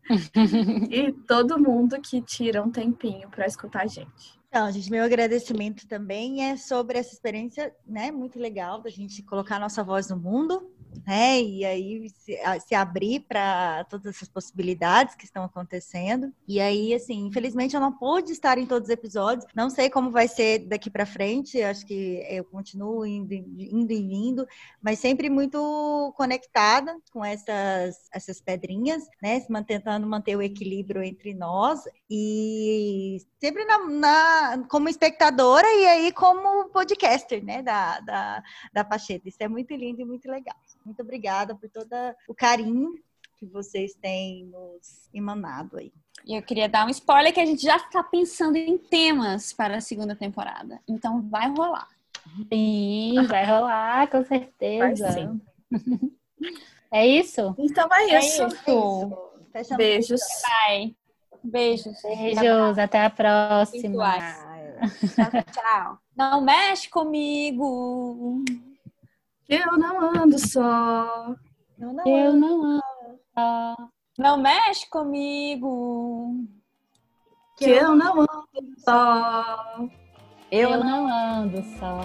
e 0.89 1.11
todo 1.27 1.59
mundo 1.59 1.99
que 2.01 2.21
tira 2.21 2.63
um 2.63 2.71
tempinho 2.71 3.29
para 3.29 3.45
escutar 3.45 3.83
a 3.83 3.87
gente. 3.87 4.39
Então, 4.47 4.71
gente, 4.71 4.89
meu 4.89 5.03
agradecimento 5.03 5.87
também 5.87 6.49
é 6.49 6.57
sobre 6.57 6.97
essa 6.97 7.13
experiência, 7.13 7.73
né, 7.85 8.09
muito 8.11 8.39
legal 8.39 8.81
da 8.81 8.89
gente 8.89 9.21
colocar 9.21 9.59
nossa 9.59 9.83
voz 9.83 10.09
no 10.09 10.17
mundo, 10.17 10.67
né, 11.05 11.41
e 11.41 11.65
aí 11.65 12.09
se, 12.09 12.37
se 12.67 12.75
abrir 12.75 13.21
para 13.21 13.83
todas 13.85 14.15
essas 14.15 14.27
possibilidades 14.27 15.15
que 15.15 15.25
estão 15.25 15.43
acontecendo. 15.43 16.33
E 16.47 16.59
aí, 16.59 16.93
assim, 16.93 17.25
infelizmente 17.25 17.75
eu 17.75 17.81
não 17.81 17.91
pude 17.91 18.31
estar 18.31 18.57
em 18.57 18.65
todos 18.65 18.89
os 18.89 18.93
episódios, 18.93 19.45
não 19.55 19.69
sei 19.69 19.89
como 19.89 20.11
vai 20.11 20.27
ser 20.27 20.59
daqui 20.59 20.89
para 20.89 21.05
frente, 21.05 21.61
acho 21.61 21.85
que 21.85 22.25
eu 22.29 22.43
continuo 22.43 23.05
indo, 23.05 23.33
indo 23.33 23.91
e 23.91 24.07
vindo, 24.07 24.47
mas 24.81 24.99
sempre 24.99 25.29
muito 25.29 26.13
conectada 26.15 26.97
com 27.11 27.23
essas, 27.23 28.09
essas 28.13 28.41
pedrinhas, 28.41 29.03
né, 29.21 29.41
tentando 29.65 30.07
manter 30.07 30.35
o 30.35 30.41
equilíbrio 30.41 31.03
entre 31.03 31.33
nós 31.33 31.81
e 32.09 33.17
sempre 33.39 33.65
na, 33.65 33.79
na 33.87 34.65
como 34.69 34.89
espectadora 34.89 35.67
e 35.67 35.87
aí 35.87 36.11
como 36.11 36.69
podcaster, 36.69 37.43
né, 37.43 37.61
da, 37.61 37.99
da, 37.99 38.43
da 38.73 38.83
Pacheta. 38.83 39.27
Isso 39.27 39.37
é 39.39 39.47
muito 39.47 39.73
lindo 39.75 40.01
e 40.01 40.05
muito 40.05 40.29
legal. 40.29 40.55
Muito 40.85 41.01
obrigada 41.01 41.55
por 41.55 41.69
todo 41.69 41.93
o 42.27 42.33
carinho 42.33 42.93
que 43.37 43.45
vocês 43.45 43.93
têm 43.93 44.45
nos 44.45 45.09
emanado 45.13 45.77
aí. 45.77 45.93
E 46.25 46.35
eu 46.35 46.43
queria 46.43 46.67
dar 46.67 46.85
um 46.85 46.89
spoiler 46.89 47.33
que 47.33 47.39
a 47.39 47.45
gente 47.45 47.63
já 47.63 47.77
está 47.77 48.03
pensando 48.03 48.57
em 48.57 48.77
temas 48.77 49.53
para 49.53 49.77
a 49.77 49.81
segunda 49.81 50.15
temporada. 50.15 50.81
Então 50.87 51.21
vai 51.29 51.49
rolar. 51.49 51.87
Sim, 52.51 53.15
vai 53.27 53.45
rolar, 53.45 54.07
com 54.09 54.23
certeza. 54.25 55.11
sim. 55.11 55.41
É 56.91 57.05
isso? 57.05 57.53
Então 57.59 57.87
é, 57.91 58.15
é 58.15 58.19
isso. 58.19 58.47
isso. 58.47 59.77
Beijos. 59.77 60.21
Bye. 60.67 60.95
Beijos. 61.43 62.01
Beijos, 62.01 62.79
até 62.79 63.05
a 63.05 63.09
próxima. 63.11 64.17
Tchau, 65.15 65.43
tchau. 65.51 65.97
Não 66.15 66.41
mexe 66.41 66.89
comigo. 66.89 68.43
Eu 69.49 69.77
não 69.79 69.99
ando 69.99 70.37
só. 70.37 71.35
Eu 71.79 71.91
não, 71.91 72.05
Eu 72.07 72.29
ando, 72.29 72.39
não 72.39 72.63
ando 72.63 73.19
só. 73.33 73.75
Não 74.15 74.37
mexe 74.37 74.87
comigo. 74.87 76.35
Que 77.57 77.71
eu 77.71 77.95
não 77.95 78.21
ando 78.21 78.75
só. 78.77 79.75
Eu, 80.51 80.69
Eu 80.69 80.83
não 80.83 81.07
ando 81.07 81.63
só. 81.79 81.99